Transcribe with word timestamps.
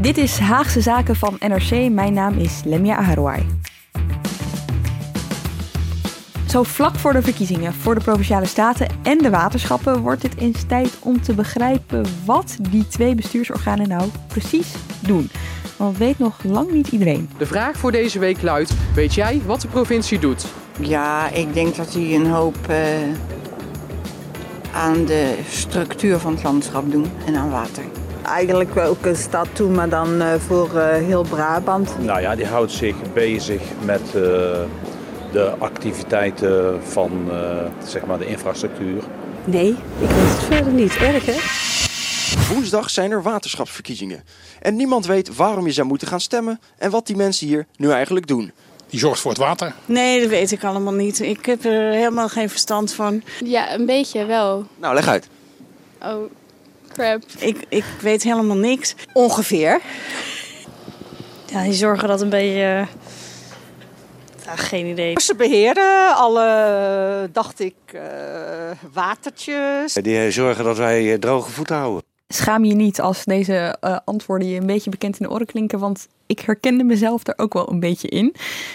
Dit 0.00 0.18
is 0.18 0.38
Haagse 0.38 0.80
Zaken 0.80 1.16
van 1.16 1.36
NRC. 1.38 1.90
Mijn 1.90 2.12
naam 2.12 2.38
is 2.38 2.60
Lemia 2.64 2.96
Aharouai. 2.96 3.46
Zo 6.48 6.62
vlak 6.62 6.94
voor 6.94 7.12
de 7.12 7.22
verkiezingen 7.22 7.74
voor 7.74 7.94
de 7.94 8.00
Provinciale 8.00 8.46
Staten 8.46 8.88
en 9.02 9.18
de 9.18 9.30
waterschappen 9.30 10.00
wordt 10.00 10.22
het 10.22 10.36
eens 10.36 10.62
tijd 10.66 10.98
om 11.00 11.22
te 11.22 11.34
begrijpen 11.34 12.04
wat 12.24 12.56
die 12.70 12.88
twee 12.88 13.14
bestuursorganen 13.14 13.88
nou 13.88 14.10
precies 14.26 14.74
doen. 15.00 15.30
Want 15.76 15.90
dat 15.90 16.06
weet 16.06 16.18
nog 16.18 16.44
lang 16.44 16.70
niet 16.70 16.88
iedereen. 16.88 17.30
De 17.38 17.46
vraag 17.46 17.76
voor 17.76 17.92
deze 17.92 18.18
week 18.18 18.42
luidt: 18.42 18.72
weet 18.94 19.14
jij 19.14 19.42
wat 19.46 19.60
de 19.60 19.68
provincie 19.68 20.18
doet? 20.18 20.46
Ja, 20.80 21.30
ik 21.30 21.54
denk 21.54 21.76
dat 21.76 21.92
die 21.92 22.14
een 22.14 22.30
hoop 22.30 22.56
uh, 22.70 22.76
aan 24.72 25.04
de 25.04 25.38
structuur 25.48 26.18
van 26.18 26.32
het 26.32 26.42
landschap 26.42 26.90
doen 26.90 27.06
en 27.26 27.36
aan 27.36 27.50
water. 27.50 27.84
Eigenlijk 28.34 28.76
ook 28.76 29.04
een 29.04 29.16
stad 29.16 29.48
toe, 29.52 29.70
maar 29.70 29.88
dan 29.88 30.22
uh, 30.22 30.34
voor 30.34 30.70
uh, 30.74 30.88
heel 30.90 31.22
Brabant. 31.22 31.98
Nou 31.98 32.20
ja, 32.20 32.36
die 32.36 32.46
houdt 32.46 32.72
zich 32.72 32.94
bezig 33.12 33.62
met 33.84 34.12
de 35.32 35.54
activiteiten 35.58 36.80
van 36.82 37.30
zeg 37.84 38.06
maar 38.06 38.18
de 38.18 38.26
infrastructuur. 38.26 39.02
Nee, 39.44 39.68
ik 39.68 39.76
weet 39.98 40.08
het 40.10 40.42
verder 40.42 40.72
niet. 40.72 40.96
Erg 40.96 41.26
hè? 41.26 41.36
Woensdag 42.54 42.90
zijn 42.90 43.10
er 43.10 43.22
waterschapsverkiezingen. 43.22 44.24
En 44.60 44.76
niemand 44.76 45.06
weet 45.06 45.36
waarom 45.36 45.66
je 45.66 45.72
zou 45.72 45.86
moeten 45.86 46.08
gaan 46.08 46.20
stemmen 46.20 46.60
en 46.78 46.90
wat 46.90 47.06
die 47.06 47.16
mensen 47.16 47.46
hier 47.46 47.66
nu 47.76 47.90
eigenlijk 47.90 48.26
doen. 48.26 48.52
Die 48.90 49.00
zorgt 49.00 49.20
voor 49.20 49.30
het 49.30 49.40
water? 49.40 49.74
Nee, 49.86 50.20
dat 50.20 50.28
weet 50.28 50.52
ik 50.52 50.64
allemaal 50.64 50.92
niet. 50.92 51.20
Ik 51.20 51.46
heb 51.46 51.64
er 51.64 51.92
helemaal 51.92 52.28
geen 52.28 52.50
verstand 52.50 52.92
van. 52.92 53.22
Ja, 53.44 53.74
een 53.74 53.86
beetje 53.86 54.24
wel. 54.24 54.66
Nou, 54.76 54.94
leg 54.94 55.08
uit. 55.08 55.28
Oh, 56.02 56.30
crap. 56.92 57.22
Ik, 57.38 57.64
ik 57.68 57.84
weet 58.00 58.22
helemaal 58.22 58.56
niks. 58.56 58.94
Ongeveer? 59.12 59.80
Ja, 61.46 61.62
die 61.62 61.72
zorgen 61.72 62.08
dat 62.08 62.20
een 62.20 62.28
beetje... 62.28 62.86
Ja, 64.44 64.56
geen 64.56 64.86
idee. 64.86 65.20
Ze 65.20 65.34
beheren 65.34 66.16
alle, 66.16 67.28
dacht 67.32 67.60
ik, 67.60 67.74
uh, 67.94 68.02
watertjes. 68.92 69.92
Die 69.92 70.30
zorgen 70.30 70.64
dat 70.64 70.76
wij 70.76 71.18
droge 71.18 71.50
voeten 71.50 71.76
houden. 71.76 72.02
Schaam 72.28 72.64
je 72.64 72.74
niet 72.74 73.00
als 73.00 73.24
deze 73.24 73.76
uh, 73.80 73.96
antwoorden 74.04 74.48
je 74.48 74.60
een 74.60 74.66
beetje 74.66 74.90
bekend 74.90 75.20
in 75.20 75.26
de 75.26 75.32
oren 75.32 75.46
klinken, 75.46 75.78
want 75.78 76.08
ik 76.26 76.40
herkende 76.40 76.84
mezelf 76.84 77.26
er 77.26 77.34
ook 77.36 77.52
wel 77.52 77.70
een 77.70 77.80
beetje 77.80 78.08
in. 78.08 78.34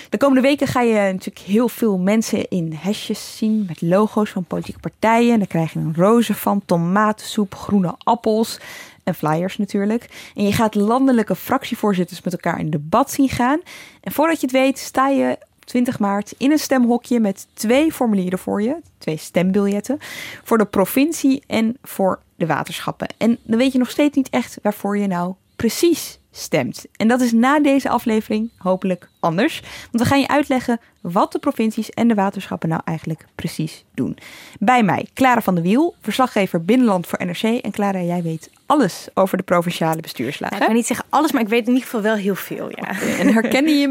De 0.09 0.18
komende 0.18 0.42
weken 0.42 0.68
ga 0.68 0.82
je 0.82 0.94
natuurlijk 0.94 1.46
heel 1.46 1.70
veel 1.70 1.98
mensen 1.98 2.48
in 2.50 2.74
hesjes 2.74 3.38
zien 3.38 3.66
met 3.68 3.81
logo's 3.81 4.30
van 4.30 4.44
politieke 4.44 4.80
partijen. 4.80 5.38
Daar 5.38 5.48
krijg 5.48 5.74
je 5.74 5.80
een 5.80 5.96
roze 5.96 6.34
van, 6.34 6.62
tomatensoep, 6.66 7.56
groene 7.56 7.96
appels 7.98 8.59
en 9.04 9.16
flyers 9.16 9.58
natuurlijk. 9.58 10.31
En 10.36 10.44
je 10.44 10.54
gaat 10.54 10.76
landelijke 10.76 11.36
fractievoorzitters 11.36 12.22
met 12.22 12.34
elkaar 12.34 12.59
in 12.59 12.70
debat 12.70 13.12
zien 13.12 13.30
gaan. 13.30 13.62
En 14.02 14.12
voordat 14.12 14.40
je 14.40 14.46
het 14.46 14.56
weet, 14.56 14.80
sta 14.80 15.08
je 15.08 15.38
20 15.74 16.00
maart 16.00 16.34
in 16.38 16.52
een 16.52 16.60
stemhokje 16.60 17.20
met 17.20 17.48
twee 17.54 17.92
formulieren 17.92 18.40
voor 18.40 18.62
je, 18.62 18.78
twee 18.98 19.18
stembiljetten, 19.18 19.98
voor 20.44 20.58
de 20.58 20.66
provincie 20.66 21.44
en 21.47 21.78
voor 21.81 22.20
de 22.36 22.46
waterschappen. 22.46 23.08
En 23.18 23.38
dan 23.44 23.58
weet 23.58 23.72
je 23.72 23.78
nog 23.78 23.90
steeds 23.90 24.16
niet 24.16 24.30
echt 24.30 24.58
waarvoor 24.62 24.97
je 24.97 25.08
nou 25.08 25.34
precies 25.56 26.20
stemt. 26.31 26.86
En 26.96 27.08
dat 27.08 27.22
is 27.22 27.31
na 27.31 27.59
deze 27.59 27.90
aflevering 27.90 28.50
hopelijk 28.58 29.09
anders. 29.20 29.62
Want 29.92 30.03
we 30.03 30.06
gaan 30.06 30.20
je 30.20 30.28
uitleggen 30.28 30.80
wat 31.02 31.31
de 31.31 31.40
provincies 31.40 31.90
en 31.90 32.08
de 32.08 32.14
waterschappen 32.14 32.70
nou 32.70 32.81
eigenlijk 32.86 33.26
precies 33.36 33.86
doen. 33.94 34.18
Bij 34.59 34.84
mij 34.84 35.08
Clara 35.14 35.42
van 35.42 35.53
der 35.56 35.64
Wiel, 35.64 35.96
verslaggever 36.02 36.66
Binnenland 36.66 37.08
voor 37.08 37.26
NRC. 37.26 37.44
En 37.44 37.72
Clara, 37.72 38.02
jij 38.02 38.24
weet 38.24 38.50
alles 38.73 39.07
over 39.13 39.38
de 39.38 39.44
provinciale 39.44 40.01
bestuurslagen. 40.01 40.57
ik 40.57 40.66
kan 40.66 40.75
niet 40.75 40.88
zeggen 40.88 41.06
alles, 41.09 41.31
maar 41.31 41.41
ik 41.41 41.47
weet 41.47 41.67
in 41.67 41.73
ieder 41.73 41.84
geval 41.84 42.01
wel 42.01 42.16
heel 42.16 42.35
veel. 42.35 42.69
Ja. 42.69 43.01
En 43.19 43.34
herkende 43.34 43.72
je 43.72 43.88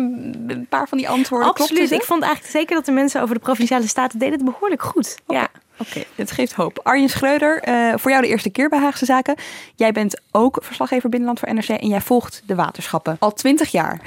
een 0.46 0.66
paar 0.68 0.88
van 0.88 0.98
die 0.98 1.08
antwoorden? 1.08 1.48
Absoluut. 1.48 1.90
Ik 1.90 2.02
vond 2.02 2.22
eigenlijk 2.22 2.52
zeker 2.52 2.74
dat 2.74 2.84
de 2.84 2.92
mensen 2.92 3.22
over 3.22 3.34
de 3.34 3.40
provinciale 3.40 3.86
staten 3.86 4.18
deden 4.18 4.34
het 4.34 4.44
behoorlijk 4.44 4.82
goed. 4.82 5.18
Ja. 5.26 5.48
Oké, 5.78 5.90
okay, 5.90 6.06
dit 6.14 6.30
geeft 6.30 6.52
hoop. 6.52 6.80
Arjen 6.82 7.08
Schreuder, 7.08 7.68
uh, 7.68 7.94
voor 7.96 8.10
jou 8.10 8.22
de 8.22 8.28
eerste 8.28 8.50
keer 8.50 8.68
bij 8.68 8.78
Haagse 8.78 9.04
Zaken. 9.04 9.34
Jij 9.74 9.92
bent 9.92 10.20
ook 10.30 10.58
verslaggever 10.60 11.08
Binnenland 11.08 11.38
voor 11.40 11.54
NRC 11.54 11.68
en 11.68 11.88
jij 11.88 12.00
volgt 12.00 12.42
de 12.46 12.54
waterschappen 12.54 13.16
al 13.18 13.32
twintig 13.32 13.70
jaar. 13.70 14.00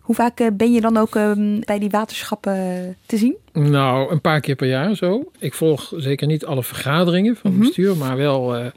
Hoe 0.00 0.14
vaak 0.14 0.40
uh, 0.40 0.46
ben 0.52 0.72
je 0.72 0.80
dan 0.80 0.96
ook 0.96 1.14
uh, 1.14 1.32
bij 1.60 1.78
die 1.78 1.90
waterschappen 1.90 2.96
te 3.06 3.16
zien? 3.16 3.36
Nou, 3.52 4.10
een 4.10 4.20
paar 4.20 4.40
keer 4.40 4.54
per 4.54 4.68
jaar 4.68 4.94
zo. 4.94 5.30
Ik 5.38 5.54
volg 5.54 5.92
zeker 5.96 6.26
niet 6.26 6.44
alle 6.44 6.62
vergaderingen 6.62 7.36
van 7.36 7.50
het 7.50 7.52
mm 7.52 7.58
-hmm. 7.58 7.66
bestuur, 7.66 7.96
maar 7.96 8.16
wel... 8.16 8.72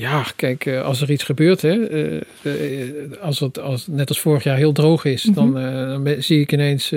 ja, 0.00 0.24
kijk, 0.36 0.66
als 0.66 1.00
er 1.00 1.10
iets 1.10 1.24
gebeurt, 1.24 1.62
hè, 1.62 1.78
als 3.20 3.40
het 3.40 3.60
als, 3.60 3.86
net 3.86 4.08
als 4.08 4.20
vorig 4.20 4.42
jaar 4.42 4.56
heel 4.56 4.72
droog 4.72 5.04
is, 5.04 5.24
mm 5.24 5.34
-hmm. 5.34 5.54
dan, 5.54 6.04
dan, 6.04 6.22
zie 6.22 6.40
ik 6.40 6.52
ineens 6.52 6.92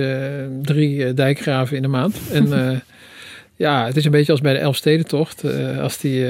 drie 0.61 1.13
dijkgraven 1.13 1.75
in 1.75 1.81
de 1.81 1.87
maand. 1.87 2.19
En 2.31 2.47
ja, 3.55 3.85
het 3.85 3.97
is 3.97 4.05
een 4.05 4.11
beetje 4.11 4.31
als 4.31 4.41
bij 4.41 4.53
de 4.53 4.59
Elfstedentocht. 4.59 5.43
Als 5.79 5.97
die, 5.97 6.25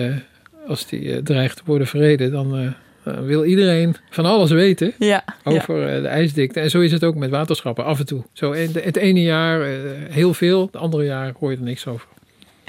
als 0.68 0.88
die 0.88 1.24
dreigt 1.24 1.58
te 1.58 1.64
worden 1.66 1.88
verreden, 1.88 2.32
dan 2.32 2.76
wil 3.04 3.46
iedereen 3.46 3.96
van 4.10 4.26
alles 4.26 4.52
weten 4.52 4.94
ja, 5.00 5.24
over 5.44 5.94
ja. 5.94 6.02
de 6.02 6.08
ijsdikte. 6.08 6.60
En 6.60 6.70
zo 6.70 6.80
is 6.80 6.92
het 6.92 7.04
ook 7.04 7.16
met 7.16 7.30
waterschappen, 7.30 7.86
af 7.86 8.00
en 8.00 8.06
toe. 8.06 8.24
Zo, 8.34 8.54
het 8.54 8.98
ene 8.98 9.22
jaar 9.22 9.66
heel 10.10 10.34
veel, 10.34 10.66
het 10.66 10.76
andere 10.76 11.04
jaar 11.04 11.34
hoor 11.40 11.52
je 11.52 11.58
er 11.58 11.64
niks 11.64 11.88
over. 11.88 12.08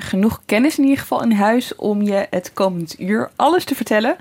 Genoeg 0.04 0.40
kennis 0.46 0.78
in 0.78 0.84
ieder 0.84 0.98
geval 0.98 1.22
in 1.22 1.32
huis 1.32 1.74
om 1.76 2.02
je 2.02 2.26
het 2.30 2.50
komend 2.52 3.00
uur 3.00 3.30
alles 3.36 3.64
te 3.64 3.74
vertellen. 3.74 4.16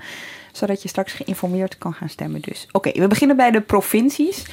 Zodat 0.52 0.82
je 0.82 0.88
straks 0.88 1.12
geïnformeerd 1.12 1.78
kan 1.78 1.94
gaan 1.94 2.08
stemmen 2.08 2.40
dus. 2.40 2.68
Oké, 2.72 2.92
we 2.92 3.06
beginnen 3.06 3.36
bij 3.36 3.50
de 3.50 3.60
provincies. 3.60 4.44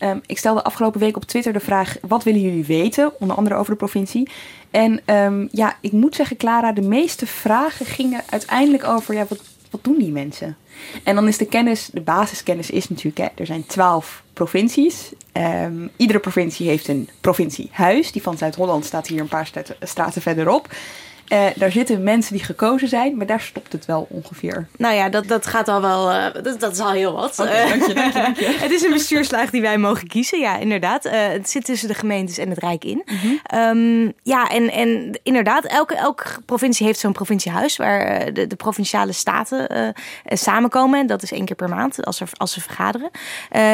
Um, 0.00 0.20
ik 0.26 0.38
stelde 0.38 0.64
afgelopen 0.64 1.00
week 1.00 1.16
op 1.16 1.24
Twitter 1.24 1.52
de 1.52 1.60
vraag: 1.60 1.96
wat 2.00 2.24
willen 2.24 2.40
jullie 2.40 2.64
weten? 2.64 3.20
Onder 3.20 3.36
andere 3.36 3.56
over 3.56 3.70
de 3.70 3.78
provincie. 3.78 4.30
En 4.70 5.00
um, 5.14 5.48
ja, 5.52 5.76
ik 5.80 5.92
moet 5.92 6.14
zeggen, 6.14 6.36
Clara, 6.36 6.72
de 6.72 6.82
meeste 6.82 7.26
vragen 7.26 7.86
gingen 7.86 8.22
uiteindelijk 8.30 8.84
over: 8.84 9.14
ja, 9.14 9.24
wat, 9.28 9.40
wat 9.70 9.84
doen 9.84 9.98
die 9.98 10.10
mensen? 10.10 10.56
En 11.02 11.14
dan 11.14 11.28
is 11.28 11.36
de 11.36 11.46
kennis, 11.46 11.88
de 11.92 12.00
basiskennis 12.00 12.70
is 12.70 12.88
natuurlijk, 12.88 13.18
hè, 13.18 13.26
er 13.34 13.46
zijn 13.46 13.66
twaalf 13.66 14.22
provincies. 14.32 15.12
Um, 15.32 15.90
iedere 15.96 16.18
provincie 16.18 16.68
heeft 16.68 16.88
een 16.88 17.08
provinciehuis. 17.20 18.12
Die 18.12 18.22
van 18.22 18.38
Zuid-Holland 18.38 18.84
staat 18.84 19.06
hier 19.06 19.20
een 19.20 19.28
paar 19.28 19.50
straten 19.80 20.22
verderop. 20.22 20.68
Uh, 21.32 21.46
daar 21.54 21.70
zitten 21.70 22.02
mensen 22.02 22.32
die 22.32 22.44
gekozen 22.44 22.88
zijn, 22.88 23.16
maar 23.16 23.26
daar 23.26 23.40
stopt 23.40 23.72
het 23.72 23.86
wel 23.86 24.06
ongeveer. 24.10 24.68
Nou 24.76 24.94
ja, 24.94 25.08
dat, 25.08 25.28
dat 25.28 25.46
gaat 25.46 25.68
al 25.68 25.80
wel. 25.80 26.10
Uh, 26.10 26.24
dat, 26.42 26.60
dat 26.60 26.72
is 26.72 26.80
al 26.80 26.90
heel 26.90 27.12
wat. 27.12 27.38
Okay, 27.38 27.68
dank 27.68 27.86
je, 27.86 27.94
dank 27.94 28.12
je, 28.12 28.20
dank 28.20 28.36
je. 28.36 28.56
het 28.60 28.70
is 28.70 28.82
een 28.82 28.92
bestuurslaag 28.92 29.50
die 29.50 29.60
wij 29.60 29.78
mogen 29.78 30.06
kiezen, 30.06 30.38
ja, 30.38 30.56
inderdaad. 30.56 31.06
Uh, 31.06 31.12
het 31.12 31.50
zit 31.50 31.64
tussen 31.64 31.88
de 31.88 31.94
gemeentes 31.94 32.38
en 32.38 32.50
het 32.50 32.58
Rijk 32.58 32.84
in. 32.84 33.02
Mm 33.04 33.16
-hmm. 33.16 33.58
um, 33.58 34.12
ja, 34.22 34.48
en, 34.48 34.70
en 34.70 35.20
inderdaad, 35.22 35.64
elke, 35.64 35.94
elke 35.94 36.24
provincie 36.46 36.86
heeft 36.86 36.98
zo'n 36.98 37.12
provinciehuis 37.12 37.76
waar 37.76 38.32
de, 38.32 38.46
de 38.46 38.56
provinciale 38.56 39.12
staten 39.12 39.94
samenkomen. 40.24 41.06
Dat 41.06 41.22
is 41.22 41.32
één 41.32 41.44
keer 41.44 41.56
per 41.56 41.68
maand 41.68 42.04
als, 42.04 42.20
er, 42.20 42.28
als 42.36 42.52
ze 42.52 42.60
vergaderen. 42.60 43.10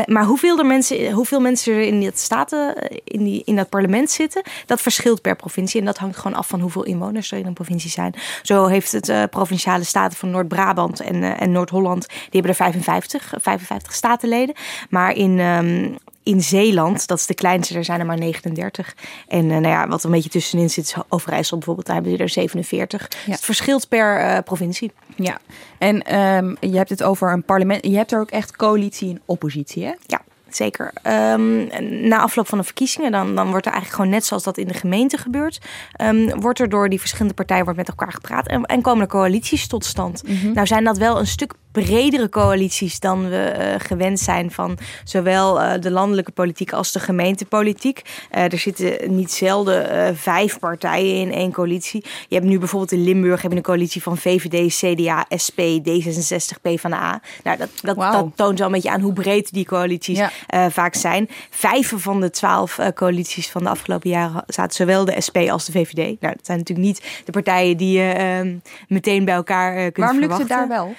maar 0.06 0.24
hoeveel, 0.24 0.58
er 0.58 0.66
mensen, 0.66 1.10
hoeveel 1.10 1.40
mensen 1.40 1.72
er 1.72 1.80
in, 1.80 2.02
dat 2.02 2.18
staten, 2.18 2.74
in, 3.04 3.24
die, 3.24 3.42
in 3.44 3.56
dat 3.56 3.68
parlement 3.68 4.10
zitten, 4.10 4.42
dat 4.66 4.80
verschilt 4.80 5.20
per 5.20 5.36
provincie. 5.36 5.80
En 5.80 5.86
dat 5.86 5.98
hangt 5.98 6.16
gewoon 6.16 6.36
af 6.36 6.48
van 6.48 6.60
hoeveel 6.60 6.84
inwoners 6.84 7.32
er 7.32 7.43
in 7.44 7.50
een 7.50 7.56
provincie 7.56 7.90
zijn. 7.90 8.14
Zo 8.42 8.66
heeft 8.66 8.92
het 8.92 9.08
uh, 9.08 9.22
provinciale 9.30 9.84
staten 9.84 10.18
van 10.18 10.30
Noord-Brabant 10.30 11.00
en, 11.00 11.14
uh, 11.14 11.40
en 11.40 11.52
Noord-Holland, 11.52 12.08
die 12.08 12.28
hebben 12.30 12.50
er 12.50 12.56
55, 12.56 13.34
55 13.40 13.92
statenleden. 13.92 14.54
Maar 14.90 15.16
in, 15.16 15.38
um, 15.38 15.96
in 16.22 16.42
Zeeland, 16.42 17.06
dat 17.06 17.18
is 17.18 17.26
de 17.26 17.34
kleinste, 17.34 17.74
er 17.74 17.84
zijn 17.84 18.00
er 18.00 18.06
maar 18.06 18.18
39. 18.18 18.94
En 19.28 19.44
uh, 19.44 19.50
nou 19.50 19.66
ja, 19.66 19.88
wat 19.88 20.04
een 20.04 20.10
beetje 20.10 20.30
tussenin 20.30 20.70
zit, 20.70 20.84
is 20.84 20.94
Overijssel 21.08 21.56
bijvoorbeeld, 21.56 21.86
daar 21.86 21.94
hebben 21.94 22.16
ze 22.16 22.22
er 22.22 22.28
47. 22.28 23.00
Ja. 23.00 23.08
Dus 23.24 23.34
het 23.34 23.44
verschilt 23.44 23.88
per 23.88 24.42
provincie. 24.42 24.92
Ja, 25.16 25.38
en 25.78 26.18
um, 26.18 26.56
je 26.60 26.76
hebt 26.76 26.90
het 26.90 27.02
over 27.02 27.32
een 27.32 27.44
parlement, 27.44 27.86
je 27.86 27.96
hebt 27.96 28.12
er 28.12 28.20
ook 28.20 28.30
echt 28.30 28.56
coalitie 28.56 29.10
en 29.10 29.22
oppositie, 29.24 29.84
hè? 29.84 29.92
Ja. 30.06 30.20
Zeker. 30.54 30.92
Um, 31.32 31.68
na 32.08 32.18
afloop 32.18 32.48
van 32.48 32.58
de 32.58 32.64
verkiezingen, 32.64 33.12
dan, 33.12 33.34
dan 33.34 33.50
wordt 33.50 33.66
er 33.66 33.72
eigenlijk 33.72 34.02
gewoon 34.02 34.16
net 34.16 34.24
zoals 34.24 34.42
dat 34.42 34.58
in 34.58 34.68
de 34.68 34.74
gemeente 34.74 35.18
gebeurt, 35.18 35.60
um, 36.00 36.40
wordt 36.40 36.60
er 36.60 36.68
door 36.68 36.88
die 36.88 37.00
verschillende 37.00 37.34
partijen 37.34 37.64
wordt 37.64 37.78
met 37.78 37.88
elkaar 37.88 38.12
gepraat 38.12 38.46
en, 38.46 38.62
en 38.62 38.82
komen 38.82 39.02
er 39.02 39.08
coalities 39.08 39.66
tot 39.66 39.84
stand. 39.84 40.22
Mm 40.28 40.36
-hmm. 40.36 40.52
Nou 40.52 40.66
zijn 40.66 40.84
dat 40.84 40.98
wel 40.98 41.18
een 41.18 41.26
stuk 41.26 41.52
bredere 41.74 42.28
coalities 42.28 43.00
dan 43.00 43.28
we 43.28 43.54
uh, 43.58 43.74
gewend 43.86 44.20
zijn 44.20 44.50
van 44.50 44.78
zowel 45.04 45.60
uh, 45.60 45.72
de 45.80 45.90
landelijke 45.90 46.32
politiek 46.32 46.72
als 46.72 46.92
de 46.92 47.00
gemeentepolitiek. 47.00 48.02
Uh, 48.34 48.52
er 48.52 48.58
zitten 48.58 49.14
niet 49.14 49.32
zelden 49.32 50.16
vijf 50.16 50.58
partijen 50.58 51.20
in 51.20 51.32
één 51.32 51.52
coalitie. 51.52 52.04
Je 52.28 52.34
hebt 52.34 52.46
nu 52.46 52.58
bijvoorbeeld 52.58 52.92
in 52.92 53.04
Limburg 53.04 53.42
heb 53.42 53.50
je 53.50 53.56
een 53.56 53.62
coalitie 53.62 54.02
van 54.02 54.16
VVD, 54.16 54.76
CDA, 54.76 55.26
SP, 55.44 55.60
D66, 55.60 56.60
PvdA. 56.62 57.20
Nou, 57.42 57.56
dat, 57.58 57.68
dat, 57.82 57.96
wow. 57.96 58.12
dat 58.12 58.30
toont 58.34 58.58
wel 58.58 58.66
een 58.66 58.72
beetje 58.72 58.90
aan 58.90 59.00
hoe 59.00 59.12
breed 59.12 59.52
die 59.52 59.64
coalities 59.64 60.18
ja. 60.48 60.70
vaak 60.70 60.94
zijn. 60.94 61.28
Vijf 61.50 61.92
van 61.96 62.20
de 62.20 62.30
twaalf 62.30 62.78
coalities 62.94 63.50
van 63.50 63.62
de 63.62 63.68
afgelopen 63.68 64.10
jaren 64.10 64.44
zaten 64.46 64.76
zowel 64.76 65.04
de 65.04 65.20
SP 65.26 65.36
als 65.36 65.64
de 65.64 65.72
VVD. 65.72 66.20
Nou, 66.20 66.34
dat 66.34 66.46
zijn 66.46 66.58
natuurlijk 66.58 66.86
niet 66.86 67.22
de 67.24 67.32
partijen 67.32 67.76
die 67.76 67.98
je 67.98 68.12
ehm, 68.12 68.56
meteen 68.88 69.24
bij 69.24 69.34
elkaar 69.34 69.74
kunt 69.74 69.96
Waarom 69.96 70.18
verwachten. 70.18 70.46
lukt 70.46 70.60
het 70.60 70.68
daar 70.68 70.78
wel? 70.78 70.94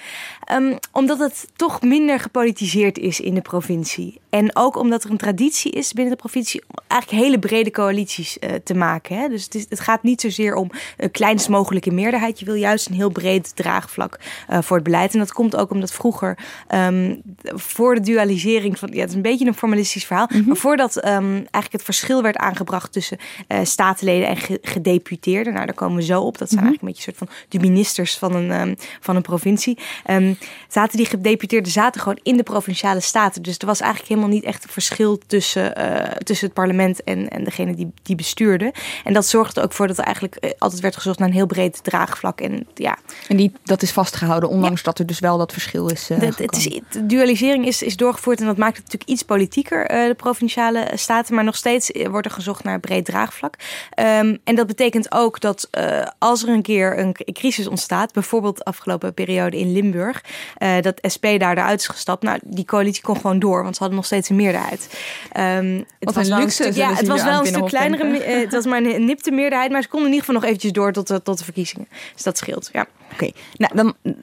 Um, 0.52 0.65
omdat 0.92 1.18
het 1.18 1.48
toch 1.56 1.82
minder 1.82 2.20
gepolitiseerd 2.20 2.98
is 2.98 3.20
in 3.20 3.34
de 3.34 3.40
provincie. 3.40 4.20
En 4.30 4.56
ook 4.56 4.76
omdat 4.76 5.04
er 5.04 5.10
een 5.10 5.16
traditie 5.16 5.72
is 5.72 5.92
binnen 5.92 6.14
de 6.14 6.20
provincie 6.20 6.62
om 6.66 6.84
eigenlijk 6.86 7.22
hele 7.22 7.38
brede 7.38 7.70
coalities 7.70 8.36
uh, 8.40 8.50
te 8.64 8.74
maken. 8.74 9.18
Hè? 9.18 9.28
Dus 9.28 9.44
het, 9.44 9.54
is, 9.54 9.66
het, 9.68 9.80
gaat 9.80 10.02
niet 10.02 10.20
zozeer 10.20 10.54
om 10.54 10.70
een 10.96 11.10
kleinst 11.10 11.48
mogelijke 11.48 11.90
meerderheid. 11.90 12.38
Je 12.38 12.44
wil 12.44 12.54
juist 12.54 12.88
een 12.88 12.94
heel 12.94 13.10
breed 13.10 13.56
draagvlak 13.56 14.18
uh, 14.50 14.58
voor 14.62 14.76
het 14.76 14.84
beleid. 14.84 15.12
En 15.12 15.18
dat 15.18 15.32
komt 15.32 15.56
ook 15.56 15.70
omdat 15.70 15.92
vroeger, 15.92 16.38
um, 16.74 17.22
voor 17.42 17.94
de 17.94 18.00
dualisering 18.00 18.78
van. 18.78 18.88
Ja, 18.92 19.00
het 19.00 19.08
is 19.08 19.14
een 19.14 19.22
beetje 19.22 19.46
een 19.46 19.54
formalistisch 19.54 20.04
verhaal. 20.04 20.26
Mm 20.30 20.36
-hmm. 20.36 20.46
Maar 20.46 20.56
voordat 20.56 20.96
um, 20.96 21.32
eigenlijk 21.32 21.72
het 21.72 21.82
verschil 21.82 22.22
werd 22.22 22.36
aangebracht 22.36 22.92
tussen 22.92 23.18
uh, 23.48 23.58
statenleden 23.62 24.28
en 24.28 24.36
ge 24.36 24.58
gedeputeerden. 24.62 25.52
Nou, 25.52 25.66
daar 25.66 25.74
komen 25.74 25.96
we 25.96 26.02
zo 26.02 26.20
op. 26.20 26.38
Dat 26.38 26.48
zijn 26.48 26.64
mm 26.64 26.66
-hmm. 26.66 26.78
eigenlijk 26.78 26.82
een 26.82 26.88
beetje 26.88 27.10
een 27.10 27.28
soort 27.28 27.48
van 27.48 27.60
de 27.60 27.68
ministers 27.68 28.18
van 28.18 28.34
een, 28.34 28.78
van 29.00 29.16
een 29.16 29.22
provincie. 29.22 29.78
Um, 30.10 30.38
zaten 30.68 30.96
die 30.96 31.06
gedeputeerden 31.06 31.72
zaten 31.72 32.00
gewoon 32.00 32.18
in 32.22 32.36
de 32.36 32.42
provinciale 32.42 33.00
staten. 33.00 33.42
Dus 33.42 33.58
er 33.58 33.66
was 33.66 33.80
eigenlijk 33.80 34.10
helemaal 34.10 34.34
niet 34.34 34.44
echt 34.44 34.64
een 34.64 34.70
verschil 34.70 35.18
tussen, 35.26 35.80
uh, 35.80 36.00
tussen 36.00 36.46
het 36.46 36.54
parlement 36.54 37.04
en, 37.04 37.28
en 37.28 37.44
degene 37.44 37.74
die, 37.74 37.92
die 38.02 38.16
bestuurde. 38.16 38.72
En 39.04 39.12
dat 39.12 39.26
zorgde 39.26 39.62
ook 39.62 39.72
voor 39.72 39.86
dat 39.86 39.98
er 39.98 40.04
eigenlijk 40.04 40.36
uh, 40.40 40.50
altijd 40.58 40.80
werd 40.80 40.96
gezocht 40.96 41.18
naar 41.18 41.28
een 41.28 41.34
heel 41.34 41.46
breed 41.46 41.84
draagvlak. 41.84 42.40
En, 42.40 42.66
ja. 42.74 42.98
en 43.28 43.36
die, 43.36 43.52
dat 43.64 43.82
is 43.82 43.92
vastgehouden, 43.92 44.48
ondanks 44.48 44.78
ja. 44.78 44.84
dat 44.84 44.98
er 44.98 45.06
dus 45.06 45.18
wel 45.18 45.38
dat 45.38 45.52
verschil 45.52 45.88
is. 45.88 46.10
Uh, 46.10 46.20
de, 46.20 46.26
het 46.26 46.56
is 46.56 46.80
de 46.90 47.06
dualisering 47.06 47.66
is, 47.66 47.82
is 47.82 47.96
doorgevoerd 47.96 48.40
en 48.40 48.46
dat 48.46 48.56
maakt 48.56 48.76
het 48.76 48.84
natuurlijk 48.84 49.10
iets 49.10 49.22
politieker, 49.22 49.88
de 49.88 50.14
provinciale 50.16 50.88
staten. 50.94 51.34
Maar 51.34 51.44
nog 51.44 51.56
steeds 51.56 51.90
wordt 52.10 52.26
er 52.26 52.32
gezocht 52.32 52.64
naar 52.64 52.80
breed 52.80 53.04
draagvlak. 53.04 53.54
Um, 53.98 54.38
en 54.44 54.54
dat 54.54 54.66
betekent 54.66 55.12
ook 55.12 55.40
dat 55.40 55.70
als 56.18 56.42
er 56.42 56.48
een 56.48 56.62
keer 56.62 56.98
een 56.98 57.16
crisis 57.32 57.66
ontstaat, 57.66 58.12
bijvoorbeeld 58.12 58.56
de 58.56 58.64
afgelopen 58.64 59.14
periode 59.14 59.58
in 59.58 59.72
Limburg, 59.72 60.24
uh, 60.58 60.80
dat 60.80 60.98
SP 61.14 61.24
daar 61.38 61.56
eruit 61.56 61.80
is 61.80 61.86
gestapt. 61.86 62.22
Nou, 62.22 62.38
die 62.44 62.64
coalitie 62.64 63.02
kon 63.02 63.16
gewoon 63.16 63.38
door, 63.38 63.62
want 63.62 63.74
ze 63.74 63.80
hadden 63.80 63.96
nog 63.96 64.06
steeds 64.06 64.28
een 64.28 64.36
meerderheid. 64.36 64.98
Um, 65.36 65.84
het 65.98 66.14
was 66.14 66.28
een 66.28 66.38
luxe. 66.38 66.62
Stuk, 66.62 66.74
ja, 66.74 66.94
het 66.94 67.06
was 67.06 67.22
wel 67.22 67.40
een 67.40 67.46
stuk 67.46 67.66
kleinere. 67.66 68.04
Uh, 68.04 68.40
het 68.40 68.52
was 68.52 68.64
maar 68.64 68.82
een 68.82 69.04
nipte 69.04 69.30
meerderheid, 69.30 69.70
maar 69.70 69.82
ze 69.82 69.88
konden 69.88 70.08
in 70.08 70.14
ieder 70.14 70.26
geval 70.26 70.40
nog 70.40 70.50
eventjes 70.50 70.72
door 70.72 70.92
tot, 70.92 71.06
de, 71.06 71.22
tot 71.22 71.38
de 71.38 71.44
verkiezingen. 71.44 71.88
Dus 72.12 72.22
dat 72.22 72.38
scheelt. 72.38 72.68
Ja. 72.72 72.86
Oké, 73.12 73.24
okay. 73.24 73.34
nou 73.56 73.74
dan 73.74 74.14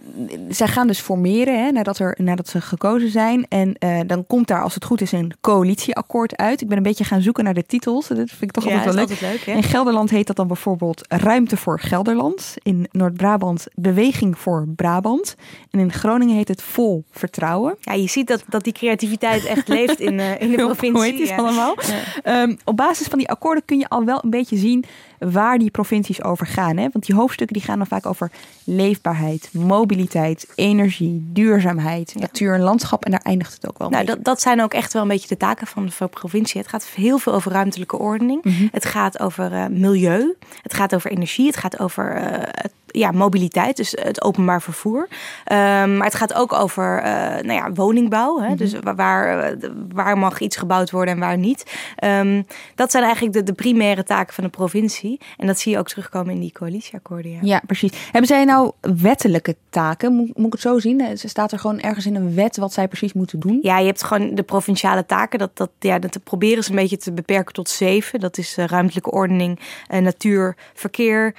zij 0.49 0.67
gaan 0.67 0.87
dus 0.87 0.99
formeren 0.99 1.63
hè, 1.63 1.71
nadat, 1.71 1.99
er, 1.99 2.15
nadat 2.17 2.47
ze 2.47 2.61
gekozen 2.61 3.09
zijn. 3.09 3.45
En 3.49 3.75
uh, 3.79 3.99
dan 4.07 4.27
komt 4.27 4.47
daar, 4.47 4.61
als 4.61 4.73
het 4.73 4.85
goed 4.85 5.01
is, 5.01 5.11
een 5.11 5.33
coalitieakkoord 5.41 6.37
uit. 6.37 6.61
Ik 6.61 6.67
ben 6.67 6.77
een 6.77 6.83
beetje 6.83 7.03
gaan 7.03 7.21
zoeken 7.21 7.43
naar 7.43 7.53
de 7.53 7.65
titels. 7.65 8.07
Dat 8.07 8.17
vind 8.17 8.41
ik 8.41 8.51
toch 8.51 8.63
ja, 8.63 8.77
altijd 8.77 8.95
wel 8.95 9.05
leuk. 9.05 9.19
leuk 9.19 9.55
In 9.55 9.63
Gelderland 9.63 10.09
heet 10.09 10.27
dat 10.27 10.35
dan 10.35 10.47
bijvoorbeeld 10.47 11.05
Ruimte 11.07 11.57
voor 11.57 11.79
Gelderland. 11.79 12.55
In 12.63 12.87
Noord-Brabant 12.91 13.67
Beweging 13.75 14.37
voor 14.37 14.65
Brabant. 14.75 15.35
En 15.71 15.79
in 15.79 15.91
Groningen 15.91 16.12
heet 16.21 16.47
het 16.47 16.61
Vol 16.61 17.03
Vertrouwen. 17.11 17.75
Ja, 17.79 17.93
je 17.93 18.07
ziet 18.07 18.27
dat, 18.27 18.43
dat 18.49 18.63
die 18.63 18.73
creativiteit 18.73 19.45
echt 19.45 19.67
leeft 19.67 19.99
in, 19.99 20.13
uh, 20.13 20.41
in 20.41 20.49
de 20.49 20.55
provincie. 20.65 20.91
Poëtisch 20.91 21.29
ja. 21.29 21.35
allemaal. 21.35 21.75
Ja. 22.23 22.41
Um, 22.41 22.57
op 22.65 22.77
basis 22.77 23.07
van 23.07 23.17
die 23.17 23.29
akkoorden 23.29 23.65
kun 23.65 23.79
je 23.79 23.89
al 23.89 24.05
wel 24.05 24.19
een 24.23 24.29
beetje 24.29 24.57
zien 24.57 24.85
waar 25.31 25.57
die 25.57 25.71
provincies 25.71 26.23
over 26.23 26.47
gaan. 26.47 26.77
Hè? 26.77 26.87
Want 26.91 27.05
die 27.05 27.15
hoofdstukken 27.15 27.55
die 27.57 27.65
gaan 27.65 27.77
dan 27.77 27.87
vaak 27.87 28.05
over 28.05 28.31
leefbaarheid, 28.63 29.49
mobiliteit, 29.51 30.47
energie, 30.55 31.29
duurzaamheid, 31.33 32.11
ja. 32.15 32.21
natuur 32.21 32.53
en 32.53 32.61
landschap. 32.61 33.05
En 33.05 33.11
daar 33.11 33.21
eindigt 33.23 33.53
het 33.53 33.67
ook 33.67 33.77
wel 33.77 33.89
nou, 33.89 34.05
mee. 34.05 34.15
Dat, 34.15 34.25
dat 34.25 34.41
zijn 34.41 34.61
ook 34.61 34.73
echt 34.73 34.93
wel 34.93 35.01
een 35.01 35.07
beetje 35.07 35.27
de 35.27 35.37
taken 35.37 35.67
van 35.67 35.85
de 35.85 36.07
provincie. 36.07 36.61
Het 36.61 36.69
gaat 36.69 36.85
heel 36.85 37.17
veel 37.17 37.33
over 37.33 37.51
ruimtelijke 37.51 37.97
ordening. 37.97 38.43
Mm 38.43 38.53
-hmm. 38.53 38.69
Het 38.71 38.85
gaat 38.85 39.19
over 39.19 39.51
uh, 39.51 39.65
milieu. 39.67 40.35
Het 40.61 40.73
gaat 40.73 40.95
over 40.95 41.11
energie. 41.11 41.45
Het 41.45 41.57
gaat 41.57 41.79
over 41.79 42.15
uh, 42.15 42.23
het 42.39 42.71
ja, 42.87 43.11
mobiliteit, 43.11 43.77
dus 43.77 43.91
het 44.01 44.21
openbaar 44.21 44.61
vervoer. 44.61 45.01
Um, 45.01 45.97
maar 45.97 46.05
het 46.05 46.15
gaat 46.15 46.33
ook 46.33 46.53
over 46.53 46.97
uh, 46.97 47.05
nou 47.41 47.53
ja, 47.53 47.71
woningbouw. 47.71 48.35
Hè? 48.35 48.41
Mm 48.41 48.47
-hmm. 48.47 48.57
Dus 48.57 48.73
waar, 48.95 49.55
waar 49.93 50.17
mag 50.17 50.39
iets 50.39 50.55
gebouwd 50.55 50.91
worden 50.91 51.13
en 51.13 51.19
waar 51.19 51.37
niet. 51.37 51.75
Um, 52.03 52.45
dat 52.75 52.91
zijn 52.91 53.03
eigenlijk 53.03 53.33
de, 53.33 53.43
de 53.43 53.53
primaire 53.53 54.03
taken 54.03 54.33
van 54.33 54.43
de 54.43 54.49
provincie. 54.49 55.12
En 55.37 55.47
dat 55.47 55.59
zie 55.59 55.71
je 55.71 55.77
ook 55.77 55.87
terugkomen 55.87 56.33
in 56.33 56.39
die 56.39 56.51
coalitieakkoorden. 56.51 57.31
Ja, 57.31 57.39
ja 57.41 57.61
precies. 57.67 57.91
Hebben 58.03 58.25
zij 58.25 58.45
nou 58.45 58.71
wettelijke 58.81 59.55
taken? 59.69 60.13
Moet, 60.13 60.37
moet 60.37 60.45
ik 60.45 60.51
het 60.51 60.61
zo 60.61 60.79
zien? 60.79 61.17
Staat 61.17 61.51
er 61.51 61.59
gewoon 61.59 61.79
ergens 61.79 62.05
in 62.05 62.15
een 62.15 62.35
wet 62.35 62.57
wat 62.57 62.73
zij 62.73 62.87
precies 62.87 63.13
moeten 63.13 63.39
doen? 63.39 63.59
Ja, 63.61 63.79
je 63.79 63.85
hebt 63.85 64.03
gewoon 64.03 64.35
de 64.35 64.43
provinciale 64.43 65.05
taken. 65.05 65.39
Dat, 65.39 65.57
dat, 65.57 65.69
ja, 65.79 65.99
dat 65.99 66.23
proberen 66.23 66.63
ze 66.63 66.69
een 66.69 66.75
beetje 66.75 66.97
te 66.97 67.11
beperken 67.11 67.53
tot 67.53 67.69
zeven. 67.69 68.19
Dat 68.19 68.37
is 68.37 68.57
uh, 68.57 68.65
ruimtelijke 68.65 69.11
ordening, 69.11 69.59
uh, 69.91 69.99
natuur, 69.99 70.55
verkeer 70.73 71.33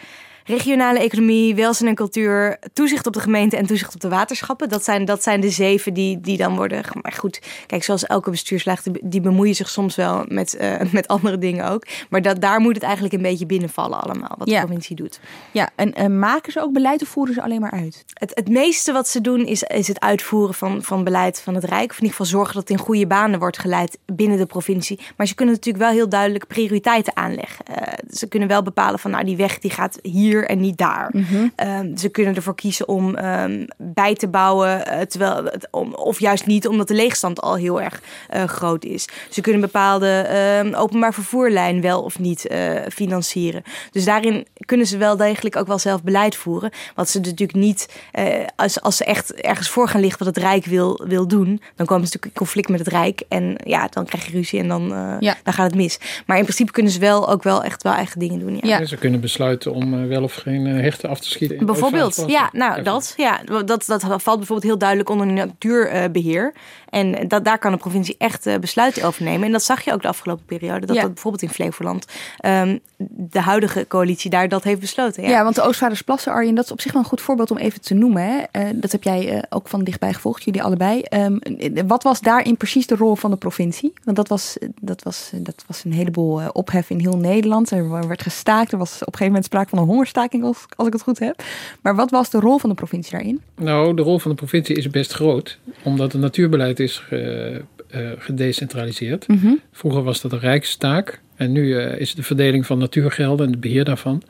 regionale 0.45 0.99
economie, 0.99 1.55
welzijn 1.55 1.89
en 1.89 1.95
cultuur, 1.95 2.59
toezicht 2.73 3.07
op 3.07 3.13
de 3.13 3.21
gemeente 3.21 3.57
en 3.57 3.67
toezicht 3.67 3.95
op 3.95 4.01
de 4.01 4.09
waterschappen. 4.09 4.69
Dat 4.69 4.85
zijn, 4.85 5.05
dat 5.05 5.23
zijn 5.23 5.41
de 5.41 5.51
zeven 5.51 5.95
die, 5.95 6.21
die 6.21 6.37
dan 6.37 6.57
worden. 6.57 6.85
Maar 7.03 7.13
goed, 7.13 7.41
kijk, 7.67 7.85
zoals 7.85 8.07
elke 8.07 8.31
bestuurslaag, 8.31 8.83
die 9.03 9.21
bemoeien 9.21 9.55
zich 9.55 9.69
soms 9.69 9.97
wel 9.97 10.25
met, 10.29 10.57
uh, 10.61 10.93
met 10.93 11.09
andere 11.09 11.39
dingen 11.39 11.71
ook. 11.71 11.87
Maar 12.11 12.23
dat, 12.23 12.41
daar 12.41 12.61
moet 12.61 12.75
het 12.75 12.83
eigenlijk 12.83 13.15
een 13.15 13.23
beetje 13.23 13.47
binnenvallen 13.47 14.01
allemaal, 14.01 14.35
wat 14.39 14.49
ja. 14.49 14.61
de 14.61 14.67
provincie 14.67 14.97
doet. 14.97 15.21
Ja, 15.51 15.71
en 15.75 16.01
uh, 16.01 16.07
maken 16.19 16.53
ze 16.53 16.61
ook 16.61 16.73
beleid 16.73 17.03
of 17.03 17.09
voeren 17.09 17.35
ze 17.35 17.43
alleen 17.43 17.61
maar 17.61 17.71
uit? 17.71 18.05
Het, 18.13 18.31
het 18.35 18.49
meeste 18.49 18.93
wat 18.93 19.09
ze 19.09 19.21
doen 19.21 19.47
is, 19.47 19.63
is 19.63 19.89
het 19.89 20.01
uitvoeren 20.01 20.55
van, 20.55 20.83
van 20.83 21.05
beleid 21.05 21.41
van 21.41 21.55
het 21.55 21.65
Rijk. 21.65 21.91
Of 21.91 21.97
in 21.97 22.03
ieder 22.03 22.17
geval 22.17 22.27
zorgen 22.27 22.55
dat 22.55 22.69
het 22.69 22.79
in 22.79 22.85
goede 22.85 23.07
banen 23.07 23.39
wordt 23.39 23.59
geleid 23.59 23.99
binnen 24.07 24.39
de 24.39 24.47
provincie. 24.47 25.01
Maar 25.17 25.27
ze 25.27 25.35
kunnen 25.35 25.55
natuurlijk 25.55 25.85
wel 25.85 25.93
heel 25.93 26.09
duidelijk 26.09 26.47
prioriteiten 26.47 27.17
aanleggen. 27.17 27.65
Uh, 27.71 27.77
ze 28.11 28.29
kunnen 28.29 28.49
wel 28.49 28.63
bepalen 28.63 28.99
van, 28.99 29.11
nou, 29.11 29.25
die 29.25 29.37
weg 29.37 29.59
die 29.59 29.71
gaat 29.71 29.99
hier 30.03 30.34
en 30.43 30.61
niet 30.61 30.79
daar. 30.79 31.09
Mm 31.13 31.25
-hmm. 31.25 31.53
um, 31.67 31.97
ze 31.97 32.09
kunnen 32.09 32.35
ervoor 32.35 32.55
kiezen 32.55 32.89
om 32.89 33.19
um, 33.19 33.67
bij 33.77 34.15
te 34.15 34.29
bouwen, 34.29 34.85
uh, 34.89 35.01
terwijl 35.01 35.45
het, 35.45 35.69
om, 35.71 35.95
of 35.95 36.21
juist 36.21 36.47
niet, 36.47 36.69
omdat 36.69 36.89
de 36.89 36.95
leegstand 36.95 37.41
al 37.41 37.57
heel 37.57 37.81
erg 37.81 38.01
uh, 38.35 38.45
groot 38.45 38.85
is. 38.85 39.09
Ze 39.31 39.41
kunnen 39.41 39.61
bepaalde 39.61 40.29
uh, 40.65 40.81
openbaar 40.81 41.15
vervoerlijn 41.15 41.81
wel 41.81 42.03
of 42.03 42.19
niet 42.19 42.51
uh, 42.51 42.81
financieren. 42.93 43.63
Dus 43.91 44.05
daarin 44.05 44.47
kunnen 44.65 44.87
ze 44.87 44.97
wel 44.97 45.17
degelijk 45.17 45.57
ook 45.57 45.67
wel 45.67 45.79
zelf 45.79 46.03
beleid 46.03 46.37
voeren. 46.37 46.71
Wat 46.95 47.09
ze 47.09 47.19
natuurlijk 47.19 47.59
niet, 47.59 47.89
uh, 48.19 48.25
als, 48.57 48.81
als 48.81 48.97
ze 48.97 49.05
echt 49.05 49.35
ergens 49.35 49.69
voor 49.69 49.89
gaan 49.89 50.01
liggen 50.01 50.25
wat 50.25 50.35
het 50.35 50.45
Rijk 50.45 50.65
wil, 50.65 51.01
wil 51.05 51.29
doen, 51.29 51.47
dan 51.77 51.87
komen 51.87 52.07
ze 52.07 52.13
natuurlijk 52.13 52.25
in 52.25 52.33
conflict 52.33 52.69
met 52.69 52.79
het 52.79 52.89
Rijk. 52.89 53.23
En 53.29 53.57
ja, 53.65 53.89
dan 53.91 54.05
krijg 54.05 54.27
je 54.27 54.33
ruzie 54.33 54.61
en 54.61 54.69
dan, 54.69 54.93
uh, 54.93 55.17
ja. 55.21 55.37
dan 55.43 55.53
gaat 55.53 55.67
het 55.67 55.75
mis. 55.75 55.99
Maar 56.27 56.37
in 56.37 56.43
principe 56.43 56.73
kunnen 56.73 56.93
ze 56.93 56.99
wel 56.99 57.29
ook 57.29 57.43
wel 57.43 57.63
echt 57.63 57.83
wel 57.83 57.93
eigen 57.93 58.19
dingen 58.19 58.39
doen. 58.39 58.59
Ja. 58.63 58.79
Ja. 58.79 58.85
Ze 58.85 58.97
kunnen 58.97 59.21
besluiten 59.21 59.73
om 59.73 59.95
uh, 59.95 60.09
wel 60.09 60.24
of 60.25 60.35
geen 60.35 60.67
hechten 60.67 61.09
af 61.09 61.21
te 61.21 61.29
schieten. 61.29 61.59
In 61.59 61.67
bijvoorbeeld, 61.67 62.25
ja, 62.27 62.49
nou 62.53 62.83
dat, 62.83 63.15
ja, 63.17 63.41
dat, 63.45 63.85
dat 63.87 64.03
valt 64.03 64.23
bijvoorbeeld 64.23 64.63
heel 64.63 64.79
duidelijk 64.79 65.09
onder 65.09 65.27
natuurbeheer. 65.27 66.53
En 66.91 67.29
dat, 67.29 67.45
daar 67.45 67.59
kan 67.59 67.73
de 67.73 67.79
provincie 67.79 68.15
echt 68.19 68.47
uh, 68.47 68.57
besluiten 68.57 69.05
over 69.05 69.25
nemen. 69.25 69.47
En 69.47 69.53
dat 69.53 69.63
zag 69.63 69.85
je 69.85 69.93
ook 69.93 70.03
de 70.03 70.09
afgelopen 70.09 70.45
periode. 70.45 70.87
Dat, 70.87 70.97
ja. 70.97 71.03
dat 71.03 71.13
bijvoorbeeld 71.13 71.43
in 71.43 71.49
Flevoland 71.49 72.07
um, 72.45 72.81
de 73.09 73.41
huidige 73.41 73.87
coalitie 73.89 74.31
daar 74.31 74.49
dat 74.49 74.65
heeft 74.65 74.81
besloten. 74.81 75.23
Ja, 75.23 75.29
ja 75.29 75.43
want 75.43 75.55
de 75.55 75.63
Oostvaardersplassen, 75.63 76.33
Arjen, 76.33 76.55
dat 76.55 76.65
is 76.65 76.73
op 76.73 76.81
zich 76.81 76.93
wel 76.93 77.03
een 77.03 77.09
goed 77.09 77.21
voorbeeld 77.21 77.51
om 77.51 77.57
even 77.57 77.81
te 77.81 77.95
noemen. 77.95 78.23
Hè? 78.23 78.37
Uh, 78.37 78.69
dat 78.75 78.93
heb 78.93 79.03
jij 79.03 79.35
uh, 79.35 79.43
ook 79.49 79.69
van 79.69 79.85
dichtbij 79.85 80.13
gevolgd, 80.13 80.45
jullie 80.45 80.63
allebei. 80.63 81.03
Um, 81.11 81.39
wat 81.87 82.03
was 82.03 82.21
daarin 82.21 82.57
precies 82.57 82.87
de 82.87 82.97
rol 82.97 83.15
van 83.15 83.31
de 83.31 83.37
provincie? 83.37 83.93
Want 84.05 84.17
dat 84.17 84.29
was, 84.29 84.57
dat 84.81 85.03
was, 85.03 85.31
dat 85.35 85.65
was 85.67 85.85
een 85.85 85.93
heleboel 85.93 86.49
ophef 86.53 86.91
in 86.91 87.01
heel 87.01 87.17
Nederland. 87.17 87.71
Er 87.71 88.09
werd 88.09 88.23
gestaakt. 88.23 88.73
Er 88.73 88.79
was 88.79 88.93
op 88.93 89.01
een 89.01 89.05
gegeven 89.05 89.27
moment 89.27 89.45
sprake 89.45 89.69
van 89.69 89.79
een 89.79 89.85
hongerstaking, 89.85 90.13
als, 90.15 90.65
als 90.77 90.87
ik 90.87 90.93
het 90.93 91.03
goed 91.03 91.19
heb. 91.19 91.43
Maar 91.81 91.95
wat 91.95 92.11
was 92.11 92.31
de 92.31 92.41
rol 92.41 92.59
van 92.59 92.71
de 92.71 92.77
provincie 92.77 93.13
daarin? 93.13 93.41
Nou, 93.57 93.95
de 93.95 94.03
rol 94.03 94.19
van 94.19 94.31
de 94.31 94.37
provincie 94.37 94.77
is 94.77 94.91
best 94.91 95.13
groot. 95.13 95.59
Omdat 95.83 96.13
het 96.13 96.21
natuurbeleid 96.21 96.81
is 96.81 96.99
ge, 96.99 97.61
uh, 97.95 98.11
gedecentraliseerd. 98.19 99.29
Mm 99.29 99.39
-hmm. 99.39 99.61
Vroeger 99.73 100.03
was 100.03 100.21
dat 100.21 100.33
een 100.33 100.39
rijkstaak. 100.39 101.21
En 101.37 101.53
nu 101.53 101.67
uh, 101.67 102.01
is 102.01 102.15
de 102.15 102.23
verdeling 102.23 102.67
van 102.67 102.79
natuurgelden 102.79 103.47
en 103.47 103.53
het 103.53 103.61
beheer 103.61 103.85
daarvan 103.85 104.23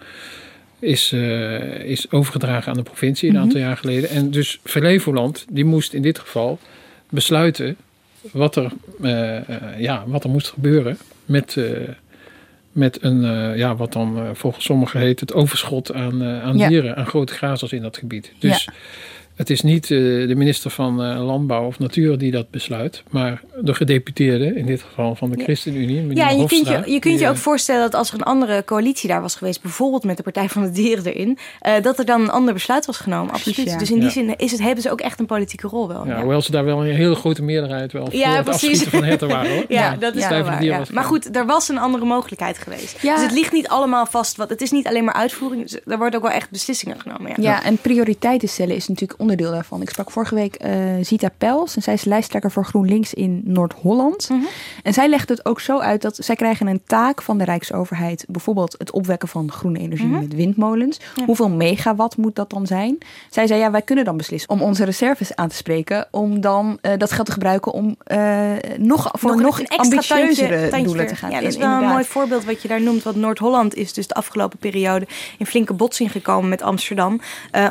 is, 0.78 1.12
uh, 1.12 1.84
is 1.84 2.10
overgedragen 2.10 2.70
aan 2.70 2.78
de 2.78 2.82
provincie 2.82 3.28
een 3.28 3.34
mm 3.34 3.40
-hmm. 3.40 3.48
aantal 3.48 3.66
jaar 3.66 3.76
geleden. 3.76 4.10
En 4.10 4.30
dus 4.30 4.60
Flevoland, 4.64 5.46
die 5.50 5.64
moest 5.64 5.92
in 5.92 6.02
dit 6.02 6.18
geval 6.18 6.58
besluiten 7.10 7.76
wat 8.32 8.56
er, 8.56 8.72
ja, 9.78 10.04
wat 10.06 10.24
er 10.24 10.30
moest 10.30 10.48
gebeuren 10.48 10.98
met, 11.24 11.56
met 12.74 13.02
een, 13.02 13.20
ja, 13.56 13.76
wat 13.76 13.92
dan 13.92 14.36
volgens 14.36 14.64
sommigen 14.64 15.00
heet 15.00 15.20
het 15.20 15.32
overschot 15.32 15.92
aan, 15.92 16.24
aan 16.24 16.56
ja. 16.56 16.68
dieren, 16.68 16.96
aan 16.96 17.06
grote 17.06 17.32
grazers 17.32 17.72
in 17.72 17.82
dat 17.82 17.96
gebied. 17.96 18.32
Dus 18.38 18.68
Het 19.34 19.50
is 19.50 19.60
niet 19.60 19.82
eh, 19.84 19.98
de 19.98 20.34
minister 20.36 20.70
van 20.70 21.02
eh, 21.02 21.24
Landbouw 21.26 21.66
of 21.66 21.78
Natuur 21.78 22.18
die 22.18 22.30
dat 22.30 22.50
besluit, 22.50 23.02
maar 23.10 23.42
de 23.60 23.74
gedeputeerde, 23.74 24.54
in 24.56 24.66
dit 24.66 24.82
geval 24.82 25.14
van 25.14 25.30
de 25.30 25.42
ChristenUnie. 25.42 26.00
meneer 26.00 26.16
Ja, 26.16 26.30
en 26.30 26.38
je 26.38 26.46
kunt 26.46 26.66
je, 26.66 26.82
je, 26.92 26.98
kunt 26.98 27.20
je 27.20 27.28
ook 27.28 27.34
eh, 27.34 27.40
voorstellen 27.40 27.80
dat 27.82 27.94
als 27.94 28.08
er 28.08 28.14
een 28.14 28.22
andere 28.22 28.62
coalitie 28.64 29.08
daar 29.08 29.20
was 29.20 29.34
geweest, 29.34 29.62
bijvoorbeeld 29.62 30.04
met 30.04 30.16
de 30.16 30.22
Partij 30.22 30.48
van 30.48 30.62
de 30.62 30.70
Dieren 30.70 31.04
erin, 31.12 31.38
eh, 31.60 31.72
dat 31.82 31.98
er 31.98 32.04
dan 32.04 32.20
een 32.20 32.30
ander 32.30 32.54
besluit 32.54 32.86
was 32.86 32.96
genomen. 32.96 33.32
Absoluut. 33.34 33.70
ja. 33.70 33.78
Dus 33.78 33.90
in 33.90 33.94
die 33.98 34.04
Ja. 34.04 34.10
zin 34.10 34.34
is 34.36 34.50
het, 34.50 34.60
hebben 34.60 34.82
ze 34.82 34.90
ook 34.90 35.00
echt 35.00 35.20
een 35.20 35.26
politieke 35.26 35.66
rol 35.68 35.88
wel. 35.88 36.06
Ja, 36.06 36.20
hoewel 36.20 36.42
ze 36.42 36.50
daar 36.50 36.64
wel 36.64 36.84
een 36.86 36.94
hele 36.94 37.14
grote 37.14 37.42
meerderheid 37.42 37.92
wel 37.92 38.04
voor 38.04 38.14
Ja, 38.14 38.34
het 38.36 38.44
precies. 38.44 38.68
afschieten 38.68 38.90
van 38.98 39.04
herten 39.04 39.28
waren 39.28 39.54
hoor. 39.54 39.64
Ja, 39.74 39.88
Maar 39.88 39.98
dat 39.98 40.14
is 40.14 40.28
wel 40.28 40.42
waar. 40.42 40.88
Maar 40.92 41.04
goed, 41.04 41.36
er 41.36 41.46
was 41.46 41.68
een 41.68 41.78
andere 41.78 42.04
mogelijkheid 42.04 42.58
geweest. 42.58 43.02
Ja. 43.02 43.14
Dus 43.14 43.22
het 43.24 43.32
ligt 43.32 43.52
niet 43.52 43.68
allemaal 43.68 44.06
vast. 44.06 44.36
Wat, 44.36 44.48
het 44.50 44.60
is 44.62 44.70
niet 44.70 44.86
alleen 44.86 45.04
maar 45.04 45.14
uitvoering. 45.14 45.62
dus 45.62 45.80
Er 45.86 45.98
worden 45.98 46.14
ook 46.20 46.26
wel 46.26 46.34
echt 46.36 46.50
beslissingen 46.50 47.00
genomen. 47.00 47.30
Ja. 47.30 47.34
Ja, 47.38 47.62
en 47.64 47.76
prioriteiten 47.76 48.48
stellen 48.48 48.76
is 48.76 48.88
natuurlijk 48.88 49.20
onderdeel 49.24 49.50
daarvan. 49.50 49.82
Ik 49.82 49.90
sprak 49.90 50.10
vorige 50.10 50.34
week 50.34 50.54
eh 50.54 50.72
Zita 51.02 51.28
Pels 51.38 51.76
en 51.76 51.82
zij 51.82 51.94
is 51.94 52.04
lijsttrekker 52.04 52.50
voor 52.50 52.64
GroenLinks 52.64 53.14
in 53.14 53.40
Noord-Holland. 53.44 54.28
Mhm. 54.28 54.40
En 54.82 54.92
zij 54.92 55.08
legt 55.08 55.28
het 55.28 55.44
ook 55.46 55.60
zo 55.60 55.78
uit 55.78 56.02
dat 56.02 56.16
zij 56.20 56.34
krijgen 56.36 56.66
een 56.66 56.82
taak 56.86 57.22
van 57.22 57.38
de 57.38 57.44
Rijksoverheid. 57.44 58.24
Bijvoorbeeld 58.28 58.74
het 58.78 58.90
opwekken 58.90 59.28
van 59.28 59.50
groene 59.52 59.78
energie 59.78 60.06
Mhm. 60.06 60.20
met 60.20 60.34
windmolens. 60.34 61.00
Hoeveel 61.26 61.48
megawatt 61.50 62.16
moet 62.16 62.36
dat 62.36 62.50
dan 62.50 62.66
zijn? 62.66 62.98
Zij 63.30 63.46
zei 63.46 63.60
ja, 63.60 63.70
wij 63.70 63.82
kunnen 63.82 64.04
dan 64.04 64.16
beslissen 64.16 64.50
om 64.50 64.62
onze 64.62 64.84
reserves 64.84 65.34
aan 65.34 65.48
te 65.48 65.56
spreken. 65.56 66.06
Om 66.10 66.40
dan 66.40 66.78
eh, 66.80 66.92
dat 66.98 67.12
geld 67.12 67.26
te 67.26 67.32
gebruiken 67.32 67.72
om 67.72 67.96
eh, 68.04 68.50
nog, 68.78 69.08
voor 69.12 69.40
nog, 69.40 69.60
extra 69.60 69.76
ambitieuzere 69.76 70.48
tandje- 70.48 70.68
tandje 70.68 70.86
doelen 70.86 71.06
te 71.06 71.16
gaan. 71.16 71.30
Ja, 71.30 71.40
dat 71.40 71.48
is 71.48 71.56
wel 71.56 71.82
een 71.82 71.88
mooi 71.88 72.04
voorbeeld 72.04 72.44
wat 72.44 72.62
je 72.62 72.68
daar 72.68 72.82
noemt. 72.82 73.02
Want 73.02 73.16
Noord-Holland 73.16 73.74
is 73.74 73.92
dus 73.92 74.06
de 74.06 74.14
afgelopen 74.14 74.58
periode 74.58 75.06
in 75.38 75.46
flinke 75.46 75.72
botsing 75.72 76.12
gekomen 76.12 76.48
met 76.48 76.62
Amsterdam. 76.62 77.20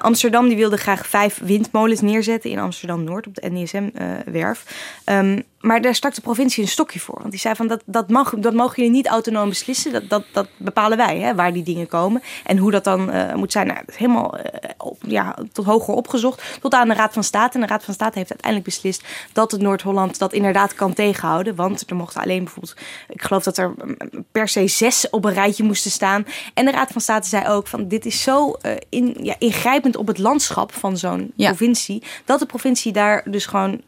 Amsterdam 0.01 0.47
die 0.47 0.57
wilde 0.57 0.77
graag 0.77 1.07
vijf 1.07 1.39
windmolens 1.45 2.01
neerzetten 2.01 2.49
in 2.49 2.59
Amsterdam-Noord 2.59 3.27
op 3.27 3.35
de 3.35 3.49
NISM-werf. 3.49 4.65
Ehm, 5.03 5.39
maar 5.63 5.81
daar 5.81 5.95
stak 5.95 6.15
de 6.15 6.21
provincie 6.21 6.63
een 6.63 6.69
stokje 6.69 6.99
voor. 6.99 7.17
Want 7.19 7.31
die 7.31 7.39
zei 7.39 7.55
van 7.55 7.67
dat, 7.67 7.81
dat, 7.85 8.09
mag, 8.09 8.33
dat 8.37 8.53
mogen 8.53 8.75
jullie 8.75 8.91
niet 8.91 9.07
autonoom 9.07 9.49
beslissen. 9.49 9.91
Dat, 9.91 10.09
dat, 10.09 10.23
dat 10.31 10.47
bepalen 10.57 10.97
wij, 10.97 11.17
hè, 11.19 11.35
waar 11.35 11.53
die 11.53 11.63
dingen 11.63 11.87
komen. 11.87 12.21
En 12.45 12.57
hoe 12.57 12.71
dat 12.71 12.83
dan 12.83 13.11
eh, 13.11 13.33
moet 13.35 13.51
zijn. 13.51 13.67
Nou, 13.67 13.79
dat 13.79 13.89
is 13.89 13.95
helemaal 13.95 14.37
eh, 14.37 14.69
op, 14.77 14.97
ja, 15.07 15.35
tot 15.51 15.65
hoger 15.65 15.93
opgezocht. 15.93 16.43
Tot 16.61 16.73
aan 16.73 16.87
de 16.87 16.93
Raad 16.93 17.13
van 17.13 17.23
State. 17.23 17.53
En 17.53 17.61
de 17.61 17.67
Raad 17.67 17.83
van 17.83 17.93
State 17.93 18.17
heeft 18.17 18.29
uiteindelijk 18.31 18.69
beslist 18.69 19.03
dat 19.33 19.51
het 19.51 19.61
Noord-Holland 19.61 20.19
dat 20.19 20.33
inderdaad 20.33 20.73
kan 20.73 20.93
tegenhouden. 20.93 21.55
Want 21.55 21.89
er 21.89 21.95
mochten 21.95 22.21
alleen 22.21 22.43
bijvoorbeeld, 22.43 22.75
ik 23.09 23.21
geloof 23.21 23.43
dat 23.43 23.57
er 23.57 23.73
mm, 23.83 23.97
per 24.31 24.47
se 24.47 24.67
zes 24.67 25.09
op 25.09 25.25
een 25.25 25.33
rijtje 25.33 25.63
moesten 25.63 25.91
staan. 25.91 26.25
En 26.53 26.65
de 26.65 26.71
Raad 26.71 26.91
van 26.91 27.01
State 27.01 27.27
zei 27.27 27.47
ook 27.47 27.67
van 27.67 27.87
dit 27.87 28.05
is 28.05 28.21
zo 28.21 28.51
eh, 28.51 28.71
in, 28.89 29.17
ja, 29.21 29.35
ingrijpend 29.39 29.95
op 29.95 30.07
het 30.07 30.17
landschap 30.17 30.73
van 30.73 30.97
zo'n 30.97 31.31
Ja. 31.35 31.47
provincie. 31.47 32.03
Dat 32.25 32.39
de 32.39 32.45
provincie 32.45 32.91
daar 32.91 33.23
dus 33.25 33.45
gewoon 33.45 33.81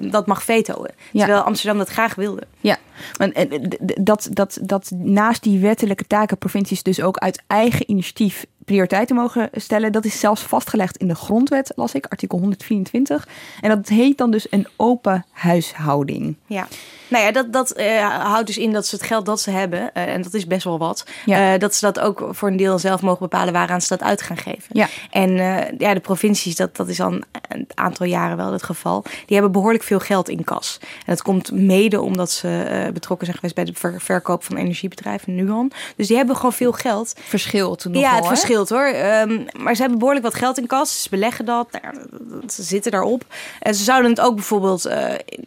dat 0.00 0.26
mag 0.26 0.42
vetoen. 0.42 0.86
Ja. 1.16 1.24
Terwijl 1.24 1.44
Amsterdam 1.44 1.78
dat 1.78 1.88
graag 1.88 2.14
wilde. 2.14 2.42
Ja, 2.60 2.76
want 3.16 3.32
eh, 3.32 3.68
dat, 4.00 4.28
dat, 4.32 4.58
dat 4.62 4.90
naast 4.94 5.42
die 5.42 5.58
wettelijke 5.58 6.06
taken 6.06 6.38
provincies 6.38 6.82
dus 6.82 7.00
ook 7.00 7.16
uit 7.16 7.42
eigen 7.46 7.90
initiatief 7.90 8.46
prioriteiten 8.64 9.16
mogen 9.16 9.48
stellen, 9.52 9.92
dat 9.92 10.04
is 10.04 10.20
zelfs 10.20 10.42
vastgelegd 10.42 10.96
in 10.96 11.08
de 11.08 11.14
grondwet, 11.14 11.72
las 11.76 11.94
ik, 11.94 12.06
artikel 12.06 12.38
124. 12.38 13.28
En 13.60 13.68
dat 13.68 13.88
heet 13.88 14.18
dan 14.18 14.30
dus 14.30 14.46
een 14.50 14.66
open 14.76 15.24
huishouding. 15.30 16.36
Ja. 16.46 16.68
Nou 17.08 17.24
ja, 17.24 17.32
dat, 17.32 17.52
dat 17.52 17.70
eh, 17.70 18.22
houdt 18.24 18.46
dus 18.46 18.58
in 18.58 18.72
dat 18.72 18.86
ze 18.86 18.94
het 18.96 19.04
geld 19.04 19.26
dat 19.26 19.40
ze 19.40 19.50
hebben, 19.50 19.94
eh, 19.94 20.12
en 20.14 20.22
dat 20.22 20.34
is 20.34 20.46
best 20.46 20.64
wel 20.64 20.78
wat, 20.78 21.04
Ja. 21.24 21.52
eh, 21.52 21.58
dat 21.60 21.74
ze 21.74 21.84
dat 21.84 22.00
ook 22.00 22.28
voor 22.30 22.48
een 22.48 22.56
deel 22.56 22.78
zelf 22.78 23.02
mogen 23.02 23.18
bepalen 23.28 23.52
waaraan 23.52 23.80
ze 23.80 23.88
dat 23.88 24.02
uit 24.02 24.22
gaan 24.22 24.36
geven. 24.36 24.62
Ja. 24.68 24.88
En 25.10 25.32
ja, 25.78 25.94
de 25.94 26.00
provincies, 26.00 26.56
dat, 26.56 26.76
dat 26.76 26.88
is 26.88 27.00
al 27.00 27.12
een, 27.12 27.24
aantal 27.74 28.06
jaren 28.06 28.36
wel 28.36 28.52
het 28.52 28.62
geval, 28.62 29.02
die 29.02 29.36
hebben 29.36 29.52
behoorlijk 29.52 29.84
veel 29.84 29.98
geld 29.98 30.28
in 30.28 30.44
kas. 30.44 30.78
En 30.82 30.88
dat 31.06 31.22
komt 31.22 31.52
mede 31.52 32.00
omdat 32.00 32.30
ze 32.30 32.90
betrokken 32.92 33.26
zijn 33.26 33.38
geweest 33.38 33.54
bij 33.54 33.64
de 33.64 33.72
ver- 33.74 34.00
verkoop 34.00 34.44
van 34.44 34.56
energiebedrijven, 34.56 35.34
Nuon. 35.34 35.72
Dus 35.96 36.06
die 36.06 36.16
hebben 36.16 36.36
gewoon 36.36 36.52
veel 36.52 36.72
geld. 36.72 37.14
Verschilt 37.24 37.84
nogal, 37.84 38.00
Ja, 38.00 38.14
het 38.16 38.26
verschilt 38.26 38.68
hoor. 38.68 38.86
Ehm, 38.86 39.38
maar 39.58 39.74
ze 39.74 39.80
hebben 39.80 39.98
behoorlijk 39.98 40.24
wat 40.24 40.34
geld 40.34 40.58
in 40.58 40.66
kas. 40.66 41.02
Ze 41.02 41.08
beleggen 41.08 41.44
dat. 41.44 41.68
Nou, 41.82 41.94
ze 42.50 42.62
zitten 42.62 42.90
daarop. 42.90 43.24
En 43.60 43.74
ze 43.74 43.84
zouden 43.84 44.10
het 44.10 44.20
ook 44.20 44.34
bijvoorbeeld 44.34 44.88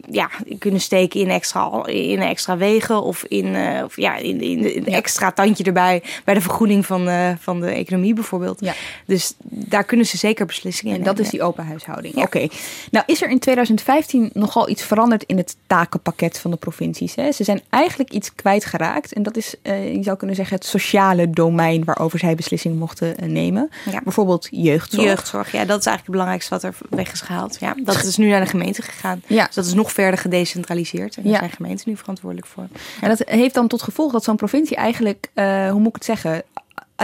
ja, 0.10 0.30
kunnen 0.60 0.82
steken 0.82 1.20
in 1.20 1.30
extra, 1.30 1.48
in 1.86 2.22
extra 2.22 2.58
wegen. 2.58 3.04
Of 3.04 3.24
in, 3.24 3.56
eh, 3.56 3.84
of 3.84 3.96
ja, 3.96 4.16
in, 4.16 4.42
in, 4.42 4.86
extra 4.86 5.32
tandje 5.32 5.64
erbij. 5.64 6.04
Bij 6.24 6.34
de 6.34 6.42
vergoeding 6.42 6.86
van, 6.86 7.08
eh, 7.08 7.30
van 7.40 7.60
de 7.60 7.70
economie 7.70 8.14
bijvoorbeeld. 8.14 8.60
Ja. 8.62 8.74
Dus 9.06 9.34
daar 9.44 9.84
kunnen 9.84 10.06
ze 10.06 10.18
zeker 10.18 10.46
beslissingen 10.46 10.94
in 10.94 11.00
En 11.00 11.06
dat 11.06 11.16
nemen, 11.16 11.32
is 11.32 11.38
die 11.38 11.48
open 11.48 11.66
huishouding. 11.66 12.16
Ja. 12.16 12.22
Oké. 12.22 12.48
Nou 12.92 13.06
is 13.08 13.22
er 13.22 13.30
in 13.30 13.40
2015 13.40 14.30
nogal 14.34 14.70
iets 14.70 14.84
veranderd 14.84 15.24
in 15.24 15.38
het 15.38 15.56
takenpakket 15.68 16.40
van 16.40 16.52
de 16.52 16.58
provincies. 16.58 17.16
Hè? 17.16 17.32
Ze 17.32 17.44
zijn 17.44 17.62
eigenlijk 17.70 18.12
iets 18.12 18.36
kwijtgeraakt. 18.36 19.14
En 19.14 19.24
dat 19.24 19.38
is, 19.38 19.56
eh, 19.62 19.96
je 19.96 20.04
zou 20.04 20.18
kunnen 20.18 20.36
zeggen, 20.36 20.56
het 20.56 20.66
sociale 20.66 21.30
domein 21.30 21.84
waarover 21.84 22.20
zij 22.20 22.36
beslissingen 22.36 22.78
mochten 22.78 23.16
nemen. 23.32 23.70
Ja. 23.92 24.02
Bijvoorbeeld 24.04 24.48
jeugdzorg. 24.52 25.04
Jeugdzorg, 25.04 25.52
ja, 25.52 25.66
dat 25.66 25.80
is 25.80 25.86
eigenlijk 25.86 25.98
het 26.00 26.12
belangrijkste 26.12 26.54
wat 26.54 26.64
er 26.64 26.76
weg 26.90 27.12
is 27.12 27.22
gehaald. 27.22 27.58
Ja, 27.60 27.76
dat 27.84 28.04
is 28.04 28.18
nu 28.18 28.30
naar 28.30 28.42
de 28.42 28.50
gemeente 28.50 28.82
gegaan. 28.82 29.22
Ja. 29.28 29.46
Dus 29.46 29.56
dat 29.56 29.66
is 29.66 29.74
nog 29.74 29.92
verder 29.92 30.20
gedecentraliseerd. 30.20 31.18
Ja. 31.24 31.39
Zijn 31.40 31.52
gemeenten 31.52 31.90
nu 31.90 31.98
verantwoordelijk 31.98 32.48
voor. 32.48 32.68
En 33.02 33.10
dat 33.10 33.22
heeft 33.26 33.54
dan 33.54 33.68
tot 33.68 33.82
gevolg 33.82 34.12
dat 34.12 34.24
zo'n 34.24 34.36
provincie 34.36 34.76
eigenlijk, 34.76 35.30
eh, 35.34 35.70
hoe 35.70 35.80
moet 35.80 35.88
ik 35.88 35.96
het 35.96 36.06
zeggen, 36.06 36.44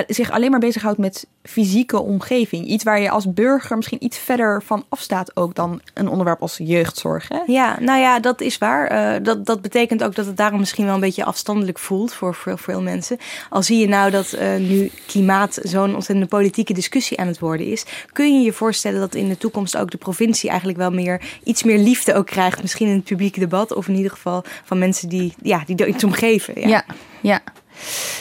zich 0.08 0.32
alleen 0.32 0.52
maar 0.52 0.60
bezighoudt 0.60 0.98
met 0.98 1.28
fysieke 1.44 2.00
omgeving. 2.00 2.66
Iets 2.66 2.84
waar 2.84 3.00
je 3.00 3.10
als 3.10 3.34
burger 3.34 3.76
misschien 3.76 4.04
iets 4.04 4.18
verder 4.18 4.64
van 4.64 4.86
afstaat 4.90 5.36
ook 5.36 5.56
dan 5.56 5.82
een 5.94 6.08
onderwerp 6.08 6.42
als 6.42 6.58
jeugdzorg. 6.58 7.28
Hè? 7.28 7.40
Ja, 7.46 7.80
nou 7.80 8.00
ja, 8.00 8.20
dat 8.20 8.42
is 8.42 8.58
waar. 8.58 8.88
Eh, 8.88 9.24
dat, 9.24 9.46
dat 9.46 9.62
betekent 9.62 10.04
ook 10.04 10.16
dat 10.16 10.26
het 10.26 10.38
daarom 10.38 10.60
misschien 10.60 10.86
wel 10.86 10.94
een 10.94 11.00
beetje 11.00 11.24
afstandelijk 11.24 11.80
voelt 11.80 12.14
voor, 12.14 12.36
voor 12.36 12.58
veel 12.58 12.82
mensen. 12.82 13.18
Al 13.50 13.64
zie 13.64 13.78
je 13.78 13.88
nou 13.88 14.12
dat 14.12 14.32
eh, 14.32 14.56
nu 14.56 14.92
klimaat 15.08 15.60
zo'n 15.64 15.94
ontzettende 15.94 16.26
politieke 16.26 16.74
discussie 16.74 17.20
aan 17.20 17.28
het 17.28 17.40
worden 17.40 17.68
is, 17.68 17.86
kun 18.12 18.38
je 18.38 18.46
je 18.46 18.54
voorstellen 18.54 19.00
dat 19.00 19.16
in 19.16 19.30
de 19.30 19.38
toekomst 19.38 19.78
ook 19.78 19.92
de 19.92 19.98
provincie 19.98 20.50
eigenlijk 20.50 20.80
wel 20.80 20.92
meer 20.92 21.22
iets 21.44 21.64
meer 21.64 21.78
liefde 21.78 22.14
ook 22.14 22.26
krijgt. 22.26 22.62
Misschien 22.62 22.88
in 22.88 22.96
het 22.96 23.04
publieke 23.04 23.40
debat 23.40 23.74
of 23.74 23.88
in 23.88 23.96
ieder 23.96 24.12
geval 24.12 24.44
van 24.64 24.80
mensen 24.80 25.10
die, 25.10 25.34
ja, 25.42 25.64
die 25.66 25.76
er 25.76 25.88
iets 25.88 26.04
om 26.04 26.12
geven. 26.12 26.60
Ja. 26.60 26.68
Ja, 26.68 26.86
ja. 27.22 27.42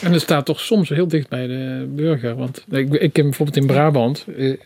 En 0.02 0.12
het 0.12 0.20
staat 0.20 0.44
toch 0.46 0.60
soms 0.60 0.88
heel 0.88 1.08
dicht 1.08 1.28
bij 1.28 1.46
de 1.46 1.86
burger. 1.94 2.34
Want 2.36 2.64
ik, 2.70 2.92
ik 2.94 3.12
ken 3.12 3.24
bijvoorbeeld 3.24 3.56
in 3.56 3.66
Brabant. 3.66 4.24
eh, 4.36 4.56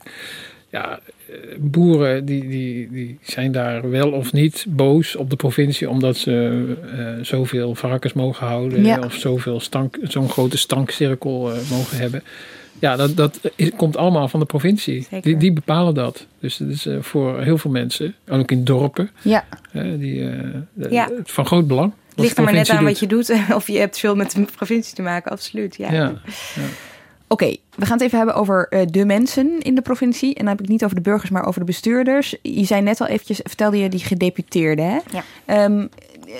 ja, 0.70 1.00
eh, 1.28 1.34
boeren 1.58 2.24
die, 2.24 2.48
die, 2.48 2.88
die 2.90 3.18
zijn 3.22 3.52
daar 3.52 3.90
wel 3.90 4.10
of 4.10 4.32
niet 4.32 4.66
boos 4.68 5.16
op 5.16 5.30
de 5.30 5.36
provincie. 5.36 5.90
omdat 5.90 6.16
ze 6.16 6.64
eh, 6.96 7.24
zoveel 7.24 7.74
varkens 7.74 8.12
mogen 8.12 8.46
houden. 8.46 8.84
Ja. 8.84 8.98
Of 9.04 9.14
zoveel 9.14 9.60
stank, 9.60 9.98
zo'n 10.02 10.28
grote 10.28 10.58
stankcirkel 10.58 11.40
mogen 11.70 11.98
hebben. 11.98 12.22
Ja, 12.80 12.96
dat, 12.96 13.16
dat 13.16 13.40
is- 13.56 13.70
komt 13.76 13.96
allemaal 13.96 14.28
van 14.28 14.40
de 14.40 14.46
provincie. 14.46 15.02
Zeker. 15.02 15.22
Die, 15.22 15.36
die 15.36 15.52
bepalen 15.52 15.94
dat. 15.94 16.26
Dus 16.40 16.56
dat 16.56 16.68
is 16.68 16.86
voor 17.00 17.42
heel 17.42 17.58
veel 17.58 17.70
mensen, 17.70 18.14
en 18.24 18.38
ook 18.40 18.50
in 18.50 18.64
dorpen, 18.64 19.10
Ja. 19.22 19.44
die, 19.72 20.24
Ja. 20.90 21.08
van 21.24 21.46
groot 21.46 21.66
belang. 21.66 21.92
Ligt 22.22 22.36
er 22.36 22.44
maar 22.44 22.52
net 22.52 22.70
aan 22.70 22.84
wat 22.84 22.98
je 22.98 23.06
doet. 23.06 23.30
Of 23.54 23.66
je 23.66 23.78
hebt 23.78 23.98
veel 23.98 24.14
met 24.14 24.30
de 24.30 24.46
provincie 24.56 24.94
te 24.94 25.02
maken, 25.02 25.30
absoluut. 25.30 25.76
Ja. 25.76 25.92
Ja. 25.92 26.14
Oké, 27.30 27.56
we 27.74 27.86
gaan 27.86 27.96
het 27.96 28.06
even 28.06 28.16
hebben 28.16 28.34
over 28.34 28.66
eh, 28.68 28.86
de 28.90 29.04
mensen 29.04 29.60
in 29.60 29.74
de 29.74 29.82
provincie. 29.82 30.28
En 30.28 30.34
dan 30.34 30.46
heb 30.46 30.54
ik 30.54 30.64
het 30.64 30.68
niet 30.68 30.84
over 30.84 30.96
de 30.96 31.02
burgers, 31.02 31.30
maar 31.30 31.46
over 31.46 31.60
de 31.60 31.66
bestuurders. 31.66 32.36
Je 32.42 32.64
zei 32.64 32.82
net 32.82 33.00
al 33.00 33.06
eventjes, 33.06 33.40
vertelde 33.42 33.78
je 33.78 33.88
die 33.88 34.00
gedeputeerden. 34.00 34.84
Hè? 34.84 34.98
Ja. 35.10 35.24
Ehm, 35.44 35.86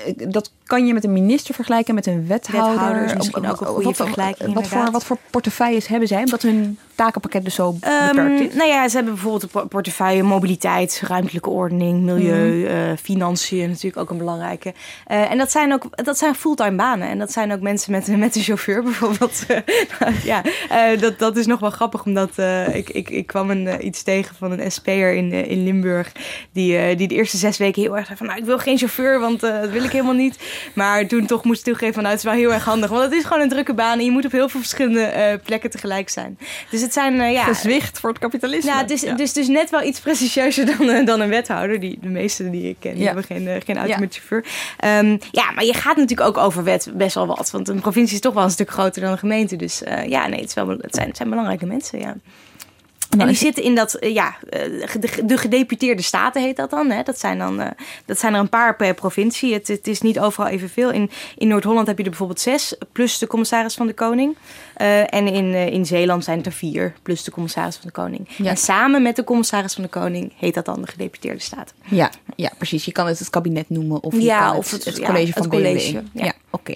eh, 0.06 0.30
dat 0.30 0.52
kan 0.68 0.86
je 0.86 0.92
met 0.94 1.04
een 1.04 1.12
minister 1.12 1.54
vergelijken, 1.54 1.94
met 1.94 2.06
een 2.06 2.26
wethouder. 2.26 2.70
Wethouder 2.72 3.04
is 3.04 3.14
misschien 3.14 3.46
ook 3.50 3.60
een 3.60 3.66
goede 3.66 3.84
wat, 3.84 3.96
vergelijking, 3.96 4.54
Wat 4.54 4.66
voor, 4.68 4.90
wat 4.90 5.04
voor 5.04 5.16
portefeuilles 5.30 5.86
hebben 5.86 6.08
zij? 6.08 6.18
Omdat 6.18 6.42
hun 6.42 6.78
takenpakket 6.94 7.44
dus 7.44 7.54
zo 7.54 7.76
Ehm, 7.80 8.06
beperkt 8.08 8.40
is. 8.40 8.54
nou 8.54 8.68
ja, 8.68 8.88
ze 8.88 8.94
hebben 8.96 9.12
bijvoorbeeld 9.14 9.42
een 9.42 9.48
por- 9.48 9.66
portefeuille 9.68 10.22
mobiliteit, 10.22 11.02
ruimtelijke 11.06 11.50
ordening, 11.50 12.02
milieu, 12.02 12.62
Mhm. 12.62 12.66
eh, 12.70 12.96
financiën 13.02 13.68
natuurlijk 13.68 13.96
ook 13.96 14.10
een 14.10 14.18
belangrijke. 14.18 14.74
Eh, 15.06 15.30
en 15.30 15.38
dat 15.38 15.50
zijn 15.50 15.72
ook 15.72 16.04
dat 16.04 16.18
zijn 16.18 16.34
fulltime 16.34 16.76
banen. 16.76 17.08
En 17.08 17.18
dat 17.18 17.32
zijn 17.32 17.52
ook 17.52 17.60
mensen 17.60 17.92
met, 17.92 18.16
met 18.16 18.36
een 18.36 18.42
chauffeur 18.42 18.82
bijvoorbeeld. 18.88 19.46
ja, 20.24 20.42
eh, 20.68 21.00
dat, 21.00 21.18
dat 21.18 21.36
is 21.36 21.46
nog 21.46 21.60
wel 21.60 21.70
grappig, 21.70 22.04
omdat 22.04 22.30
ik, 22.72 22.90
ik, 22.90 23.10
ik 23.10 23.26
kwam 23.26 23.50
een, 23.50 23.86
iets 23.86 24.02
tegen 24.02 24.34
van 24.36 24.52
een 24.58 24.72
SP'er 24.72 25.14
in, 25.14 25.32
in 25.32 25.64
Limburg. 25.64 26.12
Die, 26.52 26.96
die 26.96 27.08
de 27.08 27.14
eerste 27.14 27.36
zes 27.36 27.58
weken 27.58 27.82
heel 27.82 27.96
erg 27.96 28.06
zei 28.06 28.18
van, 28.18 28.26
nou, 28.26 28.38
ik 28.38 28.44
wil 28.44 28.58
geen 28.58 28.78
chauffeur, 28.78 29.20
want 29.20 29.40
dat 29.40 29.70
wil 29.70 29.84
ik 29.84 29.90
helemaal 29.90 30.14
niet. 30.14 30.38
Maar 30.74 31.06
toen 31.06 31.26
toch 31.26 31.44
moest 31.44 31.58
ik 31.58 31.64
toegeven 31.64 31.94
van, 31.94 32.02
nou, 32.02 32.14
het 32.14 32.24
is 32.24 32.30
wel 32.30 32.38
heel 32.40 32.52
erg 32.52 32.64
handig. 32.64 32.90
Want 32.90 33.02
het 33.02 33.12
is 33.12 33.24
gewoon 33.24 33.42
een 33.42 33.48
drukke 33.48 33.74
baan 33.74 33.98
en 33.98 34.04
je 34.04 34.10
moet 34.10 34.24
op 34.24 34.32
heel 34.32 34.48
veel 34.48 34.60
verschillende 34.60 35.00
eh, 35.02 35.38
plekken 35.44 35.70
tegelijk 35.70 36.08
zijn. 36.08 36.38
Dus 36.70 36.80
het 36.80 36.92
zijn, 36.92 37.20
eh, 37.20 37.32
ja... 37.32 37.44
Gezwicht 37.44 38.00
voor 38.00 38.10
het 38.10 38.18
kapitalisme. 38.18 38.70
Ja, 38.70 38.78
het 38.78 38.90
is 38.90 39.00
dus, 39.00 39.32
dus 39.32 39.48
net 39.48 39.70
wel 39.70 39.82
iets 39.82 40.00
prestigieuzer 40.00 40.66
dan, 40.78 40.90
eh, 40.90 41.06
dan 41.06 41.20
een 41.20 41.28
wethouder. 41.28 41.80
Die, 41.80 41.98
de 42.00 42.08
meeste 42.08 42.50
die 42.50 42.68
ik 42.68 42.76
ken, 42.80 42.90
die 42.92 43.00
Ja. 43.00 43.06
hebben 43.06 43.24
geen, 43.24 43.62
geen 43.64 43.76
auto 43.76 43.92
Ja. 43.92 43.98
met 43.98 44.14
chauffeur. 44.14 44.44
Ehm, 44.78 45.16
ja, 45.30 45.50
maar 45.50 45.64
je 45.64 45.74
gaat 45.74 45.96
natuurlijk 45.96 46.28
ook 46.28 46.38
over 46.44 46.64
wet 46.64 46.90
best 46.94 47.14
wel 47.14 47.26
wat. 47.26 47.50
Want 47.50 47.68
een 47.68 47.80
provincie 47.80 48.14
is 48.14 48.20
toch 48.20 48.34
wel 48.34 48.44
een 48.44 48.50
stuk 48.50 48.70
groter 48.70 49.02
dan 49.02 49.12
een 49.12 49.18
gemeente. 49.18 49.56
Dus 49.56 49.82
ja, 50.06 50.26
nee, 50.26 50.40
het, 50.40 50.48
is 50.48 50.54
wel, 50.54 50.68
het, 50.68 50.94
zijn, 50.94 51.06
het 51.08 51.16
zijn 51.16 51.28
belangrijke 51.28 51.66
mensen, 51.66 51.98
ja. 51.98 52.16
En 53.10 53.18
die 53.18 53.28
is- 53.28 53.38
zitten 53.38 53.62
in 53.62 53.74
dat, 53.74 53.94
eh, 53.94 54.14
ja, 54.14 54.36
eh, 54.50 54.60
de, 55.00 55.24
de 55.24 55.36
gedeputeerde 55.38 56.02
staten 56.02 56.42
heet 56.42 56.56
dat 56.56 56.70
dan. 56.70 56.90
Hè? 56.90 57.02
Dat, 57.02 57.18
zijn 57.18 57.38
dan 57.38 57.60
eh, 57.60 57.70
dat 58.04 58.18
zijn 58.18 58.34
er 58.34 58.40
een 58.40 58.48
paar 58.48 58.76
per 58.76 58.94
provincie. 58.94 59.52
Het, 59.52 59.68
het 59.68 59.86
is 59.86 60.00
niet 60.00 60.18
overal 60.20 60.48
evenveel. 60.50 60.90
In, 60.90 61.10
in 61.36 61.48
Noord-Holland 61.48 61.86
heb 61.86 61.96
je 61.98 62.02
er 62.02 62.08
bijvoorbeeld 62.08 62.40
zes, 62.40 62.74
plus 62.92 63.18
de 63.18 63.26
commissaris 63.26 63.74
van 63.74 63.86
de 63.86 63.92
Koning. 63.94 64.36
En 65.06 65.26
in, 65.28 65.54
in 65.54 65.86
Zeeland 65.86 66.24
zijn 66.24 66.36
het 66.36 66.46
er 66.46 66.52
vier, 66.52 66.94
plus 67.02 67.24
de 67.24 67.30
commissaris 67.30 67.74
van 67.76 67.86
de 67.86 67.92
Koning. 67.92 68.28
Ja. 68.36 68.50
En 68.50 68.56
samen 68.56 69.02
met 69.02 69.16
de 69.16 69.24
commissaris 69.24 69.74
van 69.74 69.82
de 69.82 69.88
Koning 69.88 70.32
heet 70.36 70.54
dat 70.54 70.64
dan 70.64 70.80
de 70.80 70.86
gedeputeerde 70.86 71.40
staten. 71.40 71.76
Ja, 71.88 72.10
ja, 72.36 72.50
precies. 72.56 72.84
Je 72.84 72.92
kan 72.92 73.06
het 73.06 73.18
het 73.18 73.30
kabinet 73.30 73.68
noemen 73.70 74.02
of 74.02 74.12
je 74.14 74.22
Ja, 74.22 74.46
kan 74.48 74.56
of 74.56 74.70
het, 74.70 74.84
het- 74.84 74.94
het 74.94 74.96
ja, 75.02 75.06
college 75.06 75.32
van 75.32 75.42
het 75.42 75.50
college, 75.50 75.92
Ja, 75.92 76.02
ja. 76.24 76.32
oké. 76.50 76.74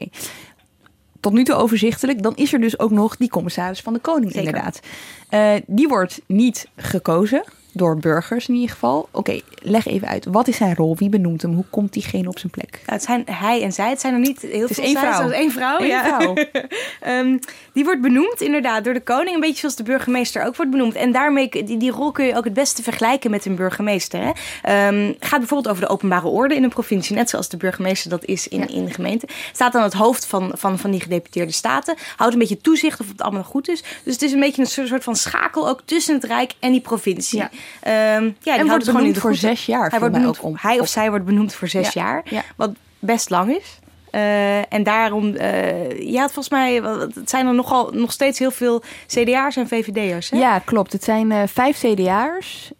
Tot 1.22 1.32
nu 1.32 1.44
toe 1.44 1.54
overzichtelijk. 1.54 2.22
Dan 2.22 2.36
is 2.36 2.52
er 2.52 2.60
dus 2.60 2.78
ook 2.78 2.90
nog 2.90 3.16
die 3.16 3.28
commissaris 3.28 3.80
van 3.80 3.92
de 3.92 3.98
Koning, 3.98 4.32
Zeker. 4.32 4.46
inderdaad. 4.46 4.80
Eh, 5.28 5.54
die 5.66 5.88
wordt 5.88 6.20
niet 6.26 6.68
gekozen 6.76 7.44
door 7.72 7.96
burgers 7.96 8.48
in 8.48 8.54
ieder 8.54 8.70
geval. 8.70 9.08
Oké, 9.10 9.40
leg 9.62 9.86
even 9.86 10.08
uit. 10.08 10.24
Wat 10.24 10.48
is 10.48 10.56
zijn 10.56 10.74
rol? 10.74 10.96
Wie 10.96 11.08
benoemt 11.08 11.42
hem? 11.42 11.54
Hoe 11.54 11.64
komt 11.70 11.92
diegene 11.92 12.28
op 12.28 12.38
zijn 12.38 12.52
plek? 12.52 12.80
Ja, 12.86 12.92
het 12.92 13.02
zijn 13.02 13.24
hij 13.30 13.62
en 13.62 13.72
zij. 13.72 13.88
Het 13.88 14.00
zijn 14.00 14.12
er 14.12 14.20
niet 14.20 14.40
heel 14.40 14.60
Het 14.60 14.70
is 14.70 14.76
veel 14.76 14.84
één 14.84 14.96
vrouw. 14.96 15.22
Het 15.22 15.30
is 15.30 15.36
één 15.36 15.50
vrouw. 15.50 15.80
Eén 15.80 15.86
ja. 15.86 16.04
vrouw. 16.04 16.34
Ehm, 17.00 17.38
die 17.72 17.84
wordt 17.84 18.00
benoemd 18.00 18.40
inderdaad 18.40 18.84
door 18.84 18.94
de 18.94 19.00
koning. 19.00 19.34
Een 19.34 19.40
beetje 19.40 19.58
zoals 19.58 19.76
de 19.76 19.82
burgemeester 19.82 20.44
ook 20.44 20.56
wordt 20.56 20.70
benoemd. 20.70 20.94
En 20.94 21.12
daarmee, 21.12 21.48
die, 21.48 21.76
die 21.76 21.90
rol 21.90 22.12
kun 22.12 22.24
je 22.24 22.36
ook 22.36 22.44
het 22.44 22.54
beste 22.54 22.82
vergelijken 22.82 23.30
met 23.30 23.44
een 23.44 23.54
burgemeester. 23.54 24.20
Hè? 24.20 24.30
Ehm, 24.62 25.12
gaat 25.20 25.38
bijvoorbeeld 25.38 25.68
over 25.68 25.82
de 25.82 25.88
openbare 25.88 26.26
orde 26.26 26.54
in 26.54 26.62
een 26.62 26.68
provincie. 26.68 27.16
Net 27.16 27.30
zoals 27.30 27.48
de 27.48 27.56
burgemeester 27.56 28.10
dat 28.10 28.24
is 28.24 28.48
in, 28.48 28.68
in 28.68 28.84
de 28.84 28.92
gemeente. 28.92 29.28
Staat 29.52 29.74
aan 29.74 29.82
het 29.82 29.92
hoofd 29.92 30.26
van, 30.26 30.52
van, 30.54 30.78
van 30.78 30.90
die 30.90 31.00
gedeputeerde 31.00 31.52
staten. 31.52 31.94
Houdt 32.16 32.32
een 32.32 32.38
beetje 32.38 32.60
toezicht 32.60 33.00
of 33.00 33.08
het 33.08 33.22
allemaal 33.22 33.44
goed 33.44 33.68
is. 33.68 33.82
Dus 34.04 34.12
het 34.12 34.22
is 34.22 34.32
een 34.32 34.40
beetje 34.40 34.62
een 34.62 34.68
soort 34.68 34.90
soort 34.92 35.04
van 35.04 35.16
schakel 35.16 35.68
ook 35.68 35.80
tussen 35.84 36.14
het 36.14 36.24
Rijk 36.24 36.54
en 36.58 36.72
die 36.72 36.80
provincie. 36.80 37.38
Ja. 37.38 37.50
Ehm, 37.80 38.30
ja, 38.40 38.58
en 38.58 38.66
wordt 38.66 38.92
benoemd 38.92 39.18
voor 39.18 39.34
zes 39.34 39.66
jaar. 39.66 39.90
Hij, 39.90 39.98
wordt 39.98 40.14
benoemd, 40.14 40.40
om- 40.40 40.56
hij 40.60 40.80
of 40.80 40.88
zij 40.88 41.10
wordt 41.10 41.24
benoemd 41.24 41.54
voor 41.54 41.68
zes 41.68 41.92
Ja, 41.92 42.02
jaar. 42.02 42.22
ja. 42.24 42.42
Wat 42.56 42.70
best 42.98 43.30
lang 43.30 43.56
is. 43.56 43.78
Eh, 44.10 44.72
en 44.72 44.82
daarom, 44.82 45.34
eh 45.34 46.00
ja, 46.12 46.22
volgens 46.22 46.48
mij, 46.48 46.74
het 47.14 47.30
zijn 47.30 47.46
er 47.46 47.54
nogal, 47.54 47.90
nog 47.92 48.12
steeds 48.12 48.38
heel 48.38 48.50
veel 48.50 48.82
CDA'ers 49.06 49.56
en 49.56 49.68
VVD'ers. 49.68 50.30
Hè? 50.30 50.38
Ja, 50.38 50.58
klopt. 50.58 50.92
Het 50.92 51.04
zijn 51.04 51.32
eh, 51.32 51.42
vijf 51.46 51.78
CDA'ers 51.78 52.70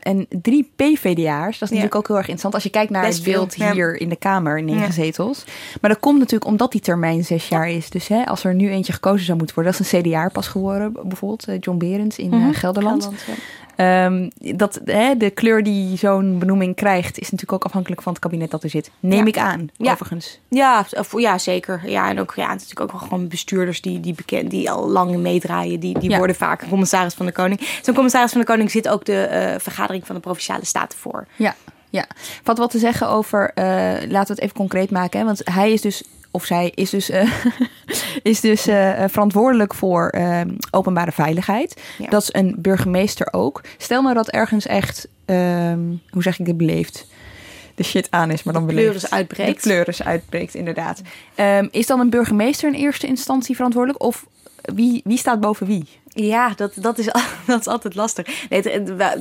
en 0.00 0.26
drie 0.42 0.70
PVDA'ers. 0.76 1.58
Dat 1.58 1.68
is 1.68 1.74
natuurlijk 1.74 1.94
ook 1.94 2.06
heel 2.06 2.16
erg 2.16 2.24
interessant 2.28 2.54
als 2.54 2.62
je 2.62 2.70
kijkt 2.70 2.90
naar 2.90 3.02
Best 3.02 3.24
het 3.24 3.32
beeld 3.32 3.54
veel, 3.54 3.66
ja. 3.66 3.72
hier 3.72 3.96
in 4.00 4.08
de 4.08 4.16
Kamer, 4.16 4.62
negen 4.62 4.80
Ja. 4.82 4.90
zetels. 4.90 5.44
Maar 5.80 5.90
dat 5.90 6.00
komt 6.00 6.18
natuurlijk 6.18 6.50
omdat 6.50 6.72
die 6.72 6.80
termijn 6.80 7.24
zes 7.24 7.48
jaar 7.48 7.68
is. 7.70 7.90
Dus 7.90 8.08
hè, 8.08 8.24
als 8.26 8.44
er 8.44 8.54
nu 8.54 8.70
eentje 8.70 8.92
gekozen 8.92 9.24
zou 9.26 9.38
moeten 9.38 9.54
worden, 9.56 9.72
dat 9.72 9.80
is 9.82 9.92
een 9.92 10.02
CDA 10.02 10.28
pas 10.28 10.48
geworden, 10.48 10.92
bijvoorbeeld 11.02 11.64
John 11.64 11.78
Berends 11.78 12.18
in 12.18 12.28
Mhm. 12.28 12.52
Gelderland. 12.52 13.02
Gelderland, 13.04 13.38
Ehm, 13.78 14.28
dat, 14.56 14.80
hè, 14.84 15.16
de 15.16 15.30
kleur 15.30 15.62
die 15.62 15.96
zo'n 15.96 16.38
benoeming 16.38 16.74
krijgt, 16.76 17.18
is 17.18 17.30
natuurlijk 17.30 17.52
ook 17.52 17.64
afhankelijk 17.64 18.02
van 18.02 18.12
het 18.12 18.20
kabinet 18.22 18.50
dat 18.50 18.62
er 18.62 18.70
zit. 18.70 18.90
Neem 19.00 19.20
Ja. 19.20 19.26
ik 19.26 19.38
aan, 19.38 19.68
Ja. 19.76 19.92
overigens. 19.92 20.40
Ja, 20.48 20.86
ja, 21.16 21.38
zeker. 21.38 21.80
Ja, 21.86 22.08
en 22.08 22.20
ook 22.20 22.32
ja, 22.36 22.46
natuurlijk 22.48 22.80
ook 22.80 22.90
wel 22.92 23.00
gewoon 23.00 23.28
bestuurders 23.28 23.80
die, 23.80 24.00
die, 24.00 24.14
bekend, 24.14 24.50
die 24.50 24.70
al 24.70 24.88
lang 24.88 25.16
meedraaien. 25.16 25.80
Die, 25.80 25.98
die 25.98 26.10
Ja. 26.10 26.18
worden 26.18 26.36
vaak 26.36 26.68
commissaris 26.68 27.14
van 27.14 27.26
de 27.26 27.32
Koning. 27.32 27.60
Zo'n 27.82 27.94
commissaris 27.94 28.30
van 28.32 28.40
de 28.40 28.46
Koning 28.46 28.70
zit 28.70 28.88
ook 28.88 29.04
de 29.04 29.20
eh, 29.22 29.58
vergadering 29.58 30.06
van 30.06 30.14
de 30.14 30.20
provinciale 30.20 30.64
staten 30.64 30.98
voor. 30.98 31.26
Ja, 31.36 31.54
ja. 31.90 32.06
Wat 32.44 32.58
wat 32.58 32.70
te 32.70 32.78
zeggen 32.78 33.08
over, 33.08 33.50
eh, 33.54 33.64
laten 34.08 34.08
we 34.10 34.16
het 34.32 34.40
even 34.40 34.56
concreet 34.56 34.90
maken. 34.90 35.18
Hè? 35.20 35.24
Want 35.26 35.40
hij 35.44 35.72
is 35.72 35.80
dus, 35.80 36.02
of 36.30 36.44
zij 36.44 36.72
is 36.74 36.90
dus, 36.90 37.10
eh, 37.10 37.32
is 38.22 38.40
dus 38.40 38.66
eh, 38.66 39.04
verantwoordelijk 39.08 39.74
voor 39.74 40.08
eh, 40.08 40.40
openbare 40.70 41.12
veiligheid. 41.12 41.80
Ja. 41.98 42.08
Dat 42.08 42.22
is 42.22 42.28
een 42.32 42.54
burgemeester 42.58 43.28
ook. 43.30 43.60
Stel 43.76 44.02
nou 44.02 44.14
dat 44.14 44.28
ergens 44.28 44.66
echt, 44.66 45.08
ehm, 45.24 45.80
hoe 46.10 46.22
zeg 46.22 46.38
ik 46.38 46.46
dit 46.46 46.56
beleefd? 46.56 47.06
De 47.74 47.84
shit 47.84 48.10
aan 48.10 48.30
is, 48.30 48.42
maar 48.42 48.54
dan 48.54 48.66
De 48.66 48.74
beleefd. 48.74 48.90
pleuris 48.90 49.10
uitbreekt. 49.10 49.62
De 49.62 49.68
pleuris 49.68 50.02
uitbreekt, 50.02 50.54
inderdaad. 50.54 51.02
Ehm, 51.34 51.68
is 51.70 51.86
dan 51.86 52.00
een 52.00 52.10
burgemeester 52.10 52.68
in 52.68 52.80
eerste 52.80 53.06
instantie 53.06 53.54
verantwoordelijk? 53.54 54.02
Of 54.02 54.26
wie, 54.74 55.00
wie 55.04 55.18
staat 55.18 55.40
boven 55.40 55.66
wie? 55.66 55.84
Ja, 56.08 56.52
dat, 56.56 56.72
dat, 56.76 56.98
is, 56.98 57.04
dat 57.46 57.60
is 57.60 57.66
altijd 57.66 57.94
lastig. 57.94 58.46
Nee, 58.48 58.62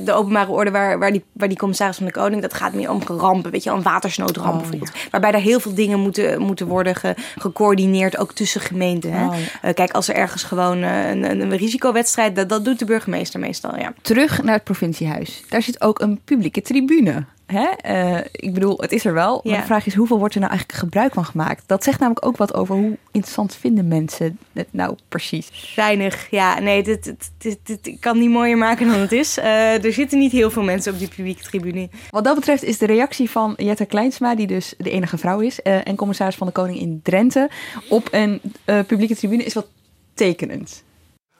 de 0.03 0.11
openbare 0.13 0.51
orde 0.51 0.71
waar, 0.71 0.99
waar, 0.99 1.11
die, 1.11 1.23
waar 1.31 1.47
die 1.47 1.57
commissaris 1.57 1.97
van 1.97 2.05
de 2.05 2.11
Koning... 2.11 2.41
dat 2.41 2.53
gaat 2.53 2.73
meer 2.73 2.89
om 2.89 3.01
rampen, 3.07 3.51
weet 3.51 3.63
je, 3.63 3.69
een 3.69 3.81
watersnoodramp 3.81 4.53
Oh, 4.53 4.59
bijvoorbeeld. 4.59 4.91
Waarbij 5.11 5.31
daar 5.31 5.41
heel 5.41 5.59
veel 5.59 5.73
dingen 5.73 5.99
moeten, 5.99 6.41
moeten 6.41 6.67
worden 6.67 6.95
ge- 6.95 7.15
gecoördineerd, 7.37 8.17
ook 8.17 8.33
tussen 8.33 8.61
gemeenten. 8.61 9.11
Hè? 9.11 9.25
Oh, 9.25 9.35
ja. 9.39 9.45
Eh, 9.61 9.73
kijk, 9.73 9.91
als 9.91 10.07
er 10.07 10.15
ergens 10.15 10.43
gewoon 10.43 10.83
eh, 10.83 11.09
een, 11.09 11.23
een, 11.31 11.41
een 11.41 11.57
risicowedstrijd... 11.57 12.35
Dat, 12.35 12.49
dat 12.49 12.65
doet 12.65 12.79
de 12.79 12.85
burgemeester 12.85 13.39
meestal, 13.39 13.77
ja. 13.77 13.93
terug 14.01 14.43
naar 14.43 14.55
het 14.55 14.63
provinciehuis. 14.63 15.43
Daar 15.49 15.61
zit 15.61 15.81
ook 15.81 15.99
een 15.99 16.19
publieke 16.25 16.61
tribune. 16.61 17.25
Hè? 17.47 17.65
Eh, 17.65 18.17
ik 18.31 18.53
bedoel, 18.53 18.77
het 18.81 18.91
is 18.91 19.05
er 19.05 19.13
wel. 19.13 19.41
Maar 19.43 19.53
Ja. 19.53 19.59
de 19.59 19.65
vraag 19.65 19.85
is, 19.85 19.93
hoeveel 19.95 20.17
wordt 20.19 20.33
er 20.33 20.39
nou 20.39 20.51
eigenlijk 20.51 20.79
gebruik 20.81 21.13
van 21.13 21.25
gemaakt? 21.25 21.63
Dat 21.65 21.83
zegt 21.83 21.99
namelijk 21.99 22.25
ook 22.25 22.37
wat 22.37 22.53
over 22.53 22.75
hoe 22.75 22.97
interessant 23.11 23.55
vinden 23.55 23.87
mensen 23.87 24.39
het 24.53 24.67
nou 24.71 24.95
precies. 25.09 25.73
Weinig, 25.75 26.27
ja. 26.29 26.59
Nee, 26.59 26.83
dit, 26.83 27.03
dit, 27.03 27.31
dit, 27.37 27.59
dit- 27.63 27.87
ik 27.87 28.01
kan 28.01 28.19
niet 28.19 28.29
mooier 28.29 28.57
maken 28.57 28.87
dan 28.87 28.99
het 28.99 29.11
is. 29.11 29.37
Eh, 29.37 29.83
er 29.85 29.93
zitten 29.93 30.19
niet 30.19 30.31
heel 30.31 30.49
veel 30.51 30.63
mensen 30.63 30.93
op 30.93 30.99
die 30.99 31.07
publieke 31.07 31.43
tribune. 31.43 31.89
Wat 32.09 32.23
dat 32.23 32.35
betreft 32.35 32.63
is 32.63 32.77
de 32.77 32.85
reactie 32.85 33.29
van 33.29 33.53
Jette 33.57 33.85
Kleinsma, 33.85 34.35
die 34.35 34.47
dus 34.47 34.73
de 34.77 34.89
enige 34.89 35.17
vrouw 35.17 35.39
is... 35.39 35.61
eh, 35.61 35.87
en 35.87 35.95
commissaris 35.95 36.35
van 36.35 36.47
de 36.47 36.53
Koning 36.53 36.79
in 36.79 36.99
Drenthe... 37.03 37.49
op 37.89 38.07
een 38.11 38.41
eh, 38.65 38.79
publieke 38.87 39.15
tribune 39.15 39.43
is 39.43 39.53
wat 39.53 39.67
tekenend. 40.13 40.83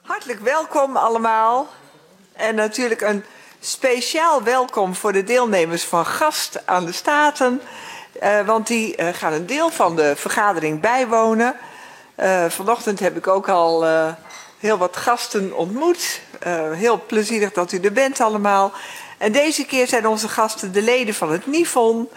Hartelijk 0.02 0.40
welkom 0.40 0.96
allemaal. 0.96 1.66
En 2.32 2.54
natuurlijk 2.54 3.00
een 3.00 3.22
speciaal 3.60 4.42
welkom 4.42 4.94
voor 4.94 5.12
de 5.12 5.24
deelnemers 5.24 5.84
van 5.84 6.06
Gast 6.06 6.66
aan 6.66 6.84
de 6.84 6.92
Staten. 6.92 7.60
Eh, 8.20 8.46
want 8.46 8.66
die 8.66 8.96
eh, 8.96 9.14
gaan 9.14 9.32
een 9.32 9.46
deel 9.46 9.70
van 9.70 9.96
de 9.96 10.16
vergadering 10.16 10.80
bijwonen. 10.80 11.56
Eh, 12.14 12.44
vanochtend 12.48 13.00
heb 13.00 13.16
ik 13.16 13.26
ook 13.26 13.48
al 13.48 13.86
heel 14.58 14.78
wat 14.78 14.96
gasten 14.96 15.56
ontmoet. 15.56 16.20
Heel 16.72 17.02
plezierig 17.06 17.52
dat 17.52 17.72
u 17.72 17.80
er 17.80 17.92
bent 17.92 18.20
allemaal. 18.20 18.72
En 19.18 19.32
deze 19.32 19.66
keer 19.66 19.88
zijn 19.88 20.06
onze 20.06 20.28
gasten 20.28 20.72
de 20.72 20.82
leden 20.82 21.14
van 21.14 21.32
het 21.32 21.46
NIFON. 21.46 22.08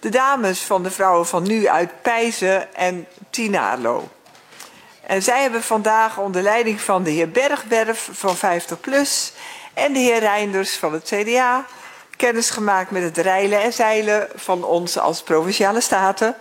De 0.00 0.08
dames 0.08 0.60
van 0.60 0.82
de 0.82 0.90
Vrouwen 0.90 1.26
van 1.26 1.42
Nu 1.42 1.68
uit 1.68 2.02
Pijzen 2.02 2.74
en 2.74 3.06
Tinalo. 3.30 4.08
En 5.00 5.22
zij 5.22 5.42
hebben 5.42 5.62
vandaag 5.62 6.18
onder 6.18 6.42
leiding 6.42 6.80
van 6.80 7.02
de 7.02 7.10
heer 7.10 7.30
Bergwerf 7.30 8.08
van 8.12 8.36
50PLUS 8.36 9.32
en 9.84 9.92
de 9.92 9.98
heer 9.98 10.18
Reinders 10.18 10.76
van 10.76 10.92
het 10.92 11.12
CDA 11.14 11.66
kennis 12.16 12.50
gemaakt 12.50 12.90
met 12.90 13.02
het 13.02 13.16
reilen 13.18 13.62
en 13.62 13.72
zeilen 13.72 14.28
van 14.34 14.64
ons 14.64 14.98
als 14.98 15.22
provinciale 15.22 15.80
staten. 15.80 16.34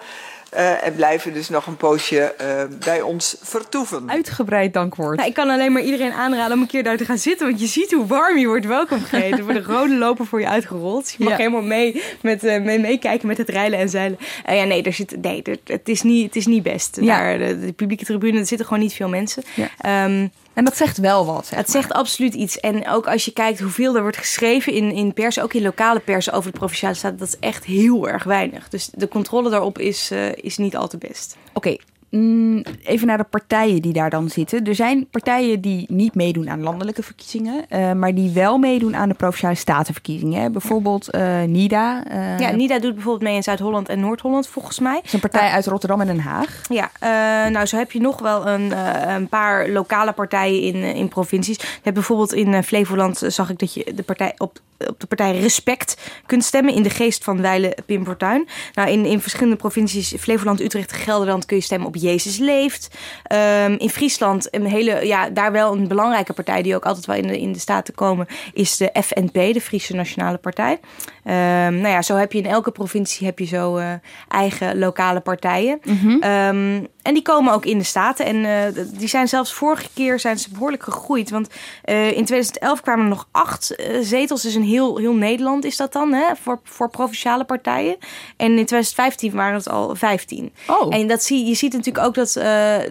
Eh, 0.50 0.86
en 0.86 0.95
blijven 0.95 1.34
dus 1.34 1.50
nog 1.50 1.65
een 1.67 1.78
poosje 1.78 2.19
eh, 2.21 2.63
bij 2.86 3.02
ons 3.02 3.38
vertoeven. 3.41 4.10
Uitgebreid 4.10 4.74
dankwoord. 4.74 5.15
Nou, 5.17 5.28
ik 5.30 5.34
kan 5.36 5.50
alleen 5.50 5.71
maar 5.71 5.82
iedereen 5.82 6.12
aanraden 6.12 6.56
om 6.56 6.62
een 6.62 6.67
keer 6.67 6.84
daar 6.84 6.98
te 6.98 7.06
gaan 7.06 7.17
zitten. 7.17 7.48
Want 7.48 7.60
je 7.60 7.67
ziet 7.67 7.91
hoe 7.91 8.06
warm 8.06 8.38
je 8.38 8.48
wordt 8.48 8.65
welkom 8.65 9.02
geheten. 9.04 9.38
Er 9.38 9.43
worden 9.43 9.63
rode 9.63 9.95
lopen 9.95 10.26
voor 10.26 10.39
je 10.39 10.48
uitgerold. 10.48 11.15
Je 11.17 11.24
mag 11.24 11.34
Ja. 11.34 11.38
helemaal 11.38 11.62
mee, 11.62 12.04
met, 12.21 12.43
eh, 12.43 12.62
mee 12.62 12.80
meekijken 12.80 13.28
met 13.28 13.38
het 13.38 13.50
reilen 13.50 13.80
en 13.80 13.89
zeilen. 13.89 14.19
Eh, 14.45 14.58
ja, 14.58 14.63
nee, 14.63 14.84
er 14.84 14.93
zit, 14.93 15.21
nee 15.21 15.41
er- 15.43 15.58
het, 15.63 15.89
is 15.89 16.02
niet, 16.02 16.26
het 16.26 16.36
is 16.36 16.45
niet 16.45 16.63
best. 16.63 16.98
Ja. 17.02 17.17
Daar, 17.17 17.38
de, 17.38 17.60
de 17.60 17.74
publieke 17.74 18.06
tribune, 18.06 18.39
er 18.39 18.45
zitten 18.45 18.67
gewoon 18.67 18.82
niet 18.84 18.93
veel 18.93 19.10
mensen. 19.10 19.43
Ja. 19.56 19.67
Ehm, 19.82 20.28
En 20.55 20.63
dat 20.63 20.77
zegt 20.77 20.97
wel 20.97 21.25
wat. 21.25 21.45
zeg 21.45 21.57
het 21.57 21.67
maar. 21.67 21.81
zegt 21.81 21.93
absoluut 21.93 22.33
iets. 22.33 22.59
En 22.59 22.87
ook 22.87 23.07
als 23.07 23.25
je 23.25 23.31
kijkt 23.31 23.59
hoeveel 23.59 23.95
er 23.95 24.01
wordt 24.01 24.17
geschreven 24.17 24.73
in, 24.73 24.91
in 24.91 25.13
pers, 25.13 25.39
ook 25.39 25.53
in 25.53 25.61
lokale 25.61 25.99
pers 25.99 26.31
over 26.31 26.51
de 26.51 26.57
provinciale 26.57 26.95
staten, 26.95 27.17
dat 27.17 27.27
is 27.27 27.39
echt 27.39 27.65
heel 27.65 28.09
erg 28.09 28.23
weinig. 28.23 28.69
Dus 28.69 28.89
de 28.93 29.07
controle 29.07 29.49
daarop 29.49 29.79
is, 29.79 30.11
eh, 30.11 30.31
is 30.35 30.57
niet 30.57 30.75
al 30.75 30.87
te 30.87 30.97
best. 30.97 31.37
Oké, 31.53 31.77
even 32.84 33.08
naar 33.08 33.17
de 33.17 33.23
partijen 33.23 33.82
die 33.82 33.93
daar 33.93 34.10
dan 34.10 34.30
zitten. 34.30 34.63
Er 34.63 34.75
zijn 34.75 35.08
partijen 35.10 35.62
die 35.62 35.86
niet 35.89 36.15
meedoen 36.15 36.49
aan 36.49 36.63
landelijke 36.63 37.04
verkiezingen, 37.04 37.65
eh, 37.69 37.91
maar 37.91 38.13
die 38.13 38.32
wel 38.32 38.58
meedoen 38.58 38.95
aan 38.95 39.10
de 39.10 39.15
provinciale 39.15 39.56
statenverkiezingen. 39.56 40.41
hè. 40.41 40.49
Bijvoorbeeld 40.49 41.10
eh, 41.10 41.41
NIDA. 41.43 42.04
eh, 42.08 42.39
ja, 42.39 42.51
NIDA 42.51 42.80
doet 42.80 42.93
bijvoorbeeld 42.93 43.23
mee 43.23 43.36
in 43.36 43.43
Zuid-Holland 43.43 43.89
en 43.89 43.99
Noord-Holland 43.99 44.47
volgens 44.47 44.80
mij. 44.80 44.99
is 45.04 45.13
een 45.13 45.19
partij 45.19 45.49
uit 45.49 45.67
Rotterdam 45.67 46.01
en 46.01 46.08
Den 46.08 46.19
Haag. 46.19 46.62
Ja, 46.69 46.89
nou 47.49 47.65
zo 47.65 47.78
heb 47.78 47.91
je 47.91 48.01
nog 48.01 48.21
wel 48.21 48.47
een, 48.47 48.71
een 49.10 49.28
paar 49.28 49.69
lokale 49.69 50.12
partijen 50.12 50.62
in, 50.62 50.95
in 50.95 51.08
provincies. 51.08 51.58
Je 51.58 51.80
hebt 51.82 51.95
bijvoorbeeld 51.95 52.34
in 52.34 52.63
Flevoland 52.63 53.21
zag 53.28 53.49
ik 53.49 53.60
dat 53.60 53.73
je 53.73 53.93
de 53.95 54.04
partij 54.04 54.34
op, 54.38 54.60
op 54.88 54.99
de 54.99 55.08
partij 55.08 55.39
Respect 55.39 55.97
kunt 56.25 56.43
stemmen 56.43 56.73
in 56.73 56.84
de 56.84 56.89
geest 56.89 57.23
van 57.23 57.41
Weile 57.41 57.78
Pim 57.86 58.06
Fortuyn. 58.06 58.47
Nou, 58.73 58.89
in, 58.89 59.06
in 59.06 59.21
verschillende 59.21 59.56
provincies, 59.56 60.13
Flevoland, 60.19 60.62
Utrecht 60.62 60.91
Gelderland, 60.91 61.45
kun 61.45 61.58
je 61.58 61.63
stemmen 61.63 61.88
op 61.88 61.95
Jezus 62.05 62.37
leeft. 62.37 62.95
Ehm, 63.23 63.75
in 63.77 63.89
Friesland, 63.89 64.47
een 64.51 64.65
hele, 64.65 65.05
ja, 65.05 65.29
daar 65.29 65.51
wel 65.51 65.73
een 65.73 65.87
belangrijke 65.87 66.33
partij 66.33 66.61
die 66.61 66.75
ook 66.75 66.85
altijd 66.85 67.05
wel 67.05 67.15
in 67.15 67.27
de, 67.27 67.39
in 67.39 67.51
de 67.51 67.59
staten 67.59 67.93
komen, 67.93 68.27
is 68.53 68.77
de 68.77 68.89
FNP, 69.03 69.33
de 69.33 69.61
Friese 69.61 69.95
Nationale 69.95 70.37
Partij. 70.37 70.79
Ehm, 71.23 71.75
nou 71.75 71.87
ja, 71.87 72.01
zo 72.01 72.15
heb 72.15 72.31
je 72.31 72.37
in 72.37 72.45
elke 72.45 72.71
provincie 72.71 73.25
heb 73.25 73.39
je 73.39 73.45
zo 73.45 73.77
eh, 73.77 73.93
eigen 74.27 74.77
lokale 74.77 75.19
partijen. 75.19 75.79
Mhm. 75.83 76.17
Ehm, 76.19 76.83
en 77.05 77.13
die 77.13 77.23
komen 77.23 77.53
ook 77.53 77.65
in 77.65 77.77
de 77.77 77.83
Staten. 77.83 78.25
En 78.25 78.45
eh, 78.45 78.83
die 78.97 79.07
zijn 79.07 79.27
zelfs 79.27 79.53
vorige 79.53 79.87
keer 79.93 80.19
zijn 80.19 80.39
ze 80.39 80.49
behoorlijk 80.49 80.83
gegroeid. 80.83 81.29
Want 81.29 81.49
eh, 81.83 82.07
in 82.07 82.25
2011 82.25 82.81
kwamen 82.81 83.03
er 83.03 83.09
nog 83.09 83.27
acht 83.31 83.75
eh, 83.75 83.97
zetels. 84.01 84.41
Dus 84.41 84.55
in 84.55 84.61
heel, 84.61 84.97
heel 84.97 85.13
Nederland 85.13 85.65
is 85.65 85.77
dat 85.77 85.93
dan, 85.93 86.13
hè, 86.13 86.35
voor, 86.41 86.59
voor 86.63 86.89
provinciale 86.89 87.43
partijen. 87.43 87.97
En 88.37 88.47
in 88.47 88.65
2015 88.65 89.31
waren 89.31 89.53
het 89.53 89.69
al 89.69 89.95
15. 89.95 90.51
Oh. 90.67 90.95
En 90.95 91.07
dat 91.07 91.23
zie, 91.23 91.45
je 91.45 91.53
ziet 91.53 91.73
natuurlijk 91.73 92.05
ook 92.05 92.15
dat, 92.15 92.33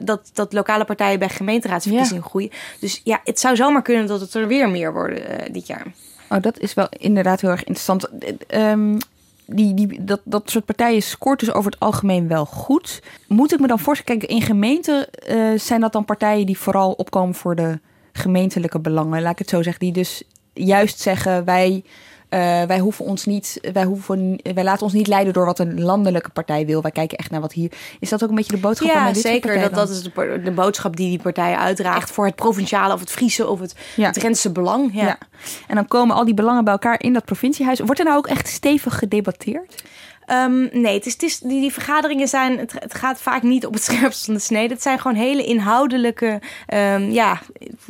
dat, 0.04 0.30
dat 0.32 0.52
lokale 0.52 0.84
partijen 0.84 1.18
bij 1.18 1.28
gemeenteraadsverkiezingen 1.28 2.22
groeien. 2.22 2.50
Dus 2.80 3.00
ja, 3.04 3.20
het 3.24 3.40
zou 3.40 3.56
zomaar 3.56 3.82
kunnen 3.82 4.06
dat 4.06 4.20
het 4.20 4.34
er 4.34 4.46
weer 4.46 4.68
meer 4.68 4.92
worden 4.92 5.52
dit 5.52 5.66
jaar. 5.66 5.86
Oh, 6.28 6.40
dat 6.40 6.58
is 6.58 6.74
wel 6.74 6.86
inderdaad 6.90 7.40
heel 7.40 7.50
erg 7.50 7.64
interessant. 7.64 8.08
Eh, 8.18 8.70
ehm, 8.70 8.98
die, 9.46 9.74
die, 9.74 10.04
dat, 10.04 10.20
dat 10.24 10.50
soort 10.50 10.64
partijen 10.64 11.02
scoort 11.02 11.40
dus 11.40 11.52
over 11.52 11.70
het 11.70 11.80
algemeen 11.80 12.28
wel 12.28 12.44
goed. 12.44 13.02
Moet 13.28 13.52
ik 13.52 13.60
me 13.60 13.66
dan 13.66 13.78
voorstellen, 13.78 14.20
kijk, 14.20 14.32
in 14.32 14.42
gemeenten 14.42 15.10
eh, 15.10 15.58
zijn 15.58 15.80
dat 15.80 15.92
dan 15.92 16.04
partijen 16.04 16.46
die 16.46 16.58
vooral 16.58 16.92
opkomen 16.92 17.34
voor 17.34 17.54
de 17.54 17.78
gemeentelijke 18.12 18.78
belangen, 18.78 19.22
laat 19.22 19.32
ik 19.32 19.38
het 19.38 19.48
zo 19.48 19.62
zeggen, 19.62 19.84
die 19.84 19.92
dus 19.92 20.22
juist 20.52 21.00
zeggen 21.00 21.44
wij. 21.44 21.84
Eh, 22.34 22.62
wij 22.62 22.78
hoeven 22.78 23.04
ons 23.04 23.24
niet, 23.24 23.58
wij, 23.72 23.84
hoeven, 23.84 24.40
wij 24.54 24.64
laten 24.64 24.82
ons 24.82 24.92
niet 24.92 25.06
leiden 25.06 25.32
door 25.32 25.44
wat 25.44 25.58
een 25.58 25.80
landelijke 25.80 26.30
partij 26.30 26.66
wil. 26.66 26.82
Wij 26.82 26.90
kijken 26.90 27.18
echt 27.18 27.30
naar 27.30 27.40
wat 27.40 27.52
hier. 27.52 27.72
Is 28.00 28.08
dat 28.08 28.22
ook 28.22 28.28
een 28.28 28.34
beetje 28.34 28.54
de 28.54 28.60
boodschap 28.60 28.90
van 28.90 29.00
Ja, 29.00 29.06
dit 29.06 29.16
soort 29.16 29.32
zeker. 29.34 29.60
Dat, 29.60 29.74
dat 29.74 29.90
is 29.90 30.02
de, 30.02 30.52
boodschap 30.54 30.96
die 30.96 31.08
die 31.08 31.22
partijen 31.22 31.58
uitdraagt 31.58 32.10
voor 32.10 32.26
het 32.26 32.34
provinciale 32.34 32.94
of 32.94 33.00
het 33.00 33.10
Friese 33.10 33.48
of 33.48 33.60
het, 33.60 33.74
Ja. 33.96 34.10
Drentse 34.10 34.52
belang. 34.52 34.90
Ja. 34.94 35.04
Ja. 35.04 35.18
En 35.66 35.74
dan 35.74 35.88
komen 35.88 36.16
al 36.16 36.24
die 36.24 36.34
belangen 36.34 36.64
bij 36.64 36.72
elkaar 36.72 37.00
in 37.00 37.12
dat 37.12 37.24
provinciehuis. 37.24 37.80
Wordt 37.80 37.98
er 37.98 38.04
nou 38.04 38.16
ook 38.16 38.26
echt 38.26 38.48
stevig 38.48 38.98
gedebatteerd? 38.98 39.84
Ehm, 40.26 40.80
nee, 40.80 40.94
het 40.94 41.06
is, 41.06 41.12
het 41.12 41.22
is, 41.22 41.38
die, 41.38 41.60
die 41.60 41.72
vergaderingen 41.72 42.28
zijn. 42.28 42.58
Het, 42.58 42.72
het 42.78 42.94
gaat 42.94 43.20
vaak 43.20 43.42
niet 43.42 43.66
op 43.66 43.72
het 43.74 43.82
scherpst 43.90 44.24
van 44.24 44.34
de 44.34 44.40
snede. 44.40 44.74
Het 44.74 44.82
zijn 44.82 45.00
gewoon 45.00 45.16
hele 45.16 45.44
inhoudelijke. 45.44 46.40
ehm, 46.66 47.10
ja, 47.10 47.40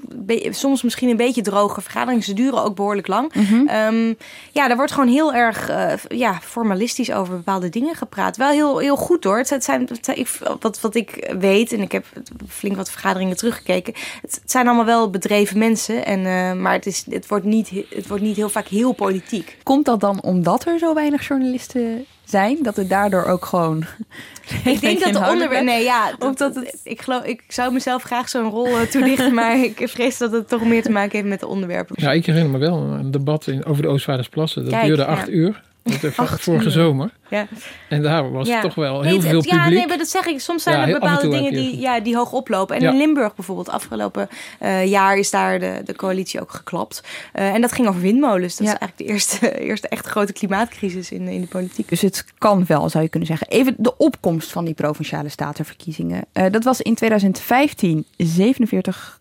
be- 0.09 0.49
soms 0.51 0.83
misschien 0.83 1.09
een 1.09 1.17
beetje 1.17 1.43
droge 1.43 1.81
vergaderingen. 1.81 2.23
Ze 2.25 2.33
duren 2.35 2.63
ook 2.63 2.77
behoorlijk 2.77 3.07
lang. 3.07 3.33
Ehm, 3.67 4.15
ja, 4.53 4.67
daar 4.69 4.77
wordt 4.77 4.93
gewoon 4.93 5.09
heel 5.09 5.35
erg 5.35 5.69
eh, 5.69 5.93
ja, 6.09 6.39
formalistisch 6.43 7.13
over 7.13 7.37
bepaalde 7.37 7.69
dingen 7.69 7.95
gepraat. 7.95 8.37
Wel 8.37 8.51
heel, 8.51 8.79
heel 8.79 8.97
goed 8.97 9.25
hoor. 9.25 9.39
Het, 9.39 9.65
zijn, 9.65 9.81
het 9.89 10.05
zijn- 10.05 10.19
ik, 10.19 10.29
wat, 10.61 10.81
wat 10.81 10.95
ik 10.95 11.35
weet, 11.39 11.73
en 11.73 11.81
ik 11.81 11.93
heb 11.93 12.05
flink 12.49 12.77
wat 12.77 12.91
vergaderingen 12.91 13.37
teruggekeken. 13.37 13.95
Het, 14.23 14.35
het 14.43 14.51
zijn 14.51 14.67
allemaal 14.67 14.85
wel 14.85 15.11
bedreven 15.11 15.59
mensen. 15.59 16.05
En, 16.07 16.27
eh, 16.27 16.53
maar 16.53 16.73
het, 16.73 16.87
is, 16.87 17.05
het, 17.11 17.27
wordt 17.29 17.45
niet, 17.45 17.71
het 17.95 18.07
wordt 18.07 18.23
niet 18.23 18.37
heel 18.37 18.49
vaak 18.49 18.67
heel 18.67 18.93
politiek. 18.93 19.57
Komt 19.63 19.85
dat 19.85 20.01
dan 20.01 20.23
omdat 20.23 20.67
er 20.67 20.79
zo 20.79 20.95
weinig 20.95 21.29
journalisten 21.29 22.05
zijn? 22.25 22.59
Dat 22.63 22.77
het 22.77 22.89
daardoor 22.89 23.25
ook 23.25 23.45
gewoon. 23.45 23.85
Ik 24.65 24.81
denk 24.81 25.01
dat 25.01 25.13
de 25.13 25.31
onderwerp. 25.31 25.65
Nee, 25.65 25.85
ja. 25.85 26.13
Of 26.19 26.35
dat 26.35 26.55
het, 26.55 26.81
ik, 26.85 27.03
geloof, 27.03 27.25
ik 27.25 27.43
zou 27.49 27.73
mezelf 27.73 28.03
graag 28.03 28.29
zo'n 28.29 28.51
rol 28.51 28.67
eh, 28.67 28.81
toelichten, 28.81 29.35
maar 29.41 29.59
ik 29.59 29.89
vrees 29.89 30.19
dat 30.19 30.33
het 30.33 30.49
toch 30.49 30.65
meer 30.65 30.83
te 30.83 30.91
maken 30.91 31.17
heeft 31.17 31.29
met 31.29 31.41
de 31.41 31.47
onderwerpen. 31.47 31.97
Ja, 31.99 32.13
ik 32.13 32.27
herinner 32.27 32.51
me 32.51 32.59
wel 32.59 32.77
een 32.79 33.11
debat 33.11 33.47
in, 33.47 33.65
over 33.65 33.83
de 33.83 33.89
Oostvaardersplassen. 33.89 34.63
Dat 34.63 34.73
Kijk, 34.73 34.87
duurde 34.87 35.03
ja. 35.03 35.09
acht 35.09 35.29
uur 35.29 35.63
vorige 35.85 36.71
zomer. 36.71 37.11
Ja. 37.29 37.47
En 37.89 38.03
daar 38.03 38.31
was 38.31 38.49
het 38.49 38.61
toch 38.61 38.75
wel 38.75 39.03
heel 39.03 39.21
veel 39.21 39.41
publiek. 39.41 39.53
Ja, 39.53 39.69
nee, 39.69 39.87
maar 39.87 39.99
dat 39.99 40.09
zeg 40.09 40.27
ik. 40.27 40.41
Soms 40.41 40.63
zijn 40.63 40.89
er 40.89 41.01
bepaalde 41.01 41.29
dingen 41.29 41.53
die, 41.53 41.79
ja, 41.79 42.01
die 42.01 42.17
hoog 42.17 42.33
oplopen. 42.33 42.77
En 42.77 42.83
in 42.83 42.97
Limburg 42.97 43.35
bijvoorbeeld, 43.35 43.69
afgelopen 43.69 44.29
eh, 44.59 44.87
jaar 44.87 45.17
is 45.17 45.31
daar 45.31 45.59
de, 45.59 45.81
de 45.85 45.95
coalitie 45.95 46.41
ook 46.41 46.53
geklapt. 46.53 47.03
Eh, 47.33 47.55
en 47.55 47.61
dat 47.61 47.73
ging 47.73 47.89
over 47.89 48.01
windmolens. 48.01 48.57
Dat 48.57 48.67
is 48.67 48.75
eigenlijk 48.75 48.99
de 48.99 49.05
eerste, 49.05 49.59
eerste 49.69 49.89
echt 49.89 50.07
grote 50.07 50.33
klimaatcrisis 50.33 51.11
in, 51.11 51.29
in 51.29 51.41
de 51.41 51.47
politiek. 51.47 51.89
Dus 51.89 52.01
het 52.01 52.25
kan 52.39 52.65
wel, 52.67 52.89
zou 52.89 53.05
je 53.05 53.11
kunnen 53.11 53.29
zeggen. 53.29 53.49
Even 53.49 53.75
de 53.79 53.97
opkomst 53.97 54.53
van 54.53 54.65
die 54.65 54.75
provinciale 54.75 55.29
statenverkiezingen. 55.29 56.25
Eh, 56.33 56.45
dat 56.51 56.65
was 56.65 56.81
in 56.81 56.95
2015 56.95 58.07
47, 58.17 59.21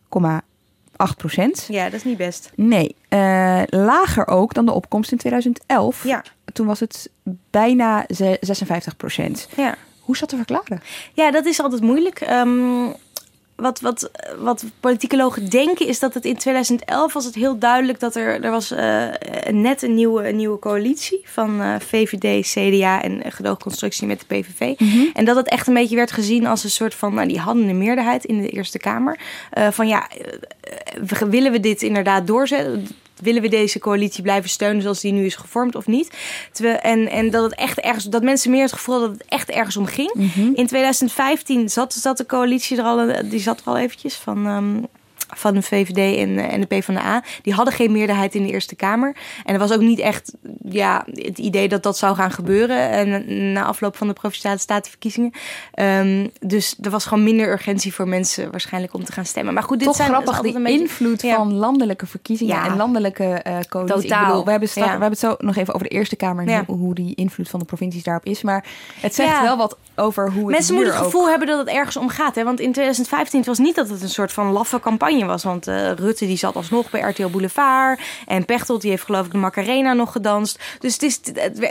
8%. 0.94 1.68
Ja, 1.68 1.84
dat 1.84 1.94
is 1.94 2.04
niet 2.04 2.18
best. 2.18 2.52
Nee, 2.56 2.96
eh, 3.08 3.62
lager 3.66 4.28
ook 4.28 4.54
dan 4.54 4.66
de 4.66 4.72
opkomst 4.72 5.12
in 5.12 5.18
2011. 5.18 6.04
Ja. 6.04 6.24
Toen 6.54 6.68
was 6.68 6.80
het 6.80 7.10
bijna 7.50 8.06
56%. 8.40 9.48
Ja. 9.56 9.76
Hoe 10.00 10.14
is 10.14 10.20
dat 10.20 10.30
te 10.30 10.36
verklaren? 10.36 10.82
Ja, 11.14 11.32
dat 11.32 11.46
is 11.46 11.62
altijd 11.62 11.82
moeilijk. 11.82 12.22
Ehm, 12.22 12.86
wat, 13.56 13.80
wat, 13.80 14.12
wat 14.40 14.66
politicologen 14.80 15.50
denken 15.50 15.88
is 15.88 16.00
dat 16.00 16.14
het 16.14 16.26
in 16.26 16.38
2011 16.38 17.14
was 17.14 17.26
het 17.26 17.36
heel 17.36 17.58
duidelijk 17.58 18.00
dat 18.00 18.16
er, 18.16 18.44
er 18.44 18.52
was 18.52 18.72
eh, 18.72 19.08
net 19.52 19.82
een 19.82 19.94
nieuwe, 19.94 20.28
een 20.30 20.36
nieuwe 20.36 20.60
coalitie 20.60 21.22
van 21.26 21.62
eh, 21.62 21.76
VVD, 21.80 22.48
CDA 22.48 23.02
en 23.02 23.32
gedoogconstructie 23.32 24.08
met 24.08 24.20
de 24.20 24.26
PVV. 24.26 24.80
En 25.14 25.26
dat 25.26 25.36
het 25.36 25.50
echt 25.50 25.68
een 25.68 25.74
beetje 25.74 25.96
werd 25.96 26.12
gezien 26.12 26.46
als 26.46 26.64
een 26.64 26.70
soort 26.70 26.96
van, 26.96 27.14
nou 27.14 27.28
die 27.28 27.40
hadden 27.40 27.68
een 27.68 27.78
meerderheid 27.78 28.26
in 28.26 28.42
de 28.42 28.50
Eerste 28.50 28.78
Kamer. 28.78 29.20
Eh, 29.50 29.68
van 29.72 29.88
ja, 29.88 30.08
willen 31.30 31.52
we 31.52 31.60
dit 31.60 31.82
inderdaad 31.82 32.28
doorzetten? 32.28 32.88
Willen 33.24 33.42
we 33.42 33.48
deze 33.48 33.80
coalitie 33.80 34.24
blijven 34.24 34.50
steunen 34.50 34.82
zoals 34.82 35.02
die 35.02 35.12
nu 35.12 35.26
is 35.26 35.36
gevormd 35.36 35.76
of 35.76 35.88
niet? 35.88 36.18
En, 36.82 37.10
en 37.10 37.30
dat 37.30 37.44
het 37.44 37.56
echt 37.56 37.80
ergens, 37.80 38.06
dat 38.06 38.24
mensen 38.24 38.52
meer 38.52 38.62
het 38.62 38.74
gevoel 38.74 39.00
dat 39.00 39.12
het 39.12 39.26
echt 39.28 39.50
ergens 39.50 39.78
om 39.78 39.86
ging. 39.86 40.12
In 40.56 40.68
2015 40.68 41.70
zat, 41.70 41.94
zat 41.94 42.18
de 42.18 42.26
coalitie 42.26 42.78
er 42.78 42.84
al, 42.84 43.30
die 43.30 43.40
zat 43.40 43.60
er 43.60 43.66
al 43.66 43.78
eventjes 43.78 44.16
van. 44.16 44.46
ehm, 44.48 44.84
van 45.28 45.54
de 45.54 45.62
VVD 45.62 46.18
en, 46.18 46.38
eh, 46.38 46.54
en 46.54 46.60
de 46.62 46.66
PvdA. 46.68 47.24
Die 47.42 47.54
hadden 47.54 47.74
geen 47.74 47.92
meerderheid 47.92 48.36
in 48.36 48.44
de 48.46 48.52
Eerste 48.52 48.76
Kamer. 48.76 49.16
En 49.46 49.54
er 49.54 49.60
was 49.60 49.72
ook 49.74 49.82
niet 49.82 50.00
echt 50.00 50.34
ja, 50.70 51.04
het 51.12 51.38
idee 51.38 51.68
dat 51.68 51.84
dat 51.84 51.98
zou 51.98 52.16
gaan 52.16 52.32
gebeuren. 52.32 52.90
En 52.90 53.52
na 53.54 53.64
afloop 53.66 53.98
van 53.98 54.08
de 54.08 54.14
Provinciale 54.14 54.58
Statenverkiezingen. 54.58 55.32
Ehm, 55.74 56.28
dus 56.40 56.76
er 56.82 56.90
was 56.90 57.06
gewoon 57.06 57.24
minder 57.24 57.52
urgentie 57.52 57.94
voor 57.94 58.08
mensen 58.08 58.52
waarschijnlijk 58.52 58.94
om 58.94 59.04
te 59.04 59.12
gaan 59.12 59.26
stemmen. 59.26 59.54
Maar 59.54 59.64
goed, 59.64 59.78
dit 59.78 59.88
Toch 59.88 59.96
zijn, 59.96 60.10
grappig, 60.10 60.42
die 60.42 60.54
beetje- 60.62 60.80
invloed 60.80 61.22
Ja. 61.22 61.36
van 61.36 61.54
landelijke 61.54 62.06
verkiezingen 62.08 62.56
Ja. 62.56 62.66
en 62.66 62.76
landelijke 62.78 63.24
eh 63.24 63.58
coalities. 63.70 64.02
Totaal. 64.02 64.22
Ik 64.22 64.28
bedoel, 64.28 64.44
we, 64.46 64.52
hebben 64.52 64.70
straks- 64.70 64.88
Ja. 64.90 64.96
we 64.98 65.02
hebben 65.04 65.20
het 65.20 65.30
zo 65.40 65.46
nog 65.46 65.56
even 65.56 65.74
over 65.74 65.88
de 65.90 65.96
Eerste 65.96 66.16
Kamer 66.16 66.48
en 66.48 66.64
hoe, 66.68 66.78
hoe 66.78 66.94
die 66.96 67.16
invloed 67.16 67.50
van 67.50 67.60
de 67.60 67.66
provincies 67.66 68.04
daarop 68.04 68.26
is. 68.26 68.42
Maar 68.42 68.66
het 69.00 69.16
zegt 69.16 69.42
wel 69.42 69.58
wat 69.58 69.78
over 69.96 70.32
hoe 70.32 70.42
het 70.42 70.52
Mensen 70.52 70.74
moeten 70.76 70.92
het 70.94 71.02
ook- 71.02 71.08
gevoel 71.12 71.30
hebben 71.30 71.48
dat 71.48 71.60
het 71.60 71.68
ergens 71.68 71.98
om 71.98 72.10
gaat. 72.10 72.36
Hè? 72.36 72.44
Want 72.44 72.60
in 72.60 72.72
2015 72.72 73.40
het 73.40 73.48
was 73.48 73.58
niet 73.58 73.76
dat 73.76 73.90
het 73.90 74.02
een 74.02 74.10
soort 74.10 74.32
van 74.32 74.52
laffe 74.52 74.80
campagne 74.80 75.23
was. 75.28 75.44
Want 75.44 75.68
eh, 75.68 75.92
Rutte 75.92 76.26
die 76.26 76.38
zat 76.38 76.56
alsnog 76.56 76.90
bij 76.90 77.02
RTL 77.02 77.28
Boulevard. 77.28 78.02
En 78.28 78.46
Pechtold 78.46 78.82
die 78.82 78.90
heeft 78.90 79.04
geloof 79.04 79.26
ik 79.26 79.32
de 79.32 79.38
Macarena 79.38 79.94
nog 79.94 80.12
gedanst. 80.12 80.60
Dus 80.80 80.94
het 80.94 81.04
is, 81.04 81.20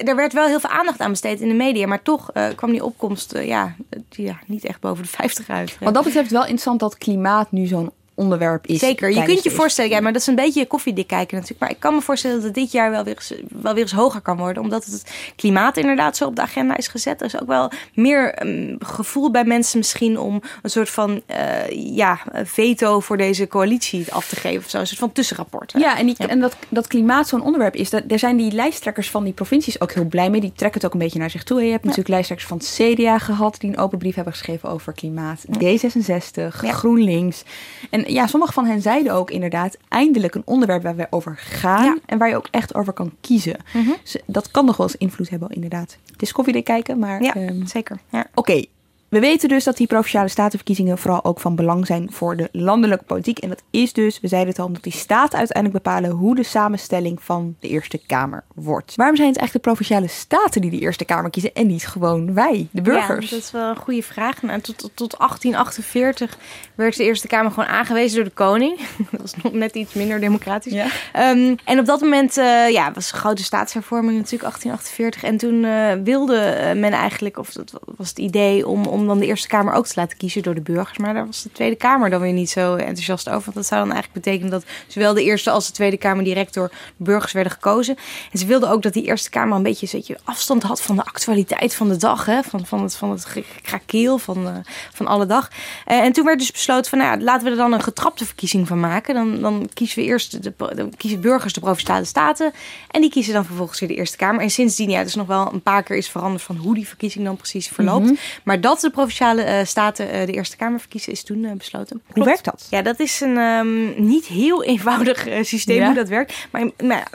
er 0.04 0.16
werd 0.16 0.32
wel 0.32 0.46
heel 0.46 0.60
veel 0.60 0.70
aandacht 0.70 1.00
aan 1.00 1.10
besteed 1.10 1.40
in 1.40 1.48
de 1.48 1.54
media. 1.54 1.86
Maar 1.86 2.02
toch 2.02 2.30
eh, 2.30 2.46
kwam 2.56 2.70
die 2.70 2.84
opkomst 2.84 3.32
eh, 3.32 3.46
ja, 3.46 3.74
ja, 4.10 4.38
niet 4.46 4.64
echt 4.64 4.80
boven 4.80 5.02
de 5.02 5.08
50 5.08 5.48
uit. 5.48 5.76
Wat 5.80 5.94
dat 5.94 6.04
betreft 6.04 6.30
wel 6.30 6.42
interessant 6.42 6.80
dat 6.80 6.98
klimaat 6.98 7.52
nu 7.52 7.66
zo'n 7.66 7.92
onderwerp 8.22 8.66
is. 8.66 8.78
Zeker, 8.78 9.11
je 9.11 9.22
kunt 9.22 9.42
je 9.42 9.50
voorstellen, 9.50 9.90
ja, 9.90 10.00
maar 10.00 10.12
dat 10.12 10.20
is 10.20 10.26
een 10.26 10.35
beetje 10.35 10.66
koffiedik 10.66 11.06
kijken 11.06 11.35
natuurlijk. 11.35 11.61
Maar 11.61 11.70
ik 11.70 11.80
kan 11.80 11.94
me 11.94 12.00
voorstellen 12.00 12.37
dat 12.37 12.44
het 12.44 12.54
dit 12.54 12.72
jaar 12.72 12.90
wel 12.90 13.04
weer, 13.04 13.14
eens, 13.14 13.32
wel 13.48 13.74
weer 13.74 13.82
eens 13.82 13.92
hoger 13.92 14.20
kan 14.20 14.37
worden. 14.37 14.62
Omdat 14.62 14.85
het 14.85 15.12
klimaat 15.37 15.76
inderdaad 15.76 16.16
zo 16.16 16.26
op 16.26 16.37
de 16.37 16.42
agenda 16.42 16.76
is 16.76 16.88
gezet. 16.88 17.20
Er 17.20 17.26
is 17.26 17.40
ook 17.40 17.48
wel 17.48 17.70
meer 17.94 18.35
ehm, 18.35 18.76
gevoel 18.78 19.30
bij 19.30 19.44
mensen 19.44 19.78
misschien 19.78 20.18
om 20.18 20.42
een 20.62 20.70
soort 20.70 20.90
van 20.90 21.22
eh, 21.26 21.96
ja, 21.96 22.18
veto 22.44 23.00
voor 23.00 23.16
deze 23.16 23.46
coalitie 23.46 24.12
af 24.12 24.28
te 24.28 24.37
geven. 24.37 24.64
Of 24.64 24.70
zo, 24.70 24.78
een 24.78 24.87
soort 24.87 24.98
van 24.98 25.12
tussenrapport. 25.12 25.72
hè. 25.72 25.78
Ja, 25.78 25.98
en, 25.98 26.06
die, 26.06 26.16
en 26.16 26.40
dat, 26.40 26.56
dat 26.68 26.87
klimaat 26.87 27.28
zo'n 27.28 27.42
onderwerp 27.42 27.74
is. 27.74 27.90
Dat, 27.90 28.08
daar 28.08 28.18
zijn 28.18 28.37
die 28.37 28.52
lijsttrekkers 28.52 29.11
van 29.11 29.24
die 29.24 29.32
provincies 29.32 29.80
ook 29.80 29.92
heel 29.92 30.04
blij 30.04 30.30
mee. 30.30 30.40
Die 30.40 30.52
trekken 30.52 30.80
het 30.80 30.87
ook 30.88 30.94
een 30.94 31.04
beetje 31.04 31.18
naar 31.18 31.30
zich 31.30 31.42
toe. 31.42 31.64
Je 31.64 31.70
hebt 31.70 31.85
natuurlijk 31.85 32.08
lijsttrekkers 32.08 32.48
van 32.48 32.58
het 32.58 32.96
CDA 32.96 33.18
gehad... 33.18 33.61
die 33.61 33.70
een 33.70 33.78
open 33.78 33.98
brief 33.98 34.14
hebben 34.14 34.32
geschreven 34.32 34.68
over 34.68 34.92
klimaat. 34.92 35.44
D66, 35.64 36.48
GroenLinks. 36.48 37.42
En 37.90 38.12
ja, 38.12 38.27
sommige 38.27 38.53
van 38.53 38.66
hen 38.66 38.83
zeiden 38.83 39.12
ook 39.12 39.31
inderdaad... 39.31 39.77
eindelijk 39.88 40.35
een 40.35 40.42
onderwerp 40.44 40.83
waar 40.83 40.96
we 40.96 41.07
over 41.11 41.37
gaan... 41.37 42.01
en 42.07 42.18
waar 42.18 42.29
je 42.29 42.37
ook 42.37 42.48
echt 42.51 42.75
over 42.75 42.92
kan 42.92 43.12
kiezen. 43.20 43.57
Dus 44.03 44.16
dat 44.27 44.51
kan 44.51 44.64
nog 44.64 44.77
wel 44.77 44.87
eens 44.87 44.96
invloed 44.96 45.31
hebben, 45.31 45.48
inderdaad. 45.48 45.98
Het 46.12 46.22
is 46.22 46.33
koffiedik 46.33 46.64
kijken, 46.64 46.98
maar... 46.98 47.22
Ja, 47.22 47.35
ehm, 47.35 47.66
zeker. 47.66 47.98
Ja. 48.09 48.27
Oké, 48.35 48.64
we 49.12 49.20
weten 49.20 49.48
dus 49.48 49.64
dat 49.64 49.77
die 49.77 49.87
provinciale 49.87 50.29
statenverkiezingen 50.29 50.98
vooral 50.98 51.25
ook 51.25 51.40
van 51.40 51.55
belang 51.55 51.87
zijn 51.87 52.12
voor 52.12 52.37
de 52.37 52.48
landelijke 52.53 53.05
politiek. 53.05 53.38
En 53.38 53.48
dat 53.48 53.62
is 53.70 53.92
dus, 53.92 54.20
we 54.20 54.29
zeiden 54.29 54.51
het 54.51 54.59
al, 54.59 54.66
omdat 54.66 54.83
die 54.83 54.92
staten 54.92 55.38
uiteindelijk 55.38 55.85
bepalen 55.85 56.11
hoe 56.11 56.35
de 56.35 56.42
samenstelling 56.42 57.22
van 57.22 57.57
de 57.61 57.68
Eerste 57.68 58.01
Kamer 58.07 58.44
wordt. 58.55 58.96
Waarom 58.96 59.16
zijn 59.16 59.29
het 59.29 59.38
eigenlijk 59.38 59.64
de 59.64 59.72
provinciale 59.72 60.09
staten 60.09 60.61
die 60.61 60.70
de 60.70 60.79
Eerste 60.79 61.05
Kamer 61.05 61.31
kiezen 61.31 61.55
en 61.55 61.66
niet 61.66 61.87
gewoon 61.87 62.35
wij, 62.35 62.68
de 62.70 62.83
burgers? 62.83 63.31
Ja, 63.31 63.37
dat 63.37 63.44
is 63.44 63.51
wel 63.51 63.68
een 63.68 63.77
goede 63.77 64.03
vraag. 64.03 64.42
Nou, 64.42 64.61
tot, 64.61 64.79
tot, 64.79 64.90
tot 64.94 65.18
1848 65.18 66.38
werd 66.75 66.96
de 66.96 67.05
Eerste 67.05 67.27
Kamer 67.27 67.53
gewoon 67.53 67.68
aangewezen 67.68 68.16
door 68.16 68.25
de 68.25 68.31
koning. 68.31 68.79
Dat 69.11 69.20
was 69.20 69.35
nog 69.42 69.53
net 69.53 69.75
iets 69.75 69.94
minder 69.94 70.20
democratisch. 70.20 70.72
Ehm, 71.12 71.55
en 71.64 71.79
op 71.79 71.87
dat 71.87 72.01
moment 72.01 72.37
eh, 72.37 72.68
ja, 72.68 72.92
was 72.92 73.12
een 73.12 73.18
grote 73.18 73.44
staatshervorming 73.44 74.18
natuurlijk, 74.18 74.42
1848. 74.42 75.22
En 75.22 75.37
toen 75.37 75.64
eh, 75.64 76.05
wilde 76.05 76.37
eh, 76.37 76.81
men 76.81 76.92
eigenlijk, 76.92 77.38
of 77.38 77.53
dat 77.53 77.72
was 77.96 78.09
het 78.09 78.18
idee 78.18 78.66
om, 78.66 78.87
om 78.87 79.01
om 79.02 79.08
dan 79.08 79.18
de 79.18 79.26
Eerste 79.26 79.48
Kamer 79.48 79.74
ook 79.74 79.86
te 79.86 79.92
laten 79.96 80.16
kiezen 80.16 80.42
door 80.42 80.54
de 80.54 80.60
burgers. 80.60 80.98
Maar 80.98 81.14
daar 81.14 81.26
was 81.26 81.42
de 81.42 81.52
Tweede 81.52 81.76
Kamer 81.76 82.10
dan 82.10 82.20
weer 82.20 82.32
niet 82.32 82.50
zo 82.50 82.74
enthousiast 82.74 83.28
over. 83.28 83.42
Want 83.42 83.54
dat 83.56 83.66
zou 83.66 83.80
dan 83.80 83.92
eigenlijk 83.92 84.24
betekenen 84.24 84.50
dat 84.50 84.64
zowel 84.86 85.14
de 85.14 85.22
Eerste 85.22 85.50
als 85.50 85.66
de 85.66 85.72
Tweede 85.72 85.96
Kamer 85.96 86.24
direct 86.24 86.54
door 86.54 86.68
de 86.68 87.04
burgers 87.04 87.32
werden 87.32 87.52
gekozen. 87.52 87.96
En 88.32 88.38
ze 88.38 88.46
wilden 88.46 88.70
ook 88.70 88.82
dat 88.82 88.92
die 88.92 89.04
Eerste 89.04 89.30
Kamer 89.30 89.56
een 89.56 89.62
beetje 89.62 89.88
weet 89.92 90.06
je, 90.06 90.18
afstand 90.24 90.62
had 90.62 90.82
van 90.82 90.96
de 90.96 91.04
actualiteit 91.04 91.74
van 91.74 91.88
de 91.88 91.96
dag. 91.96 92.26
Hè? 92.26 92.42
Van, 92.42 92.66
van 92.66 92.82
het, 92.82 92.96
van 92.96 93.10
het 93.10 93.24
gekrakeel 93.24 94.18
van, 94.18 94.46
uh, 94.46 94.56
van 94.92 95.06
alle 95.06 95.26
dag. 95.26 95.50
Uh, 95.86 95.98
en 95.98 96.12
toen 96.12 96.24
werd 96.24 96.38
dus 96.38 96.52
besloten 96.52 96.90
van 96.90 96.98
nou, 96.98 97.20
laten 97.20 97.44
we 97.44 97.50
er 97.50 97.56
dan 97.56 97.72
een 97.72 97.82
getrapte 97.82 98.26
verkiezing 98.26 98.68
van 98.68 98.80
maken. 98.80 99.14
Dan, 99.14 99.40
dan 99.40 99.68
kiezen 99.74 99.98
we 99.98 100.04
eerst 100.04 100.42
de, 100.42 100.52
dan 100.74 100.92
kiezen 100.96 101.20
burgers 101.20 101.52
de 101.52 101.60
Provinciale 101.60 102.04
Staten. 102.04 102.52
En 102.90 103.00
die 103.00 103.10
kiezen 103.10 103.32
dan 103.32 103.44
vervolgens 103.44 103.80
weer 103.80 103.88
de 103.88 103.94
Eerste 103.94 104.16
Kamer. 104.16 104.42
En 104.42 104.50
sindsdien, 104.50 104.90
ja, 104.90 105.02
dus 105.02 105.14
nog 105.14 105.26
wel 105.26 105.52
een 105.52 105.62
paar 105.62 105.82
keer 105.82 105.96
is 105.96 106.08
veranderd 106.08 106.42
van 106.42 106.56
hoe 106.56 106.74
die 106.74 106.88
verkiezing 106.88 107.24
dan 107.24 107.36
precies 107.36 107.68
verloopt. 107.68 108.00
Mm 108.00 108.06
-hmm. 108.06 108.18
Maar 108.42 108.60
dat 108.60 108.80
de 108.80 108.90
Provinciale 108.92 109.44
uh, 109.44 109.64
Staten 109.64 110.26
de 110.26 110.33
Eerste 110.33 110.57
Kamer 110.57 110.81
verkiezen 110.81 111.12
is 111.12 111.22
toen 111.22 111.57
besloten. 111.57 112.02
Hoe 112.12 112.24
werkt 112.24 112.44
dat? 112.44 112.66
Ja, 112.70 112.83
dat 112.83 113.00
is 113.00 113.20
een 113.20 113.37
um, 113.37 113.94
niet 113.96 114.26
heel 114.26 114.64
eenvoudig 114.64 115.26
systeem 115.42 115.76
ja. 115.76 115.87
hoe 115.87 115.94
dat 115.94 116.09
werkt. 116.09 116.35
Maar, 116.50 116.70
maar 116.85 117.11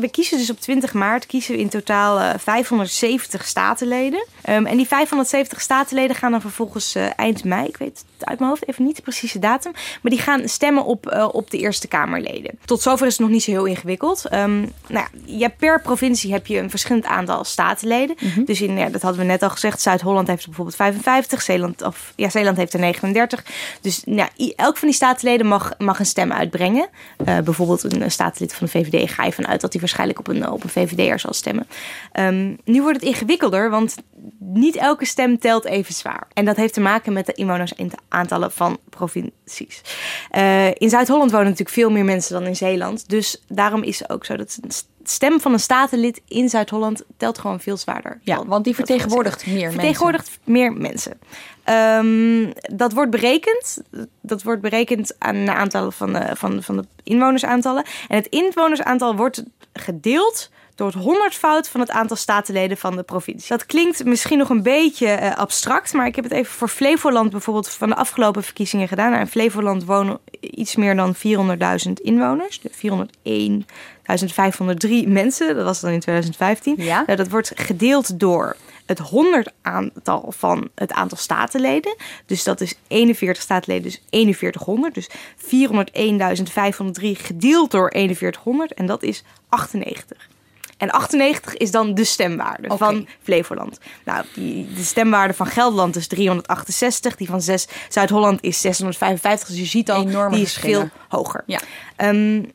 we 0.00 0.08
kiezen 0.10 0.38
dus 0.38 0.50
op 0.50 0.60
20 0.60 0.92
maart 0.92 1.26
kiezen 1.26 1.54
we 1.54 1.60
in 1.60 1.68
totaal 1.68 2.38
570 2.38 3.46
statenleden. 3.46 4.26
Um, 4.48 4.66
en 4.66 4.76
die 4.76 4.86
570 4.86 5.60
statenleden 5.60 6.16
gaan 6.16 6.30
dan 6.30 6.40
vervolgens 6.40 6.94
eind 7.16 7.44
mei, 7.44 7.66
ik 7.66 7.76
weet 7.76 8.04
het 8.18 8.28
uit 8.28 8.38
mijn 8.38 8.50
hoofd 8.50 8.68
even 8.68 8.84
niet 8.84 8.96
de 8.96 9.02
precieze 9.02 9.38
datum, 9.38 9.72
maar 9.72 10.12
die 10.12 10.20
gaan 10.20 10.48
stemmen 10.48 10.84
op, 10.84 11.30
op 11.32 11.50
de 11.50 11.58
Eerste 11.58 11.88
Kamerleden. 11.88 12.58
Tot 12.64 12.82
zover 12.82 13.06
is 13.06 13.12
het 13.12 13.20
nog 13.20 13.30
niet 13.30 13.42
zo 13.42 13.50
heel 13.50 13.64
ingewikkeld. 13.64 14.32
Um, 14.32 14.72
nou 14.88 15.06
ja, 15.24 15.48
per 15.48 15.80
provincie 15.80 16.32
heb 16.32 16.46
je 16.46 16.58
een 16.58 16.70
verschillend 16.70 17.06
aantal 17.06 17.44
statenleden. 17.44 18.16
Mm 18.20 18.30
-hmm. 18.30 18.44
Dus 18.44 18.60
in, 18.60 18.76
ja, 18.76 18.88
dat 18.88 19.02
hadden 19.02 19.20
we 19.20 19.26
net 19.26 19.42
al 19.42 19.50
gezegd, 19.50 19.80
Zuid-Holland 19.80 20.28
heeft 20.28 20.46
bijvoorbeeld 20.46 20.76
55, 21.02 21.42
Zeeland, 21.42 21.82
of, 21.82 22.12
ja, 22.16 22.28
Zeeland 22.28 22.56
heeft 22.56 22.72
er 22.72 22.80
39. 22.80 23.44
Dus 23.80 24.02
nou, 24.04 24.30
elk 24.56 24.76
van 24.76 24.88
die 24.88 24.96
statenleden 24.96 25.46
mag, 25.46 25.72
mag 25.78 25.98
een 25.98 26.06
stem 26.06 26.32
uitbrengen. 26.32 26.88
Uh, 27.28 27.38
bijvoorbeeld 27.38 27.92
een 27.92 28.10
statenlid 28.10 28.54
van 28.54 28.66
de 28.66 28.72
VVD 28.72 29.10
ga 29.10 29.24
je 29.24 29.32
vanuit 29.32 29.60
dat 29.60 29.72
hij 29.72 29.80
waarschijnlijk 29.80 30.18
op 30.18 30.28
een, 30.28 30.50
op 30.50 30.64
een 30.64 30.70
VVD'er 30.70 31.18
zal 31.18 31.32
stemmen. 31.32 31.66
Um, 32.12 32.58
nu 32.64 32.82
wordt 32.82 33.00
het 33.00 33.08
ingewikkelder, 33.08 33.70
want 33.70 33.96
niet 34.38 34.76
elke 34.76 35.04
stem 35.04 35.38
telt 35.38 35.64
even 35.64 35.94
zwaar. 35.94 36.26
En 36.32 36.44
dat 36.44 36.56
heeft 36.56 36.74
te 36.74 36.80
maken 36.80 37.12
met 37.12 37.26
de 37.26 37.32
inwonersaantallen 37.32 38.52
van 38.52 38.78
provincies. 38.90 39.80
Uh, 40.36 40.66
in 40.66 40.88
Zuid-Holland 40.88 41.30
wonen 41.30 41.46
natuurlijk 41.46 41.76
veel 41.76 41.90
meer 41.90 42.04
mensen 42.04 42.34
dan 42.34 42.46
in 42.46 42.56
Zeeland. 42.56 43.08
Dus 43.08 43.42
daarom 43.48 43.82
is 43.82 43.98
het 43.98 44.10
ook 44.10 44.24
zo 44.24 44.36
dat 44.36 44.58
stem 45.10 45.40
van 45.40 45.52
een 45.52 45.60
statenlid 45.60 46.20
in 46.28 46.48
Zuid-Holland 46.48 47.02
telt 47.16 47.38
gewoon 47.38 47.60
veel 47.60 47.76
zwaarder. 47.76 48.20
Ja, 48.22 48.44
want 48.44 48.64
die 48.64 48.74
vertegenwoordigt 48.74 49.46
meer 49.46 49.70
vertegenwoordigt 49.70 50.38
mensen. 50.44 50.52
meer 50.52 50.72
mensen. 50.72 51.18
Um, 51.68 52.52
dat 52.76 52.92
wordt 52.92 53.10
berekend. 53.10 53.82
Dat 54.20 54.42
wordt 54.42 54.60
berekend 54.60 55.14
aan 55.18 55.44
de 55.44 55.52
aantallen 55.52 55.92
van 55.92 56.12
de, 56.12 56.30
van, 56.32 56.62
van 56.62 56.76
de 56.76 56.84
inwonersaantallen. 57.02 57.84
En 58.08 58.16
het 58.16 58.26
inwonersaantal 58.26 59.16
wordt 59.16 59.42
gedeeld 59.72 60.50
door 60.78 60.86
het 60.86 60.96
honderdvoud 60.96 61.68
van 61.68 61.80
het 61.80 61.90
aantal 61.90 62.16
statenleden 62.16 62.76
van 62.76 62.96
de 62.96 63.02
provincie. 63.02 63.48
Dat 63.48 63.66
klinkt 63.66 64.04
misschien 64.04 64.38
nog 64.38 64.48
een 64.48 64.62
beetje 64.62 65.18
uh, 65.20 65.36
abstract, 65.36 65.92
maar 65.92 66.06
ik 66.06 66.14
heb 66.14 66.24
het 66.24 66.32
even 66.32 66.52
voor 66.52 66.68
Flevoland 66.68 67.30
bijvoorbeeld 67.30 67.68
van 67.68 67.88
de 67.88 67.94
afgelopen 67.94 68.42
verkiezingen 68.42 68.88
gedaan. 68.88 69.10
Nou, 69.10 69.22
in 69.22 69.28
Flevoland 69.28 69.84
wonen 69.84 70.18
iets 70.40 70.76
meer 70.76 70.96
dan 70.96 71.14
400.000 71.16 71.92
inwoners. 72.02 72.60
401.503 72.60 72.68
mensen, 75.06 75.56
dat 75.56 75.64
was 75.64 75.80
dan 75.80 75.90
in 75.90 76.00
2015. 76.00 76.74
Ja. 76.76 77.02
Nou, 77.06 77.16
dat 77.16 77.28
wordt 77.28 77.52
gedeeld 77.54 78.20
door 78.20 78.56
het 78.86 78.98
100 78.98 79.52
aantal 79.62 80.32
van 80.36 80.68
het 80.74 80.92
aantal 80.92 81.18
statenleden. 81.18 81.96
Dus 82.26 82.44
dat 82.44 82.60
is 82.60 82.74
41 82.88 83.42
statenleden, 83.42 83.82
dus 83.82 84.02
4100. 84.10 84.94
Dus 84.94 85.08
401.503 85.36 87.22
gedeeld 87.22 87.70
door 87.70 87.90
4100 87.92 88.74
en 88.74 88.86
dat 88.86 89.02
is 89.02 89.24
98. 89.48 90.28
En 90.78 90.90
98 90.90 91.56
is 91.56 91.70
dan 91.70 91.94
de 91.94 92.04
stemwaarde 92.04 92.68
okay. 92.68 92.78
van 92.78 93.08
Flevoland. 93.22 93.78
Nou, 94.04 94.24
die, 94.34 94.72
de 94.74 94.82
stemwaarde 94.82 95.34
van 95.34 95.46
Gelderland 95.46 95.96
is 95.96 96.06
368. 96.06 97.16
Die 97.16 97.28
van 97.28 97.42
Zuid-Holland 97.88 98.42
is 98.42 98.60
655. 98.60 99.48
Dus 99.48 99.58
je 99.58 99.64
ziet 99.64 99.90
al, 99.90 100.06
Enorme 100.06 100.34
die 100.34 100.44
is 100.44 100.56
veel 100.56 100.88
hoger. 101.08 101.42
Ja. 101.46 101.60
Um, 101.96 102.50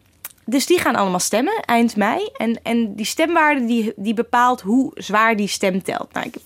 dus 0.46 0.66
die 0.66 0.80
gaan 0.80 0.96
allemaal 0.96 1.20
stemmen 1.20 1.64
eind 1.66 1.96
mei. 1.96 2.30
En, 2.38 2.60
en 2.64 2.96
die 2.96 3.06
stemwaarde 3.06 3.66
die, 3.66 3.94
die 3.96 4.14
bepaalt 4.14 4.62
hoe 4.62 4.92
zwaar 4.96 5.36
die 5.36 5.48
stem 5.48 5.84
telt. 5.84 6.14
Nou, 6.14 6.28
ik 6.28 6.34
heb 6.34 6.44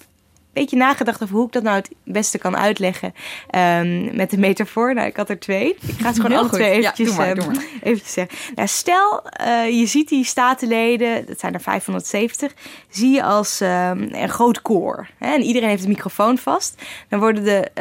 beetje 0.60 0.78
nagedacht 0.78 1.24
over 1.24 1.36
hoe 1.36 1.46
ik 1.46 1.52
dat 1.52 1.63
nou 1.63 1.76
het 1.76 1.89
beste 2.04 2.38
kan 2.38 2.58
uitleggen 2.58 3.13
um, 3.56 4.15
met 4.15 4.30
de 4.30 4.38
metafoor. 4.38 4.93
Nou, 4.93 5.08
ik 5.08 5.15
had 5.15 5.30
er 5.30 5.39
twee. 5.39 5.76
Ik 5.88 6.00
ga 6.00 6.13
ze 6.13 6.22
gewoon 6.22 6.38
alle 6.38 6.50
twee 6.50 6.72
eventjes, 6.72 7.10
ja, 7.10 7.15
maar. 7.15 7.38
Um, 7.38 7.58
eventjes 7.84 8.13
zeggen. 8.13 8.38
Nou, 8.56 8.67
stel, 8.67 9.24
uh, 9.41 9.80
je 9.80 9.86
ziet 9.86 10.10
die 10.10 10.26
statenleden, 10.26 11.26
dat 11.26 11.39
zijn 11.39 11.54
er 11.54 11.62
570, 11.62 12.54
zie 12.89 13.12
je 13.12 13.24
als 13.24 13.62
um, 13.62 13.67
een 14.12 14.30
groot 14.30 14.62
koor. 14.62 15.08
Hè? 15.17 15.34
En 15.34 15.41
iedereen 15.41 15.70
heeft 15.70 15.84
een 15.84 15.89
microfoon 15.89 16.38
vast. 16.38 16.82
Dan 17.10 17.20
worden 17.20 17.43
de 17.43 17.72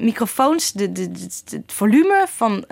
microfoons, 0.00 0.72
de, 0.72 0.92
de, 0.92 1.10
de, 1.10 1.28
het 1.50 1.72
volume 1.72 2.26
van 2.28 2.64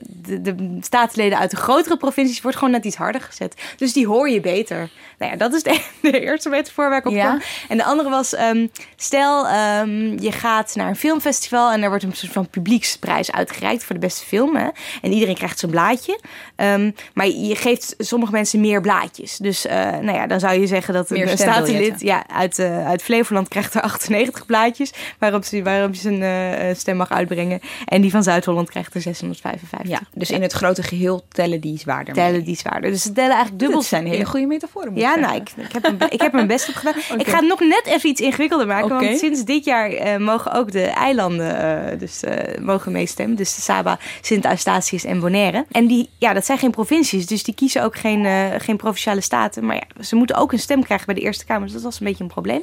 de, 0.00 0.40
de 0.42 0.78
statenleden 0.80 1.38
uit 1.38 1.50
de 1.50 1.56
grotere 1.56 1.96
provincies 1.96 2.40
wordt 2.40 2.56
gewoon 2.56 2.72
net 2.72 2.84
iets 2.84 2.96
harder 2.96 3.20
gezet. 3.20 3.54
Dus 3.76 3.92
die 3.92 4.06
hoor 4.06 4.30
je 4.30 4.40
beter. 4.40 4.90
Nou 5.18 5.32
ja, 5.32 5.38
dat 5.38 5.54
is 5.54 5.62
de, 5.62 5.80
de 6.10 6.20
eerste 6.20 6.48
metafoor 6.48 6.88
waar 6.88 6.98
ik 6.98 7.06
op 7.06 7.12
Ja. 7.12 7.26
kwam. 7.26 7.40
En 7.68 7.76
de 7.76 7.84
andere 7.84 8.10
was, 8.10 8.38
um, 8.38 8.70
stel 8.96 9.46
um, 9.46 10.20
je 10.20 10.32
gaat 10.32 10.74
naar 10.74 10.88
een 10.88 10.96
filmfestival 10.96 11.72
en 11.72 11.82
er 11.82 11.88
wordt 11.88 12.04
een 12.04 12.12
soort 12.12 12.32
van 12.32 12.48
publieksprijs 12.48 13.32
uitgereikt 13.32 13.84
voor 13.84 13.94
de 13.94 14.00
beste 14.00 14.24
film. 14.24 14.56
En 15.02 15.12
iedereen 15.12 15.34
krijgt 15.34 15.58
zijn 15.58 15.70
blaadje. 15.70 16.20
Um, 16.60 16.94
maar 17.14 17.28
je 17.28 17.54
geeft 17.56 17.94
sommige 17.98 18.32
mensen 18.32 18.60
meer 18.60 18.80
blaadjes. 18.80 19.36
Dus 19.36 19.66
uh, 19.66 19.72
nou 19.72 20.12
ja, 20.12 20.26
dan 20.26 20.40
zou 20.40 20.60
je 20.60 20.66
zeggen 20.66 20.94
dat 20.94 21.10
Meer 21.10 21.30
een 21.30 21.38
statenlid 21.38 22.00
ja, 22.00 22.26
uit, 22.28 22.58
uh, 22.58 22.86
uit 22.86 23.02
Flevoland 23.02 23.48
krijgt 23.48 23.74
er 23.74 23.80
98 23.90 24.46
blaadjes 24.46 24.92
waarop 25.18 25.44
ze, 25.44 25.62
waarop 25.62 25.94
je 25.94 26.00
zijn 26.00 26.20
uh, 26.68 26.74
stem 26.76 26.96
mag 26.96 27.10
uitbrengen. 27.10 27.60
En 27.84 28.00
die 28.00 28.10
van 28.10 28.22
Zuid-Holland 28.22 28.70
krijgt 28.70 28.94
er 28.94 29.00
655. 29.00 29.90
Ja, 29.90 30.00
dus 30.14 30.30
in 30.30 30.42
het 30.42 30.52
grote 30.52 30.82
geheel 30.82 31.24
tellen 31.28 31.60
die 31.60 31.78
zwaarder. 31.78 32.14
mee. 32.14 32.24
tellen 32.24 32.44
die 32.44 32.56
zwaarder. 32.56 32.90
Dus 32.90 33.02
ze 33.02 33.12
tellen 33.12 33.30
eigenlijk 33.30 33.58
dubbel. 33.58 33.78
Dat 33.78 33.88
zijn 33.88 34.06
hele 34.06 34.24
goede 34.24 34.46
metaforen. 34.46 34.96
Ja, 34.96 35.14
ik 35.14 35.20
nou, 35.20 35.34
ik, 35.36 35.50
ik, 35.56 35.72
heb, 35.72 35.84
een- 35.84 36.10
ik 36.10 36.20
heb 36.20 36.32
mijn 36.32 36.46
best 36.46 36.68
op 36.68 36.74
gedaan. 36.74 36.94
Ik 37.18 37.28
ga 37.28 37.36
het 37.38 37.48
nog 37.48 37.60
net 37.60 37.82
even 37.86 38.08
iets 38.10 38.20
ingewikkelder 38.20 38.66
maken. 38.66 38.88
Want 38.88 39.18
sinds 39.18 39.44
dit 39.44 39.64
jaar 39.64 39.90
eh, 39.90 40.16
mogen 40.16 40.52
ook 40.52 40.72
de 40.72 40.82
eilanden 40.82 41.60
eh, 41.92 41.98
dus, 41.98 42.22
eh, 42.22 42.58
mogen 42.60 42.92
meestemmen. 42.92 43.36
Dus 43.36 43.54
de 43.54 43.60
Saba, 43.60 43.98
Sint 44.20 44.44
Eustatius 44.44 45.04
en 45.04 45.20
Bonaire. 45.20 45.64
En 45.70 45.86
die, 45.86 46.08
ja, 46.18 46.32
dat 46.32 46.44
zijn 46.48 46.58
geen 46.58 46.70
provincies. 46.70 47.26
Dus 47.26 47.42
die 47.42 47.54
kiezen 47.54 47.82
ook 47.82 47.96
geen, 47.96 48.24
eh, 48.24 48.46
geen 48.58 48.76
provinciale 48.76 49.20
staten. 49.20 49.66
Maar 49.66 49.76
ja, 49.76 50.02
ze 50.04 50.16
moeten 50.16 50.36
ook 50.36 50.52
een 50.52 50.58
stem 50.58 50.82
krijgen 50.82 51.06
bij 51.06 51.14
de 51.14 51.20
Eerste 51.20 51.44
Kamer. 51.44 51.64
Dus 51.64 51.72
dat 51.72 51.82
was 51.82 52.00
een 52.00 52.06
beetje 52.06 52.24
een 52.24 52.30
probleem. 52.30 52.62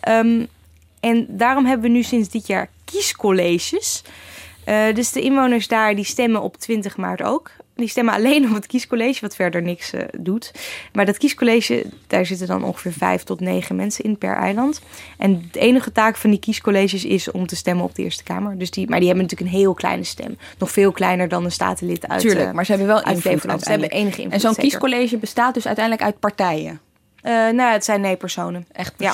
Ehm, 0.00 0.44
en 1.00 1.26
daarom 1.28 1.66
hebben 1.66 1.86
we 1.86 1.96
nu 1.96 2.02
sinds 2.02 2.28
dit 2.28 2.46
jaar 2.46 2.68
kiescolleges. 2.84 4.02
Eh, 4.64 4.94
dus 4.94 5.12
de 5.12 5.20
inwoners 5.20 5.68
daar 5.68 5.94
die 5.94 6.04
stemmen 6.04 6.42
op 6.42 6.56
20 6.56 6.96
maart 6.96 7.22
ook. 7.22 7.50
Die 7.76 7.88
stemmen 7.88 8.14
alleen 8.14 8.48
op 8.48 8.54
het 8.54 8.66
kiescollege, 8.66 9.20
wat 9.20 9.34
verder 9.34 9.62
niks 9.62 9.92
eh, 9.92 10.02
doet. 10.18 10.52
Maar 10.92 11.06
dat 11.06 11.18
kiescollege, 11.18 11.86
daar 12.06 12.26
zitten 12.26 12.46
dan 12.46 12.64
ongeveer 12.64 12.92
vijf 12.92 13.22
tot 13.22 13.40
negen 13.40 13.76
mensen 13.76 14.04
in 14.04 14.18
per 14.18 14.36
eiland. 14.36 14.80
En 15.18 15.48
de 15.52 15.58
enige 15.58 15.92
taak 15.92 16.16
van 16.16 16.30
die 16.30 16.38
kiescolleges 16.38 17.04
is 17.04 17.30
om 17.30 17.46
te 17.46 17.56
stemmen 17.56 17.84
op 17.84 17.94
de 17.94 18.02
Eerste 18.02 18.22
Kamer. 18.22 18.58
Dus 18.58 18.70
die, 18.70 18.88
maar 18.88 18.98
die 18.98 19.08
hebben 19.08 19.24
natuurlijk 19.24 19.52
een 19.52 19.58
heel 19.58 19.74
kleine 19.74 20.04
stem. 20.04 20.38
Nog 20.58 20.70
veel 20.70 20.92
kleiner 20.92 21.28
dan 21.28 21.44
een 21.44 21.52
statenlid 21.52 22.08
uit 22.08 22.20
Tuurlijk, 22.20 22.48
eh, 22.48 22.52
maar 22.54 22.64
ze 22.64 22.70
hebben 22.70 22.88
wel 22.88 23.02
invloed. 23.02 23.62
Ze 23.62 23.70
hebben 23.70 23.90
enige 23.90 24.16
En 24.16 24.22
invloed. 24.22 24.40
zo'n 24.40 24.54
zeker. 24.54 24.68
kiescollege 24.68 25.16
bestaat 25.16 25.54
dus 25.54 25.66
uiteindelijk 25.66 26.04
uit 26.04 26.18
partijen. 26.18 26.80
Eh, 27.22 27.32
nou, 27.32 27.72
het 27.72 27.84
zijn 27.84 28.00
nee-personen. 28.00 28.66
Echt 28.72 28.94
Ja. 28.96 29.12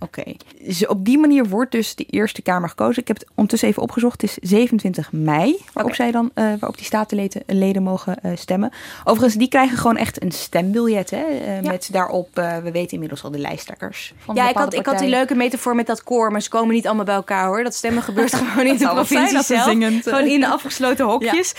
Oké. 0.00 0.22
Dus 0.62 0.86
op 0.86 1.04
die 1.04 1.18
manier 1.18 1.48
wordt 1.48 1.72
dus 1.72 1.94
de 1.94 2.04
Eerste 2.04 2.42
Kamer 2.42 2.68
gekozen. 2.68 3.02
Ik 3.02 3.08
heb 3.08 3.18
het 3.18 3.28
ondertussen 3.34 3.68
even 3.68 3.82
opgezocht. 3.82 4.20
Het 4.20 4.30
is 4.30 4.48
27 4.50 5.12
mei 5.12 5.56
waarop, 5.72 5.94
zij 5.94 6.10
dan, 6.10 6.30
eh, 6.34 6.44
waarop 6.44 6.76
die 6.76 6.84
statenleden 6.84 7.42
leden 7.46 7.82
mogen 7.82 8.22
eh, 8.22 8.30
stemmen. 8.34 8.72
Overigens, 9.04 9.34
die 9.34 9.48
krijgen 9.48 9.78
gewoon 9.78 9.96
echt 9.96 10.22
een 10.22 10.32
stembiljet. 10.32 11.10
Hè, 11.10 11.24
eh, 11.24 11.62
Ja. 11.62 11.70
Met 11.70 11.88
daarop, 11.92 12.28
we 12.34 12.70
weten 12.72 12.92
inmiddels 12.92 13.24
al 13.24 13.30
de 13.30 13.38
lijsttrekkers. 13.38 14.14
Van 14.18 14.34
Ja, 14.34 14.48
ik 14.48 14.56
had, 14.56 14.74
ik 14.74 14.86
had 14.86 14.98
die 14.98 15.08
leuke 15.08 15.34
metafoor 15.34 15.74
met 15.74 15.86
dat 15.86 16.02
koor, 16.02 16.32
maar 16.32 16.42
ze 16.42 16.48
komen 16.48 16.74
niet 16.74 16.86
allemaal 16.86 17.04
bij 17.04 17.14
elkaar 17.14 17.46
hoor. 17.46 17.62
Dat 17.62 17.74
stemmen 17.74 18.02
gebeurt 18.02 18.34
gewoon 18.44 18.66
in 18.66 18.76
de 18.76 18.88
provincie 18.88 19.42
zelf. 19.42 19.64
zingend. 19.64 20.02
Gewoon 20.02 20.26
in 20.26 20.40
de 20.40 20.48
afgesloten 20.48 21.06
hokjes. 21.06 21.54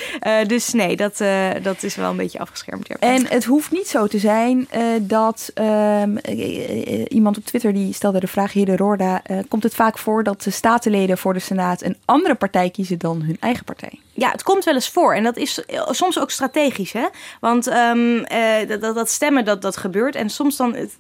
Dus 0.48 0.74
nee, 0.74 0.96
dat, 0.96 1.24
dat 1.62 1.84
is 1.84 1.96
wel 1.96 2.10
een 2.10 2.18
beetje 2.18 2.40
afgeschermd. 2.40 2.88
Ja. 2.88 2.96
En 3.00 3.28
het 3.28 3.46
hoeft 3.46 3.72
niet 3.72 3.88
zo 3.88 4.08
te 4.08 4.20
zijn 4.20 4.68
dat 5.02 5.52
ehm, 5.54 6.18
eh, 6.18 6.94
eh, 6.94 7.06
iemand 7.08 7.38
op 7.38 7.46
Twitter 7.46 7.74
die 7.74 7.94
stelde 7.94 8.20
de 8.20 8.28
vraag, 8.30 8.54
heer 8.54 8.66
de 8.66 8.76
Roorda, 8.76 9.24
eh, 9.24 9.38
komt 9.48 9.64
het 9.64 9.76
vaak 9.76 9.98
voor 9.98 10.24
dat 10.24 10.42
de 10.42 10.50
statenleden 10.50 11.18
voor 11.18 11.34
de 11.34 11.40
Senaat 11.40 11.82
een 11.82 11.98
andere 12.06 12.36
partij 12.36 12.70
kiezen 12.70 13.00
dan 13.00 13.22
hun 13.22 13.38
eigen 13.40 13.64
partij? 13.64 14.00
Ja, 14.20 14.32
het 14.32 14.44
komt 14.44 14.64
wel 14.64 14.74
eens 14.74 14.90
voor. 14.90 15.14
En 15.14 15.24
dat 15.24 15.38
is 15.38 15.66
eh, 15.66 15.88
soms 15.90 16.20
ook 16.20 16.32
strategisch. 16.32 16.92
Hè? 16.92 17.06
Want 17.40 17.68
ehm, 17.68 18.18
eh, 18.18 18.80
dat, 18.80 18.96
dat, 18.96 19.10
stemmen, 19.10 19.46
dat, 19.46 19.62
dat 19.62 19.78
gebeurt. 19.78 20.16
En 20.16 20.30
soms 20.30 20.56
dan 20.56 20.76
het, 20.76 20.96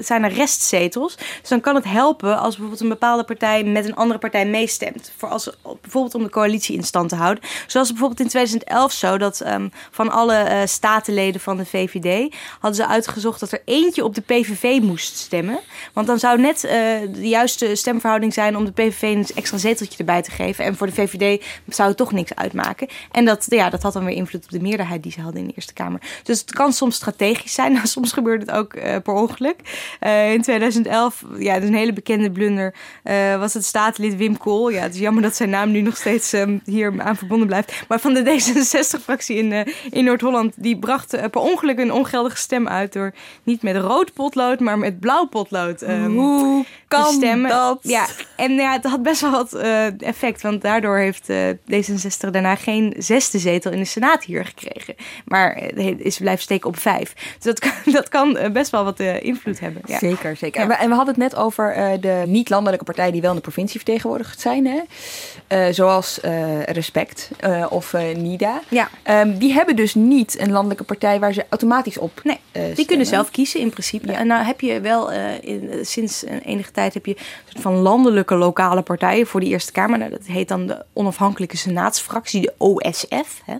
zijn 0.00 0.24
er 0.24 0.32
restzetels. 0.32 1.16
Dus 1.16 1.48
dan 1.48 1.60
kan 1.60 1.74
het 1.74 1.84
helpen 1.84 2.38
als 2.38 2.48
bijvoorbeeld 2.48 2.80
een 2.80 2.88
bepaalde 2.88 3.24
partij 3.24 3.64
met 3.64 3.84
een 3.84 3.94
andere 3.94 4.18
partij 4.18 4.46
meestemt. 4.46 5.12
Voor 5.16 5.28
als, 5.28 5.50
bijvoorbeeld 5.80 6.14
om 6.14 6.22
de 6.22 6.30
coalitie 6.30 6.76
in 6.76 6.82
stand 6.82 7.08
te 7.08 7.14
houden. 7.14 7.44
Zoals 7.66 7.88
bijvoorbeeld 7.88 8.20
in 8.20 8.28
2011 8.28 8.92
zo 8.92 9.18
dat 9.18 9.40
ehm, 9.40 9.68
van 9.90 10.10
alle 10.10 10.34
eh, 10.34 10.66
statenleden 10.66 11.40
van 11.40 11.56
de 11.56 11.66
VVD 11.66 12.34
hadden 12.60 12.74
ze 12.74 12.86
uitgezocht 12.86 13.40
dat 13.40 13.52
er 13.52 13.62
eentje 13.64 14.04
op 14.04 14.14
de 14.14 14.20
PVV 14.20 14.78
moest 14.82 15.16
stemmen. 15.16 15.60
Want 15.92 16.06
dan 16.06 16.18
zou 16.18 16.40
net 16.40 16.60
de 16.60 17.28
juiste 17.28 17.74
stemverhouding 17.74 18.34
zijn 18.34 18.56
om 18.56 18.64
de 18.64 18.72
PVV 18.72 19.02
een 19.02 19.26
extra 19.34 19.58
zeteltje 19.58 19.98
erbij 19.98 20.22
te 20.22 20.30
geven. 20.30 20.64
En 20.64 20.76
voor 20.76 20.86
de 20.86 20.92
VVD 20.92 21.44
zou 21.66 21.88
het 21.88 21.96
toch 21.96 22.12
niks 22.12 22.34
uitmaken. 22.34 22.57
En 23.12 23.24
dat, 23.24 23.46
ja, 23.48 23.70
dat 23.70 23.82
had 23.82 23.92
dan 23.92 24.04
weer 24.04 24.14
invloed 24.14 24.44
op 24.44 24.50
de 24.50 24.60
meerderheid 24.60 25.02
die 25.02 25.12
ze 25.12 25.20
hadden 25.20 25.40
in 25.40 25.46
de 25.46 25.52
Eerste 25.54 25.72
Kamer. 25.72 26.00
Dus 26.22 26.40
het 26.40 26.52
kan 26.52 26.72
soms 26.72 26.94
strategisch 26.94 27.54
zijn. 27.54 27.72
Nou, 27.78 27.90
soms 27.90 28.12
gebeurt 28.12 28.40
het 28.40 28.50
ook 28.50 28.74
eh, 28.74 28.96
per 29.02 29.14
ongeluk. 29.14 29.56
Eh, 30.00 30.32
in 30.32 30.42
2011, 30.42 31.24
ja, 31.38 31.54
dat 31.54 31.62
is 31.62 31.68
een 31.68 31.74
hele 31.74 31.92
bekende 31.92 32.30
blunder, 32.30 32.74
eh, 33.02 33.38
was 33.38 33.54
het 33.54 33.64
staatslid 33.64 34.16
Wim 34.16 34.38
Kool. 34.38 34.70
Ja, 34.70 34.82
het 34.82 34.94
is 34.94 35.00
jammer 35.00 35.22
dat 35.22 35.36
zijn 35.36 35.50
naam 35.50 35.70
nu 35.70 35.80
nog 35.80 35.96
steeds 35.96 36.32
ehm, 36.32 36.58
hier 36.64 36.94
aan 36.98 37.16
verbonden 37.16 37.46
blijft. 37.46 37.84
Maar 37.88 38.00
van 38.00 38.14
de 38.14 38.24
D66-fractie 38.24 39.36
in, 39.36 39.66
in 39.90 40.04
Noord-Holland, 40.04 40.54
die 40.56 40.78
bracht 40.78 41.30
per 41.30 41.40
ongeluk 41.40 41.78
een 41.78 41.92
ongeldige 41.92 42.36
stem 42.36 42.68
uit 42.68 42.92
door 42.92 43.14
niet 43.42 43.62
met 43.62 43.76
rood 43.76 44.12
potlood, 44.12 44.60
maar 44.60 44.78
met 44.78 45.00
blauw 45.00 45.26
potlood 45.26 45.82
ehm, 45.82 46.10
Hoe 46.10 46.64
te 46.64 46.68
kan 46.88 47.12
stemmen. 47.12 47.50
dat? 47.50 47.78
Ja, 47.82 48.06
en 48.36 48.52
ja, 48.52 48.72
het 48.72 48.84
had 48.84 49.02
best 49.02 49.20
wel 49.20 49.30
wat 49.30 49.52
effect, 49.98 50.42
want 50.42 50.62
daardoor 50.62 50.96
heeft 50.96 51.28
eh, 51.28 51.50
D66 51.50 52.30
daarna 52.30 52.47
geen 52.56 52.94
zesde 52.98 53.38
zetel 53.38 53.72
in 53.72 53.78
de 53.78 53.84
Senaat 53.84 54.24
hier 54.24 54.44
gekregen. 54.44 54.94
Maar 55.24 55.62
is 55.98 56.18
blijven 56.18 56.42
steken 56.42 56.68
op 56.68 56.78
vijf. 56.78 57.14
Dus 57.14 57.44
dat 57.44 57.58
kan, 57.58 57.72
dat 57.98 58.08
kan 58.08 58.36
eh, 58.36 58.50
best 58.50 58.70
wel 58.70 58.84
wat 58.84 59.00
eh, 59.00 59.22
invloed 59.22 59.60
hebben. 59.60 59.82
Ja. 59.86 59.98
Zeker, 59.98 60.36
zeker. 60.36 60.60
En, 60.60 60.68
we, 60.68 60.74
en 60.74 60.88
we 60.88 60.94
hadden 60.94 61.14
het 61.14 61.22
net 61.22 61.36
over 61.36 61.72
eh, 61.72 62.00
de 62.00 62.22
niet-landelijke 62.26 62.84
partijen 62.84 63.12
die 63.12 63.20
wel 63.20 63.30
in 63.30 63.36
de 63.36 63.42
provincie 63.42 63.80
vertegenwoordigd 63.80 64.40
zijn. 64.40 64.66
Hè? 64.66 65.72
Zoals 65.72 66.18
Respect 66.64 67.30
of 67.68 67.92
NIDA. 68.16 68.60
Ja. 68.68 68.88
Ehm, 69.02 69.38
die 69.38 69.52
hebben 69.52 69.76
dus 69.76 69.94
niet 69.94 70.40
een 70.40 70.50
landelijke 70.50 70.84
partij 70.84 71.20
waar 71.20 71.32
ze 71.32 71.46
automatisch 71.48 71.98
op 71.98 72.20
Nee, 72.24 72.38
die 72.52 72.62
stemmen. 72.62 72.86
kunnen 72.86 73.06
zelf 73.06 73.30
kiezen 73.30 73.60
in 73.60 73.70
principe. 73.70 74.12
En 74.12 74.26
nou 74.26 74.44
heb 74.44 74.60
je 74.60 74.80
wel 74.80 75.12
in, 75.40 75.70
sinds 75.82 76.26
een 76.26 76.40
enige 76.40 76.70
tijd 76.70 76.94
heb 76.94 77.06
je 77.06 77.16
een 77.16 77.24
soort 77.44 77.62
van 77.62 77.74
landelijke 77.74 78.34
lokale 78.34 78.82
partijen 78.82 79.26
voor 79.26 79.40
de 79.40 79.46
Eerste 79.46 79.72
Kamer. 79.72 79.98
Nou, 79.98 80.10
dat 80.10 80.26
heet 80.26 80.48
dan 80.48 80.66
de 80.66 80.84
onafhankelijke 80.92 81.56
senaatsfractie, 81.56 82.27
de 82.30 82.52
OSF. 82.58 83.42
Hè. 83.44 83.54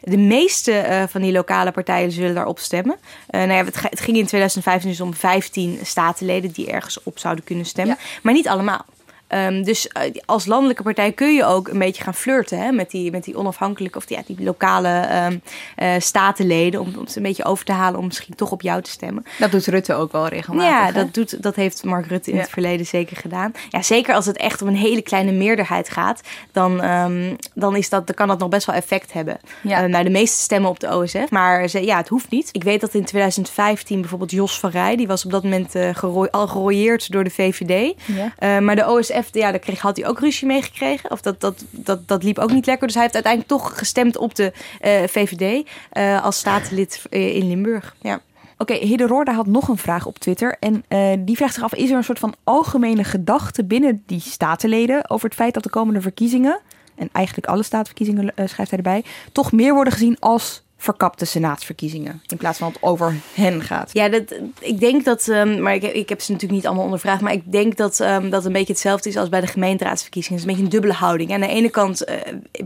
De 0.00 0.16
meeste 0.16 0.72
eh, 0.72 1.02
van 1.08 1.22
die 1.22 1.32
lokale 1.32 1.70
partijen 1.70 2.12
zullen 2.12 2.34
daarop 2.34 2.58
stemmen. 2.58 2.96
Eh, 3.26 3.40
nou 3.40 3.52
ja, 3.52 3.64
het, 3.64 3.82
het 3.82 4.00
ging 4.00 4.16
in 4.16 4.26
2015 4.26 4.90
dus 4.90 5.00
om 5.00 5.14
15 5.14 5.78
statenleden 5.82 6.50
die 6.50 6.70
ergens 6.70 7.02
op 7.02 7.18
zouden 7.18 7.44
kunnen 7.44 7.66
stemmen. 7.66 7.98
Maar 8.22 8.32
niet 8.32 8.48
allemaal. 8.48 8.84
Ehm, 9.32 9.62
dus 9.62 9.88
eh, 9.88 10.02
als 10.24 10.46
landelijke 10.46 10.82
partij 10.82 11.12
kun 11.12 11.34
je 11.34 11.44
ook 11.44 11.68
een 11.68 11.78
beetje 11.78 12.02
gaan 12.02 12.14
flirten 12.14 12.58
hè, 12.58 12.72
met, 12.72 12.90
die, 12.90 13.10
met 13.10 13.24
die 13.24 13.36
onafhankelijke 13.36 13.98
of 13.98 14.06
die, 14.06 14.16
ja, 14.16 14.22
die 14.26 14.44
lokale 14.44 14.88
ehm, 14.88 15.36
eh, 15.76 15.90
statenleden. 15.98 16.80
Om, 16.80 16.92
om 16.98 17.06
ze 17.06 17.16
een 17.16 17.22
beetje 17.22 17.44
over 17.44 17.64
te 17.64 17.72
halen 17.72 17.98
om 18.00 18.06
misschien 18.06 18.34
toch 18.34 18.50
op 18.50 18.62
jou 18.62 18.82
te 18.82 18.90
stemmen. 18.90 19.24
Dat 19.38 19.50
doet 19.50 19.66
Rutte 19.66 19.94
ook 19.94 20.12
wel 20.12 20.28
regelmatig. 20.28 20.70
Ja, 20.70 20.84
hè? 20.86 20.92
dat, 20.92 21.14
doet, 21.14 21.42
dat 21.42 21.54
heeft 21.56 21.84
Mark 21.84 22.06
Rutte 22.06 22.30
in 22.30 22.36
Ja. 22.36 22.42
het 22.42 22.50
verleden 22.50 22.86
zeker 22.86 23.16
gedaan. 23.16 23.52
Ja, 23.70 23.82
zeker 23.82 24.14
als 24.14 24.26
het 24.26 24.36
echt 24.36 24.62
om 24.62 24.68
een 24.68 24.76
hele 24.76 25.02
kleine 25.02 25.32
meerderheid 25.32 25.88
gaat, 25.90 26.20
dan, 26.52 26.80
ehm, 26.82 27.34
dan, 27.54 27.76
is 27.76 27.88
dat, 27.88 28.06
dan 28.06 28.14
kan 28.16 28.28
dat 28.28 28.38
nog 28.38 28.48
best 28.48 28.66
wel 28.66 28.76
effect 28.76 29.12
hebben. 29.12 29.38
Ja. 29.62 29.86
Nou, 29.86 30.04
de 30.04 30.10
meeste 30.10 30.40
stemmen 30.40 30.70
op 30.70 30.80
de 30.80 30.96
OSF, 30.96 31.30
maar 31.30 31.68
ze, 31.68 31.84
ja, 31.84 31.96
het 31.96 32.08
hoeft 32.08 32.30
niet. 32.30 32.48
Ik 32.52 32.62
weet 32.64 32.80
dat 32.80 32.94
in 32.94 33.04
2015 33.04 34.00
bijvoorbeeld 34.00 34.30
Jos 34.30 34.58
van 34.58 34.70
Rij, 34.70 34.96
die 34.96 35.06
was 35.06 35.24
op 35.24 35.30
dat 35.30 35.42
moment 35.42 35.74
gerooid- 35.92 36.32
al 36.32 36.46
gerooieerd 36.48 37.12
door 37.12 37.24
de 37.24 37.30
VVD. 37.30 37.94
Ja. 38.38 38.60
Maar 38.60 38.76
de 38.76 38.86
OSF, 38.90 39.21
ja, 39.30 39.50
daar 39.50 39.58
kreeg, 39.58 39.80
had 39.80 39.96
hij 39.96 40.08
ook 40.08 40.20
ruzie 40.20 40.46
mee 40.46 40.62
gekregen. 40.62 41.10
Of 41.10 41.20
dat, 41.20 41.40
dat, 41.40 41.64
dat, 41.70 42.08
dat 42.08 42.22
liep 42.22 42.38
ook 42.38 42.52
niet 42.52 42.66
lekker. 42.66 42.86
Dus 42.86 42.94
hij 42.94 43.02
heeft 43.02 43.14
uiteindelijk 43.14 43.52
toch 43.52 43.78
gestemd 43.78 44.16
op 44.16 44.34
de 44.34 44.52
eh, 44.80 45.02
VVD 45.06 45.68
eh, 45.90 46.24
als 46.24 46.38
statenlid 46.38 47.02
eh, 47.10 47.36
in 47.36 47.48
Limburg. 47.48 47.96
Ja. 48.00 48.20
Oké, 48.58 48.74
Hidde 48.74 49.06
Roorda 49.06 49.32
had 49.32 49.46
nog 49.46 49.68
een 49.68 49.78
vraag 49.78 50.06
op 50.06 50.18
Twitter. 50.18 50.56
En 50.60 50.84
die 51.24 51.36
vraagt 51.36 51.54
zich 51.54 51.62
af, 51.62 51.74
is 51.74 51.90
er 51.90 51.96
een 51.96 52.04
soort 52.04 52.18
van 52.18 52.34
algemene 52.44 53.04
gedachte 53.04 53.64
binnen 53.64 54.02
die 54.06 54.20
statenleden... 54.20 55.10
over 55.10 55.28
het 55.28 55.34
feit 55.34 55.54
dat 55.54 55.62
de 55.62 55.70
komende 55.70 56.00
verkiezingen... 56.00 56.60
en 56.94 57.08
eigenlijk 57.12 57.46
alle 57.46 57.62
statenverkiezingen 57.62 58.32
schrijft 58.36 58.70
hij 58.70 58.78
erbij... 58.78 59.04
toch 59.32 59.52
meer 59.52 59.74
worden 59.74 59.92
gezien 59.92 60.16
als 60.20 60.62
verkapte 60.82 61.24
senaatsverkiezingen... 61.24 62.22
in 62.26 62.36
plaats 62.36 62.58
van 62.58 62.66
dat 62.66 62.76
het 62.80 62.90
over 62.90 63.14
hen 63.34 63.62
gaat. 63.62 63.90
Ja, 63.92 64.08
dat, 64.08 64.22
ik 64.60 64.80
denk 64.80 65.04
dat, 65.04 65.28
ehm, 65.28 65.62
maar 65.62 65.74
ik, 65.74 65.82
ik 65.82 66.08
heb 66.08 66.20
ze 66.20 66.30
natuurlijk 66.32 66.58
niet 66.58 66.66
allemaal 66.66 66.84
ondervraagd, 66.84 67.20
maar 67.20 67.32
ik 67.32 67.52
denk 67.52 67.76
dat 67.76 68.00
ehm, 68.00 68.30
dat 68.30 68.44
een 68.44 68.52
beetje 68.52 68.72
hetzelfde 68.72 69.08
is 69.08 69.16
als 69.16 69.28
bij 69.28 69.40
de 69.40 69.46
gemeenteraadsverkiezingen. 69.46 70.40
Het 70.40 70.48
is 70.48 70.54
een 70.54 70.58
beetje 70.58 70.76
een 70.76 70.80
dubbele 70.82 71.04
houding. 71.06 71.30
En 71.30 71.42
aan 71.42 71.48
de 71.48 71.54
ene 71.54 71.70
kant 71.70 72.04
eh, 72.04 72.16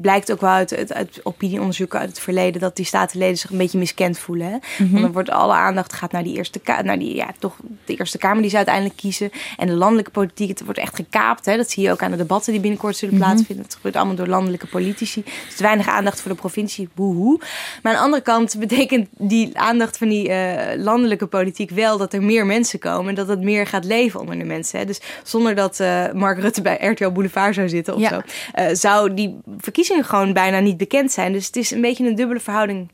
blijkt 0.00 0.32
ook 0.32 0.40
wel 0.40 0.50
uit, 0.50 0.76
uit, 0.76 0.92
uit 0.92 1.20
opinieonderzoeken 1.22 1.98
uit 1.98 2.08
het 2.08 2.18
verleden 2.18 2.60
dat 2.60 2.76
die 2.76 2.84
statenleden 2.84 3.38
zich 3.38 3.50
een 3.50 3.58
beetje 3.58 3.78
miskend 3.78 4.18
voelen. 4.18 4.46
Hè? 4.46 4.56
Mhm. 4.84 4.90
Want 4.90 5.02
dan 5.02 5.12
wordt 5.12 5.30
alle 5.30 5.54
aandacht 5.54 5.92
gaat 5.92 6.12
naar 6.12 6.22
die 6.22 6.36
eerste 6.36 6.58
Kamer, 6.58 6.84
naar 6.84 6.98
die, 6.98 7.14
ja, 7.14 7.30
toch 7.38 7.56
de 7.84 7.96
Eerste 7.96 8.18
Kamer 8.18 8.40
die 8.40 8.50
ze 8.50 8.56
uiteindelijk 8.56 8.96
kiezen. 8.96 9.30
En 9.56 9.66
de 9.66 9.72
landelijke 9.74 10.10
politiek, 10.10 10.48
het 10.48 10.64
wordt 10.64 10.78
echt 10.78 10.94
gekaapt. 10.94 11.46
Hè? 11.46 11.56
Dat 11.56 11.70
zie 11.70 11.82
je 11.82 11.90
ook 11.90 12.02
aan 12.02 12.10
de 12.10 12.16
debatten 12.16 12.52
die 12.52 12.60
binnenkort 12.60 12.96
zullen 12.96 13.14
Mhm. 13.14 13.24
plaatsvinden. 13.24 13.64
Het 13.64 13.74
gebeurt 13.74 13.96
allemaal 13.96 14.14
door 14.14 14.26
landelijke 14.26 14.66
politici. 14.66 15.22
Dus 15.46 15.56
te 15.56 15.62
weinig 15.62 15.88
aandacht 15.88 16.20
voor 16.20 16.30
de 16.30 16.36
provincie, 16.36 16.88
boehoe. 16.94 17.40
Maar 17.82 17.96
aan 17.96 18.05
andere 18.06 18.22
kant 18.22 18.58
betekent 18.58 19.08
die 19.10 19.58
aandacht 19.58 19.96
van 19.98 20.08
die 20.08 20.28
eh, 20.28 20.78
landelijke 20.82 21.26
politiek 21.26 21.70
wel 21.70 21.98
dat 21.98 22.12
er 22.12 22.22
meer 22.22 22.46
mensen 22.46 22.78
komen. 22.78 23.08
En 23.08 23.14
dat 23.14 23.28
het 23.28 23.40
meer 23.40 23.66
gaat 23.66 23.84
leven 23.84 24.20
onder 24.20 24.38
de 24.38 24.44
mensen. 24.44 24.78
Hè? 24.78 24.84
Dus 24.84 25.00
zonder 25.22 25.54
dat 25.54 25.80
eh, 25.80 26.12
Mark 26.12 26.38
Rutte 26.38 26.62
bij 26.62 26.76
RTL 26.86 27.10
Boulevard 27.10 27.54
zou 27.54 27.68
zitten 27.68 27.94
of 27.94 28.00
Ja. 28.00 28.08
zo, 28.08 28.20
eh, 28.52 28.66
zou 28.72 29.14
die 29.14 29.38
verkiezingen 29.58 30.04
gewoon 30.04 30.32
bijna 30.32 30.58
niet 30.58 30.76
bekend 30.76 31.12
zijn. 31.12 31.32
Dus 31.32 31.46
het 31.46 31.56
is 31.56 31.70
een 31.70 31.80
beetje 31.80 32.06
een 32.06 32.14
dubbele 32.14 32.40
verhouding. 32.40 32.90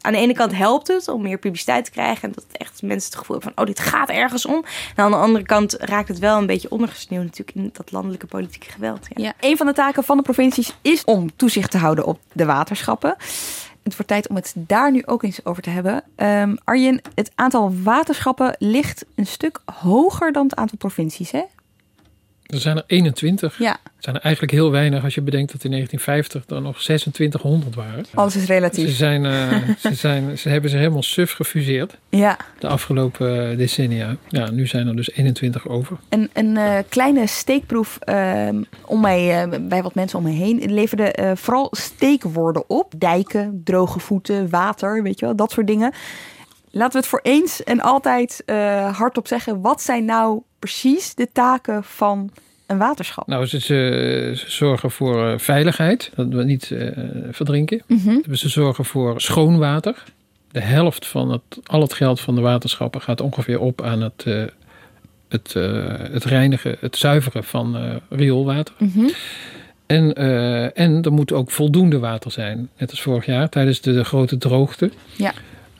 Aan 0.00 0.12
de 0.12 0.18
ene 0.18 0.32
kant 0.34 0.56
helpt 0.56 0.88
het 0.88 1.08
om 1.08 1.22
meer 1.22 1.38
publiciteit 1.38 1.84
te 1.84 1.90
krijgen. 1.90 2.22
En 2.22 2.32
dat 2.34 2.44
echt 2.52 2.82
mensen 2.82 3.10
het 3.10 3.18
gevoel 3.18 3.36
hebben 3.36 3.54
van, 3.54 3.64
oh, 3.64 3.74
dit 3.74 3.80
gaat 3.84 4.08
ergens 4.08 4.46
om. 4.46 4.64
En 4.96 5.04
aan 5.04 5.10
de 5.10 5.16
andere 5.16 5.44
kant 5.44 5.72
raakt 5.72 6.08
het 6.08 6.18
wel 6.18 6.38
een 6.38 6.46
beetje 6.46 6.70
ondergesneeuwd 6.70 7.24
natuurlijk 7.24 7.56
in 7.56 7.70
dat 7.72 7.92
landelijke 7.92 8.26
politieke 8.26 8.70
geweld. 8.70 9.06
Ja. 9.14 9.24
Ja. 9.24 9.32
Een 9.48 9.56
van 9.56 9.66
de 9.66 9.72
taken 9.72 10.04
van 10.04 10.16
de 10.16 10.22
provincies 10.22 10.74
is 10.82 11.04
om 11.04 11.36
toezicht 11.36 11.70
te 11.70 11.78
houden 11.78 12.04
op 12.04 12.18
de 12.32 12.44
waterschappen. 12.44 13.16
Het 13.82 13.92
wordt 13.96 14.08
tijd 14.08 14.28
om 14.28 14.36
het 14.36 14.54
daar 14.56 14.90
nu 14.90 15.02
ook 15.06 15.22
eens 15.22 15.44
over 15.44 15.62
te 15.62 15.70
hebben. 15.70 16.02
Ehm, 16.14 16.56
Arjen, 16.64 17.00
het 17.14 17.32
aantal 17.34 17.72
waterschappen 17.82 18.56
ligt 18.58 19.04
een 19.14 19.26
stuk 19.26 19.60
hoger 19.64 20.32
dan 20.32 20.42
het 20.44 20.56
aantal 20.56 20.78
provincies, 20.78 21.30
hè? 21.30 21.42
Er 22.52 22.60
zijn 22.60 22.76
er 22.76 22.84
21. 22.86 23.58
Ja. 23.58 23.70
Het 23.70 24.04
zijn 24.04 24.16
er 24.16 24.22
eigenlijk 24.22 24.52
heel 24.54 24.70
weinig 24.70 25.04
als 25.04 25.14
je 25.14 25.20
bedenkt 25.20 25.52
dat 25.52 25.64
in 25.64 25.70
1950 25.70 26.56
er 26.56 26.62
nog 26.62 26.78
2600 26.82 27.74
waren. 27.74 28.04
Alles 28.14 28.36
is 28.36 28.46
relatief. 28.46 28.88
Ze, 28.88 28.94
zijn, 28.94 29.24
eh, 29.24 29.52
ze, 29.90 29.94
zijn, 29.94 30.38
ze 30.38 30.48
hebben 30.48 30.70
ze 30.70 30.76
helemaal 30.76 31.02
suf 31.02 31.32
gefuseerd 31.32 31.98
Ja. 32.08 32.36
de 32.58 32.68
afgelopen 32.68 33.50
eh, 33.50 33.56
decennia. 33.56 34.16
Ja, 34.28 34.50
nu 34.50 34.66
zijn 34.66 34.86
er 34.86 34.96
dus 34.96 35.12
21 35.12 35.68
over. 35.68 35.96
Een, 36.08 36.30
een 36.32 36.56
eh, 36.56 36.78
kleine 36.88 37.26
steekproef 37.26 37.98
ehm, 37.98 38.62
om 38.86 39.00
mij, 39.00 39.48
bij 39.60 39.82
wat 39.82 39.94
mensen 39.94 40.18
om 40.18 40.24
me 40.24 40.30
heen 40.30 40.72
leverde 40.72 41.34
vooral 41.36 41.68
steekwoorden 41.70 42.70
op. 42.70 42.92
Dijken, 42.98 43.60
droge 43.64 43.98
voeten, 43.98 44.50
water, 44.50 45.02
weet 45.02 45.18
je 45.18 45.26
wel, 45.26 45.36
dat 45.36 45.50
soort 45.50 45.66
dingen. 45.66 45.92
Laten 46.70 46.92
we 46.92 46.98
het 46.98 47.06
voor 47.06 47.20
eens 47.22 47.64
en 47.64 47.80
altijd 47.80 48.42
hardop 48.92 49.26
zeggen. 49.26 49.60
Wat 49.60 49.82
zijn 49.82 50.04
nou 50.04 50.42
precies 50.62 51.14
de 51.14 51.28
taken 51.32 51.84
van 51.84 52.30
een 52.66 52.78
waterschap? 52.78 53.26
Nou, 53.26 53.46
ze, 53.46 54.32
zorgen 54.46 54.90
voor 54.90 55.28
eh, 55.28 55.38
veiligheid, 55.38 56.10
dat 56.14 56.28
we 56.28 56.44
niet 56.44 56.70
eh, 56.70 56.88
verdrinken. 57.30 57.82
Mhm. 57.86 58.34
Ze 58.34 58.48
zorgen 58.48 58.84
voor 58.84 59.20
schoon 59.20 59.58
water. 59.58 60.04
De 60.50 60.60
helft 60.60 61.06
van 61.06 61.30
het, 61.30 61.42
al 61.64 61.80
het 61.80 61.92
geld 61.92 62.20
van 62.20 62.34
de 62.34 62.40
waterschappen 62.40 63.00
gaat 63.00 63.20
ongeveer 63.20 63.60
op 63.60 63.82
aan 63.82 64.00
het, 64.00 64.22
eh, 64.26 64.44
het, 65.28 65.52
het 66.12 66.24
reinigen, 66.24 66.76
het 66.80 66.96
zuiveren 66.96 67.44
van 67.44 68.00
rioolwater. 68.08 68.74
Mhm. 68.78 69.08
En, 69.86 70.14
en 70.74 71.02
er 71.02 71.12
moet 71.12 71.32
ook 71.32 71.50
voldoende 71.50 71.98
water 71.98 72.30
zijn. 72.30 72.68
Net 72.78 72.90
als 72.90 73.02
vorig 73.02 73.26
jaar 73.26 73.48
tijdens 73.48 73.80
de, 73.80 73.92
de 73.92 74.04
grote 74.04 74.38
droogte. 74.38 74.90
Ja. 75.16 75.32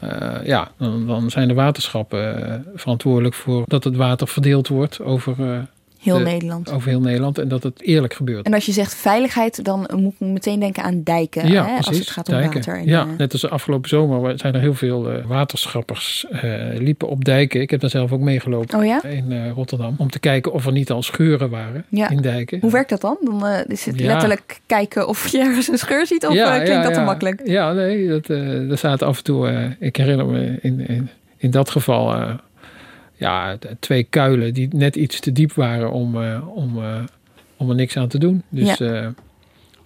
Eh, 0.02 0.46
ja, 0.46 0.70
dan, 0.78 1.30
zijn 1.30 1.48
de 1.48 1.54
waterschappen 1.54 2.50
eh, 2.50 2.58
verantwoordelijk 2.74 3.34
voor 3.34 3.64
dat 3.66 3.84
het 3.84 3.96
water 3.96 4.28
verdeeld 4.28 4.68
wordt 4.68 5.00
over, 5.00 5.34
eh, 5.38 5.58
Heel 6.02 6.16
de- 6.18 6.22
Nederland. 6.24 6.72
Over 6.72 6.88
heel 6.88 7.00
Nederland 7.00 7.38
en 7.38 7.48
dat 7.48 7.62
het 7.62 7.82
eerlijk 7.82 8.14
gebeurt. 8.14 8.46
En 8.46 8.54
als 8.54 8.66
je 8.66 8.72
zegt 8.72 8.94
veiligheid, 8.94 9.64
dan 9.64 9.88
moet 9.96 10.12
ik 10.18 10.20
meteen 10.20 10.60
denken 10.60 10.82
aan 10.82 11.02
dijken. 11.02 11.48
ja, 11.48 11.62
hè, 11.64 11.68
precies. 11.72 11.86
als 11.88 11.98
het 11.98 12.10
gaat 12.10 12.28
om 12.28 12.34
dijken. 12.34 12.54
water. 12.54 12.74
En, 12.76 12.84
ja, 12.86 13.00
eh, 13.00 13.06
net 13.18 13.32
als 13.32 13.48
afgelopen 13.50 13.88
zomer 13.88 14.38
zijn 14.38 14.54
er 14.54 14.60
heel 14.60 14.74
veel 14.74 15.10
eh, 15.12 15.24
waterschappers 15.26 16.26
eh, 16.30 16.52
liepen 16.78 17.08
op 17.08 17.24
dijken. 17.24 17.60
Ik 17.60 17.70
heb 17.70 17.80
daar 17.80 17.90
zelf 17.90 18.12
ook 18.12 18.20
meegelopen 18.20 18.78
Oh 18.78 18.84
ja? 18.84 19.02
in 19.04 19.32
eh, 19.32 19.50
Rotterdam. 19.50 19.94
Om 19.98 20.10
te 20.10 20.18
kijken 20.20 20.52
of 20.52 20.66
er 20.66 20.72
niet 20.72 20.90
al 20.90 21.02
scheuren 21.02 21.50
waren 21.50 21.84
Ja. 21.88 22.10
in 22.10 22.20
dijken. 22.20 22.60
Hoe 22.60 22.70
werkt 22.70 22.90
dat 22.90 23.00
dan? 23.00 23.16
Dan 23.20 23.46
eh, 23.46 23.60
is 23.66 23.84
het 23.84 24.00
letterlijk 24.00 24.60
kijken 24.66 25.08
of 25.08 25.28
je 25.28 25.38
ergens 25.38 25.68
een 25.68 25.78
scheur 25.78 26.06
ziet 26.06 26.26
of 26.26 26.34
eh, 26.34 26.62
klinkt 26.62 26.84
dat 26.84 26.94
te 26.94 27.00
makkelijk? 27.00 27.40
Ja, 27.44 27.72
nee, 27.72 28.08
dat, 28.08 28.28
eh 28.30 28.70
er 28.70 28.78
zaten 28.78 29.06
af 29.06 29.16
en 29.18 29.24
toe, 29.24 29.48
eh, 29.48 29.64
ik 29.78 29.96
herinner 29.96 30.26
me 30.26 30.58
in, 30.60 30.88
in, 30.88 31.08
in 31.36 31.50
dat 31.50 31.70
geval, 31.70 32.14
eh, 32.14 32.30
ja, 33.22 33.58
twee 33.80 34.02
kuilen 34.02 34.54
die 34.54 34.68
net 34.72 34.96
iets 34.96 35.20
te 35.20 35.32
diep 35.32 35.52
waren 35.52 35.90
om, 35.92 36.22
eh, 36.22 36.56
om, 36.56 36.82
eh, 36.82 37.00
om 37.56 37.68
er 37.70 37.74
niks 37.76 37.96
aan 37.96 38.08
te 38.08 38.18
doen. 38.18 38.42
Dus 38.48 38.76
Ja. 38.78 38.86
ja, 38.94 39.14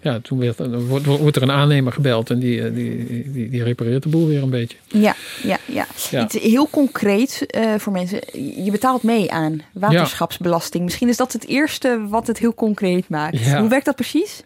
ja 0.01 0.18
toen 0.20 0.39
werd, 0.39 0.59
er- 0.59 0.87
wordt, 0.87 1.05
wordt 1.07 1.37
er 1.37 1.43
een 1.43 1.51
aannemer 1.51 1.93
gebeld 1.93 2.30
en 2.30 2.39
die, 2.39 2.62
eh, 2.62 2.74
die, 2.74 3.07
die, 3.32 3.49
die 3.51 3.62
repareert 3.62 4.03
de 4.03 4.09
boel 4.09 4.26
weer 4.26 4.43
een 4.43 4.51
beetje. 4.51 4.76
Ja, 4.87 5.14
ja, 5.43 5.59
ja. 5.66 5.87
Ja. 6.11 6.24
Iets 6.24 6.39
heel 6.41 6.68
concreet 6.70 7.47
eh, 7.47 7.74
voor 7.78 7.93
mensen. 7.93 8.20
Je 8.64 8.70
betaalt 8.70 9.03
mee 9.03 9.32
aan 9.32 9.62
waterschapsbelasting. 9.72 10.84
Misschien 10.84 11.09
is 11.09 11.16
dat 11.16 11.32
het 11.32 11.47
eerste 11.47 12.07
wat 12.09 12.26
het 12.26 12.39
heel 12.39 12.55
concreet 12.55 13.09
maakt. 13.09 13.39
Ja. 13.45 13.61
Hoe 13.61 13.68
werkt 13.68 13.84
dat 13.84 13.95
precies? 13.95 14.43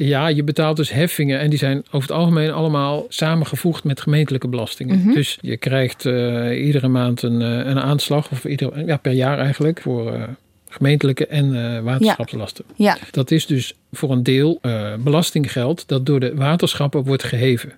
Ja, 0.00 0.28
je 0.28 0.44
betaalt 0.44 0.76
dus 0.76 0.90
heffingen 0.90 1.38
en 1.38 1.50
die 1.50 1.58
zijn 1.58 1.78
over 1.90 2.08
het 2.08 2.18
algemeen 2.18 2.50
allemaal 2.50 3.06
samengevoegd 3.08 3.84
met 3.84 4.00
gemeentelijke 4.00 4.48
belastingen. 4.48 4.98
Mhm. 4.98 5.12
Dus 5.12 5.38
je 5.40 5.56
krijgt 5.56 6.06
eh, 6.06 6.66
iedere 6.66 6.88
maand 6.88 7.22
een, 7.22 7.42
eh, 7.42 7.48
een 7.48 7.80
aanslag, 7.80 8.30
of 8.30 8.44
ieder, 8.44 8.86
ja, 8.86 8.96
per 8.96 9.12
jaar 9.12 9.38
eigenlijk, 9.38 9.80
voor 9.80 10.12
eh, 10.12 10.22
gemeentelijke 10.68 11.26
en 11.26 11.84
waterschapslasten. 11.84 12.64
Ja. 12.76 12.96
Dat 13.10 13.30
is 13.30 13.46
dus 13.46 13.74
voor 13.92 14.10
een 14.10 14.22
deel 14.22 14.60
belastinggeld 14.98 15.88
dat 15.88 16.06
door 16.06 16.20
de 16.20 16.34
waterschappen 16.34 17.04
wordt 17.04 17.24
geheven. 17.24 17.72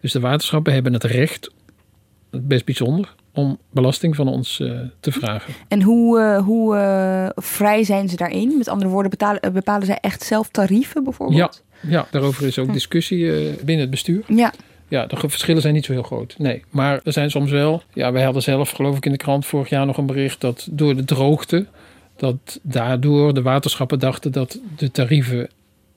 Dus 0.00 0.12
de 0.12 0.20
waterschappen 0.20 0.72
hebben 0.72 0.92
het 0.92 1.04
recht, 1.04 1.50
best 2.30 2.64
bijzonder, 2.64 3.14
om 3.34 3.58
belasting 3.70 4.16
van 4.16 4.28
ons 4.28 4.60
eh, 4.60 4.80
te 5.00 5.12
vragen. 5.12 5.54
En 5.68 5.82
hoe, 5.82 6.20
eh, 6.20 6.44
hoe 6.44 6.76
eh, 6.76 7.28
vrij 7.34 7.84
zijn 7.84 8.08
ze 8.08 8.16
daarin? 8.16 8.54
Met 8.58 8.68
andere 8.68 8.90
woorden, 8.90 9.10
betalen, 9.10 9.52
bepalen 9.52 9.86
zij 9.86 9.98
echt 10.00 10.22
zelf 10.22 10.48
tarieven 10.48 11.04
bijvoorbeeld? 11.04 11.62
Ja, 11.82 11.90
ja, 11.90 12.06
daarover 12.10 12.46
is 12.46 12.58
ook 12.58 12.66
Hm. 12.66 12.72
discussie 12.72 13.30
binnen 13.54 13.80
het 13.80 13.90
bestuur. 13.90 14.22
Ja. 14.26 14.52
Ja, 14.88 15.06
de 15.06 15.16
verschillen 15.16 15.62
zijn 15.62 15.74
niet 15.74 15.84
zo 15.84 15.92
heel 15.92 16.02
groot. 16.02 16.34
Nee, 16.38 16.64
maar 16.70 17.00
er 17.04 17.12
zijn 17.12 17.30
soms 17.30 17.50
wel. 17.50 17.82
Ja, 17.92 18.12
wij 18.12 18.22
hadden 18.22 18.42
zelf, 18.42 18.70
geloof 18.70 18.96
ik, 18.96 19.06
in 19.06 19.12
de 19.12 19.18
krant 19.18 19.46
vorig 19.46 19.68
jaar 19.68 19.86
nog 19.86 19.96
een 19.96 20.06
bericht 20.06 20.40
dat 20.40 20.68
door 20.70 20.96
de 20.96 21.04
droogte, 21.04 21.66
dat 22.16 22.60
daardoor 22.62 23.34
de 23.34 23.42
waterschappen 23.42 23.98
dachten 23.98 24.32
dat 24.32 24.60
de 24.76 24.90
tarieven 24.90 25.48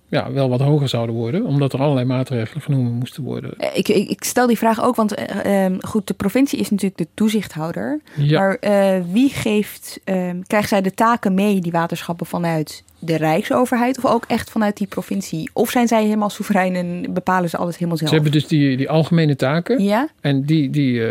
ja, 0.09 0.31
wel 0.31 0.49
wat 0.49 0.59
hoger 0.59 0.89
zouden 0.89 1.15
worden, 1.15 1.45
omdat 1.45 1.73
er 1.73 1.79
allerlei 1.79 2.05
maatregelen 2.05 2.61
genomen 2.63 2.91
moesten 2.91 3.23
worden. 3.23 3.53
Eh, 3.57 3.77
Ik, 3.77 3.87
ik, 3.87 4.09
ik 4.09 4.23
stel 4.23 4.47
die 4.47 4.57
vraag 4.57 4.83
ook, 4.83 4.95
want 4.95 5.13
eh, 5.13 5.65
ehm, 5.65 5.77
goed, 5.79 6.07
de 6.07 6.13
provincie 6.13 6.59
is 6.59 6.69
natuurlijk 6.69 6.97
de 6.97 7.07
toezichthouder. 7.13 7.99
Ja. 8.15 8.39
Maar 8.39 8.57
eh, 8.59 9.01
wie 9.11 9.29
geeft, 9.29 9.99
ehm, 10.03 10.41
krijgen 10.47 10.69
zij 10.69 10.81
de 10.81 10.93
taken 10.93 11.33
mee, 11.33 11.59
die 11.59 11.71
waterschappen, 11.71 12.25
vanuit 12.25 12.83
de 12.99 13.15
Rijksoverheid 13.15 13.97
of 13.97 14.05
ook 14.05 14.25
echt 14.27 14.49
vanuit 14.49 14.77
die 14.77 14.87
provincie? 14.87 15.49
Of 15.53 15.69
zijn 15.69 15.87
zij 15.87 16.03
helemaal 16.03 16.29
soeverein 16.29 16.75
en 16.75 17.13
bepalen 17.13 17.49
ze 17.49 17.57
alles 17.57 17.75
helemaal 17.75 17.97
zelf? 17.97 18.09
Ze 18.09 18.15
hebben 18.15 18.33
dus 18.33 18.47
die, 18.47 18.77
die 18.77 18.89
algemene 18.89 19.35
taken 19.35 19.83
Ja? 19.83 20.07
en 20.21 20.41
die, 20.41 20.69
die, 20.69 21.01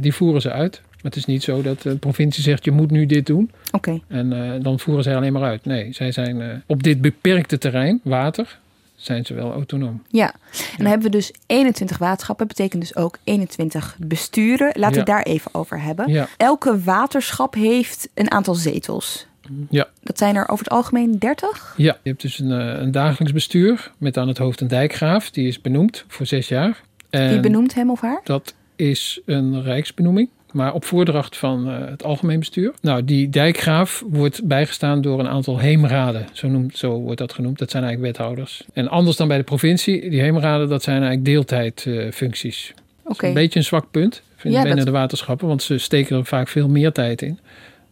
die 0.00 0.14
voeren 0.14 0.40
ze 0.40 0.50
uit. 0.50 0.82
Maar 1.02 1.10
het 1.12 1.16
is 1.16 1.24
niet 1.24 1.42
zo 1.42 1.62
dat 1.62 1.82
de 1.82 1.96
provincie 1.96 2.42
zegt 2.42 2.64
je 2.64 2.70
moet 2.70 2.90
nu 2.90 3.06
dit 3.06 3.26
doen. 3.26 3.50
Oké. 3.72 4.00
En 4.08 4.32
eh, 4.54 4.62
dan 4.62 4.78
voeren 4.78 5.04
zij 5.04 5.16
alleen 5.16 5.32
maar 5.32 5.42
uit. 5.42 5.64
Nee, 5.64 5.92
zij 5.92 6.12
zijn 6.12 6.40
eh, 6.40 6.48
op 6.66 6.82
dit 6.82 7.00
beperkte 7.00 7.58
terrein, 7.58 8.00
water, 8.02 8.58
zijn 8.96 9.26
ze 9.26 9.34
wel 9.34 9.52
autonoom. 9.52 10.02
Ja, 10.10 10.32
en 10.52 10.76
dan 10.76 10.86
hebben 10.86 11.10
we 11.10 11.16
dus 11.16 11.32
21 11.46 11.98
waterschappen, 11.98 12.46
betekent 12.46 12.82
dus 12.82 12.96
ook 12.96 13.18
21 13.24 13.96
besturen. 13.98 14.66
Laten 14.66 14.80
we 14.80 14.92
Ja. 14.92 14.96
het 14.98 15.06
daar 15.06 15.22
even 15.22 15.54
over 15.54 15.80
hebben. 15.82 16.10
Ja. 16.12 16.28
Elke 16.36 16.80
waterschap 16.82 17.54
heeft 17.54 18.08
een 18.14 18.30
aantal 18.30 18.54
zetels. 18.54 19.26
Ja. 19.70 19.88
Dat 20.02 20.18
zijn 20.18 20.36
er 20.36 20.48
over 20.48 20.64
het 20.64 20.72
algemeen 20.74 21.18
30. 21.18 21.74
Ja, 21.76 21.96
je 22.02 22.08
hebt 22.08 22.22
dus 22.22 22.38
een, 22.38 22.52
eh, 22.52 22.80
een 22.80 22.90
dagelijks 22.90 23.32
bestuur 23.32 23.92
met 23.98 24.16
aan 24.16 24.28
het 24.28 24.38
hoofd 24.38 24.60
een 24.60 24.68
dijkgraaf. 24.68 25.30
Die 25.30 25.48
is 25.48 25.60
benoemd 25.60 26.04
voor 26.08 26.26
zes 26.26 26.48
jaar. 26.48 26.80
En 27.10 27.28
Wie 27.30 27.40
benoemt 27.40 27.74
hem 27.74 27.90
of 27.90 28.00
haar? 28.00 28.20
Dat 28.24 28.54
is 28.76 29.20
een 29.26 29.62
rijksbenoeming, 29.62 30.28
maar 30.52 30.74
op 30.74 30.84
voordracht 30.84 31.36
van 31.36 31.68
eh, 31.70 31.88
het 31.90 32.04
algemeen 32.04 32.38
bestuur. 32.38 32.72
Nou, 32.80 33.04
die 33.04 33.28
dijkgraaf 33.28 34.04
wordt 34.10 34.44
bijgestaan 34.44 35.00
door 35.00 35.18
een 35.20 35.28
aantal 35.28 35.58
heemraden. 35.58 36.26
Zo, 36.32 36.48
noemt, 36.48 36.76
zo 36.78 37.00
wordt 37.00 37.18
dat 37.18 37.32
genoemd. 37.32 37.58
Dat 37.58 37.70
zijn 37.70 37.84
eigenlijk 37.84 38.16
wethouders. 38.16 38.64
En 38.72 38.88
anders 38.88 39.16
dan 39.16 39.28
bij 39.28 39.36
de 39.36 39.42
provincie, 39.42 40.10
die 40.10 40.20
heemraden, 40.20 40.68
dat 40.68 40.82
zijn 40.82 40.96
eigenlijk 41.02 41.24
deeltijdfuncties. 41.24 42.72
Dat 43.04 43.12
Oké. 43.12 43.26
een 43.26 43.34
beetje 43.34 43.58
een 43.58 43.64
zwak 43.64 43.90
punt 43.90 44.22
vind 44.36 44.44
ik, 44.54 44.60
Ja, 44.60 44.66
binnen 44.66 44.76
dat- 44.84 44.94
de 44.94 45.00
waterschappen, 45.00 45.48
want 45.48 45.62
ze 45.62 45.78
steken 45.78 46.16
er 46.16 46.24
vaak 46.24 46.48
veel 46.48 46.68
meer 46.68 46.92
tijd 46.92 47.22
in. 47.22 47.38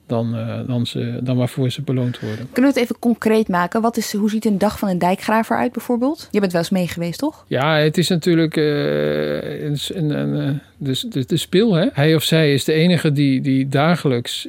Dan, 0.07 0.37
eh, 0.37 0.61
dan, 0.67 0.87
ze, 0.87 1.19
dan 1.23 1.37
waarvoor 1.37 1.71
ze 1.71 1.83
beloond 1.83 2.21
worden. 2.21 2.49
Kunnen 2.53 2.73
we 2.73 2.79
het 2.79 2.89
even 2.89 2.99
concreet 2.99 3.49
maken? 3.49 3.81
Wat 3.81 3.97
is, 3.97 4.13
hoe 4.13 4.31
ziet 4.31 4.45
een 4.45 4.59
dag 4.59 4.79
van 4.79 4.89
een 4.89 4.99
dijkgraver 4.99 5.57
uit 5.57 5.73
bijvoorbeeld? 5.73 6.29
Je 6.31 6.41
bent 6.41 6.53
wel 6.53 6.61
eens 6.61 6.71
mee 6.71 6.89
geweest, 6.89 7.19
toch? 7.19 7.45
Ja, 7.47 7.77
het 7.77 7.99
is 7.99 8.09
natuurlijk 8.09 8.57
eh, 8.57 9.65
een, 9.65 9.79
een, 9.89 10.11
een, 10.11 10.41
eh, 10.41 10.55
de, 10.77 11.09
de, 11.09 11.25
de 11.27 11.37
spil. 11.37 11.75
Hè? 11.75 11.87
Hij 11.93 12.15
of 12.15 12.23
zij 12.23 12.53
is 12.53 12.65
de 12.65 12.73
enige 12.73 13.13
die, 13.13 13.41
die 13.41 13.69
dagelijks 13.69 14.49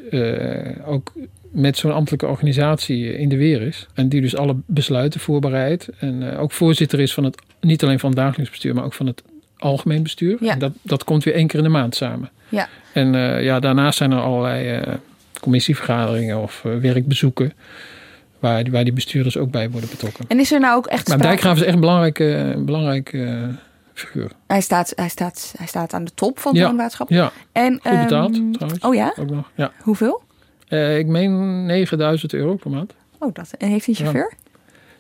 ook 0.86 1.14
met 1.52 1.78
zo'n 1.78 1.94
ambtelijke 1.94 2.28
organisatie 2.28 3.18
in 3.18 3.30
de 3.30 3.38
weer 3.38 3.62
is. 3.62 3.88
En 3.94 4.10
die 4.10 4.22
dus 4.22 4.36
alle 4.36 4.56
besluiten 4.66 5.20
voorbereidt. 5.20 5.90
En 6.00 6.38
ook 6.38 6.52
voorzitter 6.52 7.00
is 7.00 7.14
van 7.14 7.24
het, 7.24 7.42
niet 7.62 7.84
alleen 7.84 8.00
van 8.00 8.10
het 8.10 8.20
dagelijks 8.20 8.50
bestuur, 8.52 8.74
maar 8.74 8.84
ook 8.84 8.94
van 8.94 9.08
het 9.08 9.24
algemeen 9.58 10.04
bestuur. 10.04 10.38
Ja. 10.40 10.52
En 10.54 10.60
dat, 10.60 10.72
dat 10.82 11.04
komt 11.04 11.24
weer 11.24 11.34
één 11.34 11.48
keer 11.48 11.60
in 11.60 11.66
de 11.66 11.72
maand 11.72 11.96
samen. 11.96 12.30
Ja. 12.50 12.68
En 12.94 13.14
ja, 13.44 13.60
daarnaast 13.60 13.98
zijn 13.98 14.12
er 14.12 14.20
allerlei 14.20 14.82
commissievergaderingen 15.48 16.38
of 16.42 16.62
eh, 16.66 16.76
werkbezoeken. 16.76 17.54
Waar, 18.40 18.64
die- 18.64 18.72
waar 18.74 18.84
die 18.84 18.94
bestuurders 18.94 19.38
ook 19.38 19.52
bij 19.52 19.70
worden 19.70 19.90
betrokken. 19.90 20.26
En 20.28 20.40
is 20.40 20.52
er 20.52 20.60
nou 20.60 20.76
ook 20.78 20.88
echt 20.88 21.08
Maar 21.08 21.18
Dijkgraaf 21.22 21.56
is 21.56 21.62
echt 21.64 21.74
een 21.74 21.80
belangrijke, 21.80 22.56
belangrijke 22.66 23.24
eh, 23.24 23.44
figuur. 23.94 24.32
Hij 24.48 24.62
staat, 24.62 24.94
hij, 24.96 25.10
staat, 25.10 25.54
hij 25.58 25.68
staat 25.68 25.94
aan 25.94 26.04
de 26.06 26.12
top 26.16 26.40
van 26.40 26.54
Ja, 26.54 26.68
zo'n 26.68 26.78
waterschap. 26.78 27.10
ja. 27.10 27.32
En, 27.52 27.80
Goed 27.84 28.00
betaald 28.00 28.36
ehm, 28.36 28.52
trouwens. 28.52 28.84
Oh 28.84 28.96
ja? 28.96 29.14
Ook 29.20 29.30
nog. 29.30 29.52
Ja. 29.56 29.72
Hoeveel? 29.82 30.22
Eh, 30.68 30.98
ik 30.98 31.08
meen 31.08 31.66
9000 31.66 32.34
euro 32.34 32.56
per 32.56 32.72
maand. 32.72 32.94
Oh, 33.20 33.34
dat. 33.34 33.52
En 33.58 33.70
heeft 33.70 33.86
hij 33.86 33.96
een 33.96 34.02
chauffeur? 34.02 34.34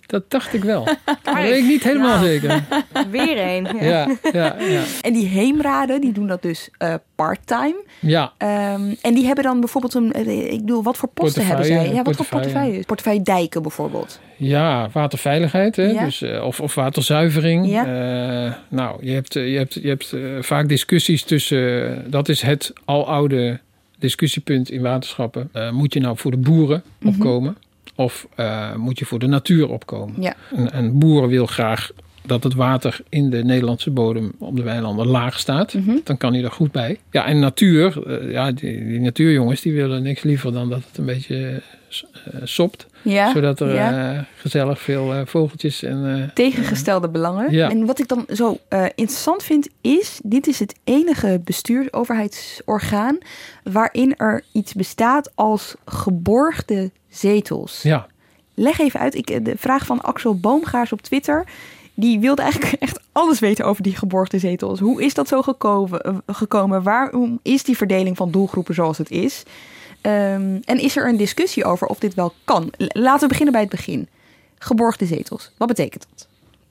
Dat 0.07 0.23
dacht 0.31 0.53
ik 0.53 0.63
wel. 0.63 0.85
dat 1.23 1.33
weet 1.33 1.57
ik 1.57 1.65
niet 1.67 1.83
helemaal 1.83 2.15
Nou. 2.19 2.25
zeker. 2.27 2.63
Weer 3.11 3.37
een. 3.47 3.67
Ja, 3.81 4.07
ja, 4.33 4.55
ja. 4.59 4.81
En 5.01 5.13
die 5.13 5.25
heemraden, 5.27 6.01
die 6.01 6.11
doen 6.11 6.27
dat 6.27 6.41
dus 6.41 6.69
eh 6.77 6.93
part-time. 7.15 7.83
Ja, 7.99 8.33
Ehm, 8.37 8.93
en 9.01 9.13
die 9.13 9.25
hebben 9.25 9.43
dan 9.43 9.59
bijvoorbeeld 9.59 9.93
een... 9.93 10.13
eh, 10.13 10.51
Ik 10.53 10.59
bedoel, 10.59 10.83
wat 10.83 10.97
voor 10.97 11.09
posten 11.09 11.45
hebben 11.45 11.65
zij? 11.65 11.73
Portefeuille, 11.75 11.99
Ja, 12.03 12.03
wat 12.11 12.15
voor 12.15 12.25
portefeuille. 12.39 12.83
portefeuille? 12.85 13.21
Dijken 13.21 13.61
bijvoorbeeld. 13.61 14.19
ja 14.35 14.89
waterveiligheid 14.93 15.75
hè? 15.75 15.83
Ja. 15.85 16.03
Dus, 16.03 16.21
eh, 16.21 16.43
of, 16.43 16.59
of 16.59 16.75
waterzuivering. 16.75 17.69
Ja. 17.69 17.85
Eh, 17.85 18.53
nou, 18.69 19.05
je 19.05 19.11
hebt, 19.11 19.33
je 19.33 19.39
hebt, 19.39 19.73
je 19.73 19.87
hebt 19.87 20.13
vaak 20.45 20.67
discussies 20.69 21.23
tussen... 21.23 22.03
dat 22.11 22.29
is 22.29 22.41
het 22.41 22.73
aloude 22.85 23.59
discussiepunt 23.99 24.69
in 24.71 24.81
waterschappen. 24.81 25.49
Eh, 25.53 25.71
moet 25.71 25.93
je 25.93 25.99
nou 25.99 26.17
voor 26.17 26.31
de 26.31 26.37
boeren 26.37 26.83
Mhm. 26.99 27.07
opkomen? 27.13 27.57
Of 27.95 28.27
eh, 28.35 28.75
moet 28.75 28.99
je 28.99 29.05
voor 29.05 29.19
de 29.19 29.27
natuur 29.27 29.69
opkomen? 29.69 30.21
Ja. 30.21 30.35
En, 30.55 30.71
en 30.71 30.99
boeren 30.99 31.29
wil 31.29 31.45
graag 31.45 31.91
dat 32.27 32.43
het 32.43 32.53
water 32.53 32.99
in 33.09 33.29
de 33.29 33.43
Nederlandse 33.43 33.91
bodem 33.91 34.31
op 34.39 34.55
de 34.55 34.63
weilanden 34.63 35.07
laag 35.07 35.39
staat. 35.39 35.73
Mhm. 35.73 35.95
Dan 36.03 36.17
kan 36.17 36.33
hij 36.33 36.43
er 36.43 36.51
goed 36.51 36.71
bij. 36.71 36.99
Ja, 37.11 37.25
en 37.25 37.39
natuur, 37.39 38.07
eh, 38.07 38.31
ja, 38.31 38.51
die, 38.51 38.85
die 38.85 38.99
natuurjongens 38.99 39.61
die 39.61 39.73
willen 39.73 40.03
niks 40.03 40.23
liever 40.23 40.51
dan 40.51 40.69
dat 40.69 40.83
het 40.87 40.97
een 40.97 41.05
beetje 41.05 41.61
eh, 41.89 42.41
sopt. 42.43 42.87
Ja, 43.01 43.31
Zodat 43.31 43.59
er 43.59 43.73
ja. 43.73 44.13
eh, 44.15 44.23
gezellig 44.35 44.81
veel 44.81 45.13
eh, 45.13 45.21
vogeltjes 45.25 45.83
en... 45.83 46.21
eh, 46.21 46.29
Tegengestelde 46.33 47.09
belangen. 47.09 47.51
Ja. 47.51 47.69
En 47.69 47.85
wat 47.85 47.99
ik 47.99 48.07
dan 48.07 48.25
zo 48.33 48.57
interessant 48.95 49.43
vind 49.43 49.69
is... 49.81 50.19
dit 50.23 50.47
is 50.47 50.59
het 50.59 50.75
enige 50.83 51.41
bestuursoverheidsorgaan... 51.43 53.17
waarin 53.63 54.15
er 54.15 54.43
iets 54.51 54.73
bestaat 54.73 55.31
als 55.35 55.75
geborgde 55.85 56.91
zetels. 57.09 57.81
ja, 57.81 58.07
Leg 58.53 58.79
even 58.79 58.99
uit, 58.99 59.15
ik, 59.15 59.45
de 59.45 59.53
vraag 59.57 59.85
van 59.85 60.01
Axel 60.01 60.39
Boomgaars 60.39 60.91
op 60.91 61.01
Twitter... 61.01 61.45
die 61.93 62.19
wilde 62.19 62.41
eigenlijk 62.41 62.73
echt 62.81 62.99
alles 63.11 63.39
weten 63.39 63.65
over 63.65 63.83
die 63.83 63.95
geborgde 63.95 64.39
zetels. 64.39 64.79
Hoe 64.79 65.03
is 65.03 65.13
dat 65.13 65.27
zo 65.27 65.41
gekomen? 65.41 66.23
gekomen? 66.27 66.83
Waarom 66.83 67.39
is 67.43 67.63
die 67.63 67.77
verdeling 67.77 68.17
van 68.17 68.31
doelgroepen 68.31 68.73
zoals 68.75 68.97
het 68.97 69.09
is? 69.11 69.43
Ehm, 70.07 70.57
en 70.65 70.79
is 70.79 70.97
er 70.97 71.07
een 71.07 71.17
discussie 71.17 71.63
over 71.63 71.87
of 71.87 71.99
dit 71.99 72.13
wel 72.13 72.33
kan? 72.43 72.71
Laten 72.77 73.21
we 73.21 73.27
beginnen 73.27 73.53
bij 73.53 73.61
het 73.61 73.71
begin. 73.71 74.07
Geborgde 74.57 75.05
zetels, 75.05 75.51
wat 75.57 75.67
betekent 75.67 76.07
dat? 76.09 76.27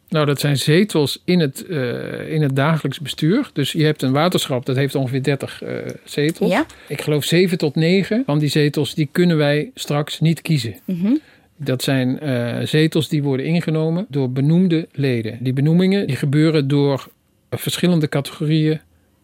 Nou, 0.08 0.26
dat 0.26 0.40
zijn 0.40 0.56
zetels 0.56 1.22
in 1.24 1.40
het, 1.40 1.66
eh, 1.66 2.32
in 2.32 2.42
het 2.42 2.56
dagelijks 2.56 3.00
bestuur. 3.00 3.50
Dus 3.52 3.72
je 3.72 3.84
hebt 3.84 4.02
een 4.02 4.12
waterschap, 4.12 4.66
dat 4.66 4.76
heeft 4.76 4.94
ongeveer 4.94 5.22
30 5.22 5.62
eh, 5.62 5.74
zetels. 6.04 6.50
Ja. 6.50 6.66
Ik 6.88 7.00
geloof 7.00 7.24
7 7.24 7.58
tot 7.58 7.74
9 7.74 8.22
van 8.26 8.38
die 8.38 8.48
zetels, 8.48 8.94
die 8.94 9.08
kunnen 9.12 9.36
wij 9.36 9.70
straks 9.74 10.20
niet 10.20 10.42
kiezen. 10.42 10.76
Mhm. 10.84 11.14
Dat 11.56 11.82
zijn 11.82 12.20
eh, 12.20 12.66
zetels 12.66 13.08
die 13.08 13.22
worden 13.22 13.46
ingenomen 13.46 14.06
door 14.08 14.30
benoemde 14.30 14.88
leden. 14.92 15.38
Die 15.40 15.52
benoemingen 15.52 16.06
die 16.06 16.16
gebeuren 16.16 16.68
door 16.68 17.08
verschillende 17.50 18.08
categorieën 18.08 18.80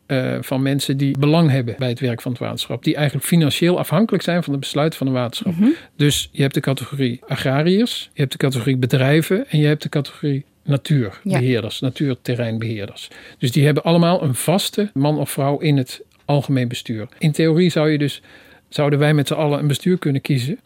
eh, 0.06 0.36
van 0.40 0.62
mensen 0.62 0.96
die 0.96 1.18
belang 1.18 1.50
hebben 1.50 1.74
bij 1.78 1.88
het 1.88 2.00
werk 2.00 2.22
van 2.22 2.32
het 2.32 2.40
waterschap. 2.40 2.84
Die 2.84 2.94
eigenlijk 2.94 3.26
financieel 3.26 3.78
afhankelijk 3.78 4.22
zijn 4.22 4.42
van 4.42 4.52
de 4.52 4.58
besluiten 4.58 4.98
van 4.98 5.06
een 5.06 5.12
waterschap. 5.12 5.56
Mhm. 5.56 5.68
Dus 5.96 6.28
je 6.32 6.42
hebt 6.42 6.54
de 6.54 6.60
categorie 6.60 7.20
agrariërs, 7.26 8.10
je 8.12 8.20
hebt 8.20 8.32
de 8.32 8.38
categorie 8.38 8.76
bedrijven 8.76 9.48
en 9.48 9.58
je 9.58 9.66
hebt 9.66 9.82
de 9.82 9.88
categorie 9.88 10.44
natuurbeheerders, 10.64 11.80
natuurterreinbeheerders. 11.80 13.08
Dus 13.38 13.52
die 13.52 13.64
hebben 13.64 13.82
allemaal 13.82 14.22
een 14.22 14.34
vaste 14.34 14.90
man 14.94 15.18
of 15.18 15.30
vrouw 15.30 15.58
in 15.58 15.76
het 15.76 16.02
algemeen 16.24 16.68
bestuur. 16.68 17.08
In 17.18 17.32
theorie 17.32 17.70
zou 17.70 17.90
je 17.90 17.98
dus, 17.98 18.22
zouden 18.68 18.98
wij 18.98 19.14
met 19.14 19.26
z'n 19.26 19.34
allen 19.34 19.58
een 19.58 19.66
bestuur 19.66 19.98
kunnen 19.98 20.20
kiezen 20.20 20.58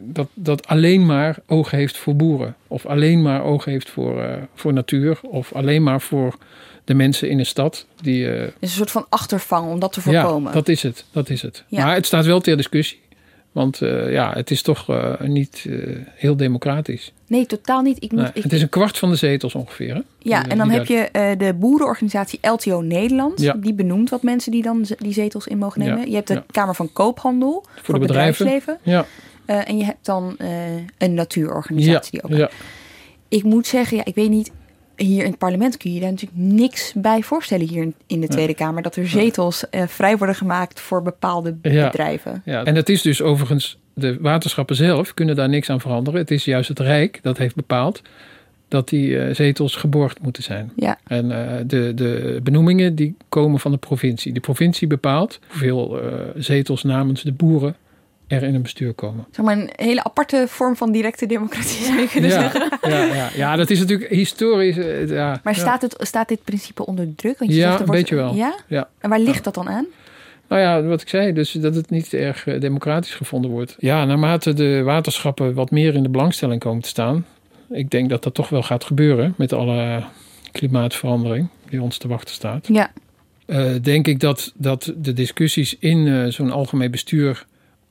dat, 0.00 0.28
dat 0.34 0.66
alleen 0.66 1.06
maar 1.06 1.36
oog 1.46 1.70
heeft 1.70 1.96
voor 1.96 2.16
boeren. 2.16 2.54
Of 2.66 2.86
alleen 2.86 3.22
maar 3.22 3.42
oog 3.44 3.64
heeft 3.64 3.90
voor, 3.90 4.22
eh, 4.22 4.32
voor 4.54 4.72
natuur. 4.72 5.18
Of 5.22 5.52
alleen 5.52 5.82
maar 5.82 6.00
voor 6.00 6.36
de 6.84 6.94
mensen 6.94 7.30
in 7.30 7.36
de 7.36 7.44
stad. 7.44 7.86
Die, 8.02 8.30
eh, 8.30 8.40
Dus 8.40 8.52
een 8.60 8.68
soort 8.68 8.90
van 8.90 9.06
achtervang 9.08 9.70
om 9.70 9.80
dat 9.80 9.92
te 9.92 10.00
voorkomen. 10.00 10.48
ja, 10.48 10.54
dat 10.56 10.68
is 10.68 10.82
het. 10.82 11.04
Dat 11.12 11.30
is 11.30 11.42
het. 11.42 11.64
Ja. 11.68 11.84
Maar 11.84 11.94
het 11.94 12.06
staat 12.06 12.26
wel 12.26 12.40
ter 12.40 12.56
discussie. 12.56 13.00
Want 13.52 13.82
eh, 13.82 14.12
ja, 14.12 14.32
het 14.32 14.50
is 14.50 14.62
toch 14.62 14.88
eh, 14.88 15.20
niet 15.20 15.64
eh, 15.68 15.76
heel 16.14 16.36
democratisch. 16.36 17.12
Nee, 17.26 17.46
totaal 17.46 17.82
niet. 17.82 18.02
Ik 18.02 18.12
moet, 18.12 18.30
ik, 18.34 18.42
het 18.42 18.52
is 18.52 18.62
een 18.62 18.68
kwart 18.68 18.98
van 18.98 19.10
de 19.10 19.16
zetels 19.16 19.54
ongeveer. 19.54 19.94
Hè? 19.94 20.00
ja, 20.18 20.42
Die, 20.42 20.50
en 20.52 20.58
dan 20.58 20.70
heb 20.70 20.86
je 20.86 20.96
eh, 20.98 21.38
de 21.38 21.54
boerenorganisatie 21.54 22.38
LTO 22.42 22.80
Nederland. 22.80 23.40
Ja. 23.40 23.52
Die 23.52 23.74
benoemt 23.74 24.10
wat 24.10 24.22
mensen 24.22 24.52
die 24.52 24.62
dan 24.62 24.86
die 24.98 25.12
zetels 25.12 25.46
in 25.46 25.58
mogen 25.58 25.80
nemen. 25.80 26.08
Je 26.10 26.14
hebt 26.14 26.28
de. 26.28 26.42
Kamer 26.50 26.74
van 26.74 26.92
Koophandel 26.92 27.64
voor, 27.74 27.84
Voor 27.84 27.94
het 27.94 28.06
bedrijfsleven. 28.06 28.78
Ja, 28.82 29.06
Eh, 29.48 29.68
en 29.68 29.78
je 29.78 29.84
hebt 29.84 30.04
dan 30.06 30.34
eh, 30.38 30.48
een 30.98 31.14
natuurorganisatie 31.14 32.20
ja, 32.22 32.28
die 32.28 32.34
ook. 32.36 32.50
ja. 32.50 32.56
Ik 33.28 33.42
moet 33.42 33.66
zeggen, 33.66 33.96
ja, 33.96 34.04
ik 34.04 34.14
weet 34.14 34.30
niet. 34.30 34.50
Hier 34.96 35.24
in 35.24 35.30
het 35.30 35.38
parlement 35.38 35.76
kun 35.76 35.92
je 35.94 36.00
daar 36.00 36.10
natuurlijk 36.10 36.40
niks 36.40 36.92
bij 36.96 37.22
voorstellen 37.22 37.68
hier 37.68 37.82
in- 37.82 37.94
in 38.06 38.20
de 38.20 38.26
Tweede 38.28 38.54
Kamer. 38.54 38.82
Dat 38.82 38.96
er 38.96 39.08
zetels 39.08 39.70
eh, 39.70 39.86
vrij 39.86 40.16
worden 40.16 40.36
gemaakt 40.36 40.80
voor 40.80 41.02
bepaalde 41.02 41.52
bedrijven. 41.52 42.42
Ja, 42.44 42.64
en 42.64 42.74
het 42.74 42.88
is 42.88 43.02
dus 43.02 43.22
overigens, 43.22 43.78
de 43.94 44.18
waterschappen 44.20 44.76
zelf 44.76 45.14
kunnen 45.14 45.36
daar 45.36 45.48
niks 45.48 45.70
aan 45.70 45.80
veranderen. 45.80 46.20
Het 46.20 46.30
is 46.30 46.44
juist 46.44 46.68
het 46.68 46.78
Rijk 46.80 47.18
dat 47.22 47.38
heeft 47.38 47.54
bepaald 47.54 48.02
dat 48.68 48.88
die 48.88 49.34
zetels 49.34 49.76
geborgd 49.76 50.22
moeten 50.22 50.42
zijn. 50.42 50.72
Ja. 50.76 50.98
En 51.06 51.28
de, 51.66 51.92
de 51.94 52.40
benoemingen 52.42 52.94
die 52.94 53.16
komen 53.28 53.60
van 53.60 53.70
de 53.70 53.78
provincie. 53.78 54.32
De 54.32 54.40
provincie 54.40 54.86
bepaalt 54.86 55.38
hoeveel 55.48 56.00
zetels 56.36 56.82
namens 56.82 57.22
de 57.22 57.32
boeren 57.32 57.76
er 58.28 58.42
in 58.42 58.54
een 58.54 58.62
bestuur 58.62 58.92
komen. 58.92 59.26
Zeg 59.30 59.44
maar 59.44 59.56
een 59.58 59.70
hele 59.76 60.04
aparte 60.04 60.44
vorm 60.48 60.76
van 60.76 60.92
directe 60.92 61.26
democratie 61.26 61.84
zou 61.84 61.98
je 62.00 62.08
kunnen 62.08 62.30
Ja, 62.30 62.40
zeggen. 62.40 62.70
ja, 62.90 63.04
ja, 63.14 63.28
ja, 63.34 63.56
dat 63.56 63.70
is 63.70 63.78
natuurlijk 63.78 64.10
historisch. 64.10 64.76
eh, 64.76 65.08
ja, 65.08 65.40
Maar 65.42 65.54
staat, 65.54 65.82
het, 65.82 65.96
staat 65.98 66.28
dit 66.28 66.44
principe 66.44 66.86
onder 66.86 67.14
druk? 67.14 67.38
Want 67.38 67.50
je 67.50 67.56
Ja, 67.56 67.62
zegt, 67.68 67.80
een 67.80 67.86
wordt- 67.86 68.00
beetje 68.00 68.14
wel. 68.16 68.34
Ja? 68.34 68.54
Ja. 68.66 68.88
En 68.98 69.10
waar 69.10 69.20
ligt 69.20 69.44
dat 69.44 69.54
dan 69.54 69.68
aan? 69.68 69.86
Nou 70.48 70.60
ja, 70.62 70.82
wat 70.82 71.00
ik 71.02 71.08
zei, 71.08 71.32
dus 71.32 71.52
dat 71.52 71.74
het 71.74 71.90
niet 71.90 72.12
erg 72.12 72.46
eh, 72.46 72.60
democratisch 72.60 73.14
gevonden 73.14 73.50
wordt. 73.50 73.76
Ja, 73.78 74.04
naarmate 74.04 74.52
de 74.54 74.82
waterschappen 74.82 75.54
wat 75.54 75.70
meer 75.70 75.94
in 75.94 76.02
de 76.02 76.08
belangstelling 76.08 76.60
komen 76.60 76.82
te 76.82 76.88
staan. 76.88 77.26
Ik 77.70 77.90
denk 77.90 78.08
dat 78.10 78.22
dat 78.22 78.34
toch 78.34 78.48
wel 78.48 78.62
gaat 78.62 78.84
gebeuren 78.84 79.34
met 79.36 79.52
alle 79.52 80.02
klimaatverandering 80.52 81.48
die 81.70 81.82
ons 81.82 81.98
te 81.98 82.08
wachten 82.08 82.34
staat. 82.34 82.68
Ja. 82.72 82.90
Eh, 83.46 83.70
denk 83.82 84.06
ik 84.06 84.20
dat, 84.20 84.52
dat 84.56 84.92
de 84.96 85.12
discussies 85.12 85.76
in 85.78 86.32
zo'n 86.32 86.50
algemeen 86.50 86.90
bestuur 86.90 87.46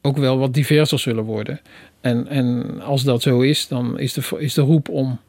ook 0.08 0.18
wel 0.18 0.38
wat 0.38 0.54
diverser 0.54 1.00
zullen 1.00 1.24
worden. 1.24 1.62
En, 2.02 2.28
en 2.28 2.80
als 2.82 3.04
dat 3.04 3.22
zo 3.22 3.40
is, 3.40 3.68
dan 3.68 4.00
is 4.00 4.14
de, 4.14 4.36
is 4.38 4.54
de 4.54 4.62
roep 4.62 4.90
om 4.90 5.20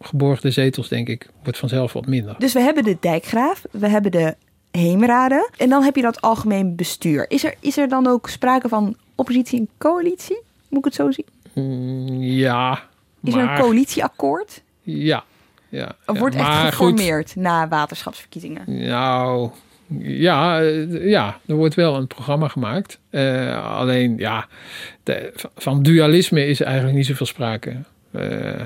geborgde 0.00 0.50
zetels, 0.50 0.88
denk 0.88 1.08
ik, 1.08 1.28
wordt 1.42 1.58
vanzelf 1.58 1.92
wat 1.92 2.06
minder. 2.06 2.34
Dus 2.38 2.52
we 2.52 2.60
hebben 2.60 2.84
de 2.84 2.96
dijkgraaf, 3.00 3.64
we 3.70 3.88
hebben 3.88 4.10
de 4.10 4.36
heemraden 4.70 5.50
en 5.56 5.68
dan 5.68 5.82
heb 5.82 5.96
je 5.96 6.02
dat 6.02 6.20
algemeen 6.20 6.76
bestuur. 6.76 7.30
Is 7.30 7.44
er, 7.44 7.54
is 7.60 7.76
er 7.76 7.88
dan 7.88 8.06
ook 8.06 8.28
sprake 8.28 8.68
van 8.68 8.96
oppositie 9.14 9.58
en 9.58 9.68
coalitie? 9.78 10.42
Moet 10.68 10.78
ik 10.78 10.84
het 10.84 10.94
zo 10.94 11.10
zien? 11.10 11.26
Mm, 11.52 12.22
ja. 12.22 12.82
Is 13.22 13.34
er 13.34 13.40
een 13.40 13.58
coalitieakkoord? 13.58 14.62
Ja. 14.82 15.24
ja 15.68 15.96
wordt 16.04 16.34
echt 16.34 16.44
maar 16.44 16.72
goed, 16.72 16.74
geformeerd 16.74 17.36
na 17.36 17.68
waterschapsverkiezingen? 17.68 18.86
Nou, 18.86 19.50
ja, 19.98 20.62
eh, 20.62 21.08
ja, 21.08 21.40
er 21.46 21.54
wordt 21.54 21.74
wel 21.74 21.96
een 21.96 22.06
programma 22.06 22.48
gemaakt. 22.48 22.98
Eh, 23.10 23.76
alleen, 23.78 24.18
ja, 24.18 24.46
van 25.56 25.82
dualisme 25.82 26.46
is 26.46 26.60
eigenlijk 26.60 26.96
niet 26.96 27.06
zoveel 27.06 27.26
sprake. 27.26 27.76
Eh, 28.10 28.60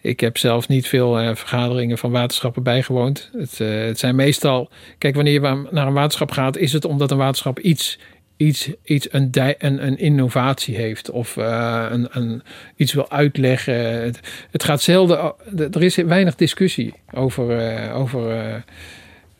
ik 0.00 0.20
heb 0.20 0.38
zelf 0.38 0.68
niet 0.68 0.88
veel 0.88 1.34
vergaderingen 1.34 1.98
van 1.98 2.10
waterschappen 2.10 2.62
bijgewoond. 2.62 3.30
Het, 3.32 3.58
het 3.58 3.98
zijn 3.98 4.14
meestal, 4.14 4.70
kijk, 4.98 5.14
wanneer 5.14 5.32
je 5.32 5.68
naar 5.70 5.86
een 5.86 5.92
waterschap 5.92 6.30
gaat, 6.30 6.56
is 6.56 6.72
het 6.72 6.84
omdat 6.84 7.10
een 7.10 7.16
waterschap 7.16 7.58
iets, 7.58 7.98
iets, 8.36 8.70
iets 8.84 9.08
een, 9.10 9.30
een, 9.58 9.86
een 9.86 9.98
innovatie 9.98 10.76
heeft 10.76 11.10
of 11.10 11.36
een, 11.36 12.08
een, 12.10 12.42
iets 12.76 12.92
wil 12.92 13.10
uitleggen. 13.10 13.74
Het, 14.50 14.64
gaat 14.64 14.82
zelden, 14.82 15.34
er 15.56 15.82
is 15.82 15.96
weinig 15.96 16.34
discussie 16.34 16.94
over, 17.12 17.90
over, 17.92 18.64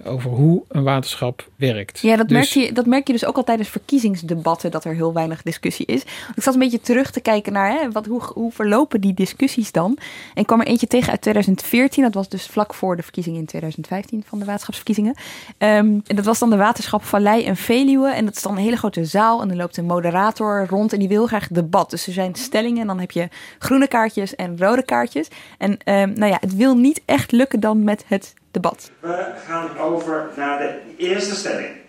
over 0.04 0.30
hoe 0.30 0.62
een 0.68 0.82
waterschap 0.82 1.48
werkt. 1.56 2.00
Ja, 2.00 2.16
dat, 2.16 2.28
Dus- 2.28 2.36
merk 2.36 2.66
je, 2.66 2.72
dat 2.72 2.86
merk 2.86 3.06
je 3.06 3.12
dus 3.12 3.24
ook 3.24 3.36
al 3.36 3.44
tijdens 3.44 3.68
verkiezingsdebatten, 3.68 4.70
dat 4.70 4.84
er 4.84 4.94
heel 4.94 5.12
weinig 5.12 5.42
discussie 5.42 5.86
is. 5.86 6.02
Ik 6.34 6.42
zat 6.42 6.54
een 6.54 6.60
beetje 6.60 6.80
terug 6.80 7.10
te 7.10 7.20
kijken 7.20 7.52
naar 7.52 7.70
hè, 7.70 7.90
wat, 7.90 8.06
hoe, 8.06 8.22
hoe 8.22 8.52
verlopen 8.52 9.00
die 9.00 9.14
discussies 9.14 9.72
dan. 9.72 9.98
En 10.34 10.40
ik 10.40 10.46
kwam 10.46 10.60
er 10.60 10.66
eentje 10.66 10.86
tegen 10.86 11.10
uit 11.10 11.20
2014. 11.20 12.02
Dat 12.02 12.14
was 12.14 12.28
dus 12.28 12.46
vlak 12.46 12.74
voor 12.74 12.96
de 12.96 13.02
verkiezingen 13.02 13.40
in 13.40 13.46
2015 13.46 14.22
van 14.26 14.38
de 14.38 14.44
waterschapsverkiezingen. 14.44 15.14
Ehm, 15.58 15.98
en 16.06 16.16
dat 16.16 16.24
was 16.24 16.38
dan 16.38 16.50
de 16.50 16.56
waterschap 16.56 17.04
Vallei 17.04 17.44
en 17.44 17.56
Veluwe. 17.56 18.10
En 18.10 18.24
dat 18.24 18.36
is 18.36 18.42
dan 18.42 18.52
een 18.52 18.62
hele 18.62 18.76
grote 18.76 19.04
zaal. 19.04 19.42
En 19.42 19.50
er 19.50 19.56
loopt 19.56 19.76
een 19.76 19.84
moderator 19.84 20.66
rond 20.68 20.92
en 20.92 20.98
die 20.98 21.08
wil 21.08 21.26
graag 21.26 21.48
debat. 21.48 21.90
Dus 21.90 22.06
er 22.06 22.12
zijn 22.12 22.34
stellingen 22.34 22.80
en 22.80 22.86
dan 22.86 23.00
heb 23.00 23.10
je 23.10 23.28
groene 23.58 23.88
kaartjes 23.88 24.34
en 24.34 24.58
rode 24.58 24.82
kaartjes. 24.82 25.28
En 25.58 25.78
ehm, 25.84 26.12
nou 26.12 26.32
ja, 26.32 26.36
het 26.40 26.56
wil 26.56 26.76
niet 26.76 27.02
echt 27.04 27.32
lukken 27.32 27.60
dan 27.60 27.84
met 27.84 28.04
het 28.06 28.34
debat. 28.52 28.90
We 29.00 29.24
gaan 29.46 29.78
over 29.78 30.28
naar 30.36 30.58
de 30.58 30.78
eerste 30.96 31.34
stelling. 31.34 31.80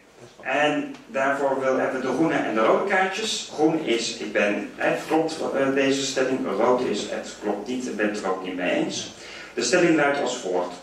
En 0.41 0.95
daarvoor 1.07 1.59
wil, 1.59 1.77
hebben 1.77 2.01
we 2.01 2.07
de 2.07 2.13
groene 2.13 2.33
en 2.33 2.53
de 2.53 2.65
rode 2.65 2.89
kaartjes. 2.89 3.51
Groen 3.53 3.79
is, 3.79 4.17
ik 4.17 4.31
ben, 4.31 4.69
het 4.75 4.99
klopt 5.07 5.39
eh, 5.55 5.73
deze 5.73 6.05
stelling. 6.05 6.39
Rood 6.57 6.81
is, 6.81 7.09
het 7.09 7.35
klopt 7.41 7.67
niet, 7.67 7.87
ik 7.87 7.95
ben 7.95 8.09
het 8.09 8.23
er 8.23 8.29
ook 8.29 8.43
niet 8.43 8.55
mee 8.55 8.71
eens. 8.71 9.13
De 9.53 9.61
stelling 9.61 9.95
luidt 9.95 10.21
als 10.21 10.37
volgt. 10.37 10.75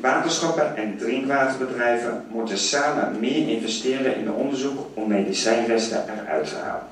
Waterschappen 0.00 0.76
en 0.76 0.96
drinkwaterbedrijven 0.98 2.26
moeten 2.28 2.58
samen 2.58 3.20
meer 3.20 3.48
investeren 3.48 4.16
in 4.16 4.32
onderzoek 4.32 4.86
om 4.94 5.08
medicijnresten 5.08 6.04
eruit 6.08 6.48
te 6.48 6.54
halen. 6.54 6.86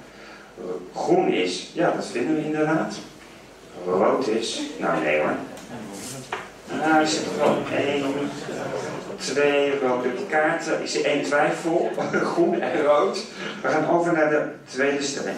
Groen 0.95 1.29
is, 1.29 1.71
ja 1.73 1.91
dat 1.91 2.07
vinden 2.07 2.35
we 2.35 2.45
inderdaad. 2.45 2.97
Rood 3.87 4.29
is, 4.29 4.61
nou 4.79 5.03
nee 5.03 5.21
hoor. 5.21 5.37
Nou, 6.81 7.01
er 7.01 7.39
wel 7.39 7.57
één, 7.77 8.31
twee 9.17 9.79
rode 9.81 10.09
kaarten. 10.29 10.81
Ik 10.81 10.89
zie 10.89 11.05
één 11.05 11.23
twijfel, 11.23 11.91
groen 12.33 12.61
en 12.61 12.83
rood. 12.83 13.25
We 13.63 13.69
gaan 13.69 13.89
over 13.89 14.13
naar 14.13 14.31
de 14.31 14.45
tweede 14.65 15.03
stelling. 15.03 15.37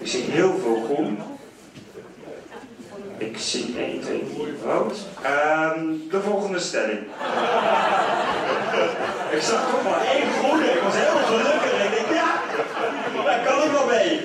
Ik 0.00 0.06
zie 0.06 0.22
heel 0.22 0.58
veel 0.62 0.82
groen. 0.84 1.18
Ik 3.18 3.38
zie 3.38 3.74
1, 3.78 4.00
2, 4.00 4.24
3 4.34 4.54
rood. 4.64 4.96
Ehm, 5.22 5.84
de 6.10 6.20
volgende 6.20 6.58
stelling. 6.58 6.98
ik 9.36 9.42
zag 9.42 9.70
toch 9.70 9.82
maar 9.84 10.00
één 10.14 10.30
groene. 10.38 10.64
Ik 10.64 10.80
was 10.82 10.94
heel 10.94 11.16
gelukkig. 11.24 11.84
Ik 11.84 11.90
denk, 11.90 12.08
ja, 12.14 12.40
daar 13.24 13.44
kan 13.46 13.62
ik 13.62 13.70
wel 13.70 13.86
mee. 13.86 14.20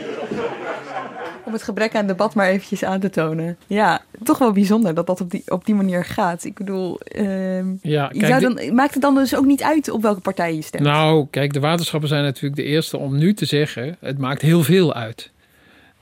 Om 1.53 1.59
het 1.59 1.67
gebrek 1.67 1.95
aan 1.95 2.07
debat 2.07 2.33
maar 2.33 2.47
eventjes 2.47 2.83
aan 2.83 2.99
te 2.99 3.09
tonen. 3.09 3.57
Ja, 3.67 4.01
toch 4.23 4.37
wel 4.37 4.51
bijzonder 4.51 4.93
dat 4.93 5.07
dat 5.07 5.21
op 5.21 5.31
die, 5.31 5.43
op 5.47 5.65
die 5.65 5.75
manier 5.75 6.05
gaat. 6.05 6.45
Ik 6.45 6.55
bedoel, 6.55 6.99
ehm, 6.99 7.65
Ja, 7.81 8.07
kijk, 8.07 8.25
zou 8.25 8.41
dan, 8.41 8.75
maakt 8.75 8.93
het 8.93 9.01
dan 9.01 9.15
dus 9.15 9.35
ook 9.35 9.45
niet 9.45 9.63
uit 9.63 9.89
op 9.89 10.01
welke 10.01 10.21
partij 10.21 10.55
je 10.55 10.61
stemt? 10.61 10.83
Nou, 10.83 11.27
kijk, 11.29 11.53
de 11.53 11.59
waterschappen 11.59 12.09
zijn 12.09 12.23
natuurlijk 12.23 12.55
de 12.55 12.63
eerste 12.63 12.97
om 12.97 13.17
nu 13.17 13.33
te 13.33 13.45
zeggen: 13.45 13.97
het 13.99 14.17
maakt 14.17 14.41
heel 14.41 14.63
veel 14.63 14.93
uit. 14.93 15.31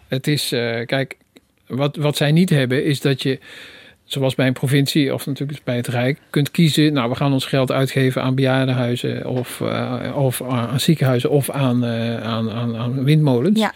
Het 0.08 0.28
is, 0.28 0.52
eh, 0.52 0.86
kijk, 0.86 1.18
wat, 1.68 1.95
wat 1.95 2.18
zij 2.18 2.32
niet 2.32 2.49
hebben 2.49 2.86
is 2.86 3.02
dat 3.02 3.22
je, 3.22 3.39
zoals 4.14 4.36
bij 4.36 4.47
een 4.47 4.53
provincie 4.53 5.14
of 5.14 5.26
natuurlijk 5.26 5.64
bij 5.64 5.76
het 5.76 5.88
Rijk, 5.88 6.20
kunt 6.30 6.51
kiezen. 6.51 6.93
Nou, 6.93 7.09
we 7.09 7.16
gaan 7.16 7.34
ons 7.34 7.45
geld 7.45 7.72
uitgeven 7.72 8.22
aan 8.22 8.36
bejaardenhuizen 8.36 9.28
of, 9.28 9.62
eh, 9.62 10.12
of 10.16 10.41
aan 10.41 10.80
ziekenhuizen 10.80 11.30
of 11.30 11.49
aan, 11.49 11.86
eh, 11.86 12.22
aan, 12.22 12.51
aan, 12.51 12.78
aan 12.78 13.03
windmolens. 13.03 13.59
Ja. 13.59 13.74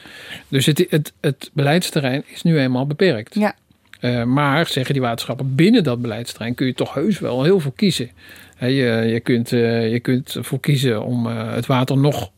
Dus 0.48 0.66
het, 0.66 0.86
het, 0.90 1.14
het 1.22 1.50
beleidsterrein 1.54 2.24
is 2.28 2.42
nu 2.42 2.60
eenmaal 2.60 2.88
beperkt. 2.88 3.36
Ja. 3.36 3.56
Eh, 4.00 4.24
maar 4.24 4.68
zeggen 4.68 4.94
die 4.94 5.04
waterschappen 5.04 5.56
binnen 5.56 5.84
dat 5.84 6.02
beleidsterrein 6.02 6.56
kun 6.56 6.66
je 6.66 6.74
toch 6.74 6.94
heus 6.94 7.20
wel 7.20 7.44
heel 7.44 7.60
veel 7.60 7.74
kiezen. 7.76 8.10
Je, 8.60 8.68
je, 9.14 9.20
kunt, 9.20 9.50
je 9.50 10.00
kunt 10.02 10.36
ervoor 10.36 10.60
kiezen 10.60 11.04
om 11.04 11.26
het 11.28 11.66
water 11.66 11.98
nog 11.98 12.32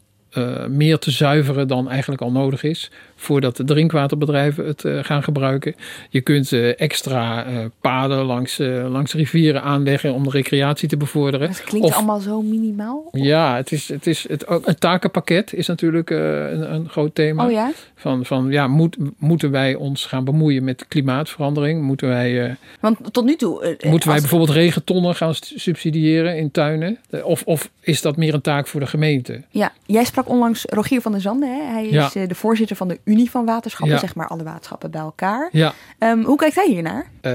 meer 0.68 0.98
te 0.98 1.12
zuiveren 1.12 1.68
dan 1.68 1.90
eigenlijk 1.90 2.22
al 2.22 2.32
nodig 2.32 2.64
is. 2.64 2.92
Voordat 3.20 3.58
de 3.58 3.64
drinkwaterbedrijven 3.64 4.66
het 4.66 4.84
eh, 4.86 5.04
gaan 5.04 5.24
gebruiken. 5.24 5.76
Je 6.10 6.22
kunt 6.22 6.52
eh, 6.52 6.80
extra 6.82 7.46
eh, 7.46 7.56
paden 7.82 8.26
langs, 8.26 8.58
langs 8.88 9.14
rivieren 9.14 9.62
aanleggen 9.62 10.14
om 10.14 10.24
de 10.24 10.30
recreatie 10.30 10.88
te 10.90 10.98
bevorderen. 10.98 11.48
Het 11.48 11.64
klinkt 11.64 11.88
Of- 11.88 11.96
allemaal 11.96 12.20
zo 12.20 12.42
minimaal. 12.42 13.08
ja, 13.12 13.56
het 13.56 13.72
is, 13.72 13.88
het 13.88 14.08
is 14.08 14.26
het, 14.30 14.48
ook, 14.48 14.68
een 14.68 14.78
takenpakket 14.78 15.54
is 15.54 15.68
natuurlijk 15.68 16.10
een, 16.10 16.74
een 16.74 16.90
groot 16.90 17.16
thema. 17.16 17.46
Oh 17.46 17.52
ja? 17.52 17.72
Van, 17.96 18.26
van 18.26 18.52
ja, 18.52 18.68
moet, 18.68 18.98
moeten 19.18 19.52
wij 19.52 19.76
ons 19.76 20.06
gaan 20.06 20.24
bemoeien 20.24 20.64
met 20.64 20.86
klimaatverandering? 20.88 21.82
Moeten 21.82 22.08
wij, 22.08 22.56
Want 22.80 22.98
tot 23.14 23.26
nu 23.26 23.36
toe... 23.36 23.78
moeten 23.88 24.10
wij 24.10 24.20
bijvoorbeeld 24.20 24.50
regentonnen 24.50 25.16
gaan 25.16 25.34
subsidiëren 25.36 26.38
in 26.38 26.52
tuinen? 26.52 26.98
Of, 27.24 27.44
of 27.46 27.70
is 27.80 28.02
dat 28.02 28.18
meer 28.18 28.34
een 28.34 28.42
taak 28.42 28.68
voor 28.68 28.80
de 28.80 28.88
gemeente? 28.88 29.42
Ja, 29.50 29.72
jij 29.86 30.04
sprak 30.04 30.30
onlangs 30.30 30.66
Rogier 30.70 31.02
van 31.02 31.12
der 31.12 31.22
Zanden. 31.22 31.50
Hè? 31.50 31.72
Hij 31.72 31.86
is 31.88 32.14
Ja. 32.14 32.26
de 32.26 32.36
voorzitter 32.36 32.76
van 32.76 32.88
de 32.88 33.00
Unie 33.08 33.30
van 33.32 33.46
Waterschappen, 33.46 33.94
Ja. 33.96 34.00
zeg 34.02 34.16
maar 34.16 34.28
alle 34.28 34.44
waterschappen 34.44 34.92
bij 34.92 35.02
elkaar. 35.02 35.50
Ja. 35.52 35.74
Ehm, 36.00 36.22
hoe 36.24 36.38
kijkt 36.38 36.56
hij 36.56 36.68
hiernaar? 36.68 37.06
Eh, 37.22 37.34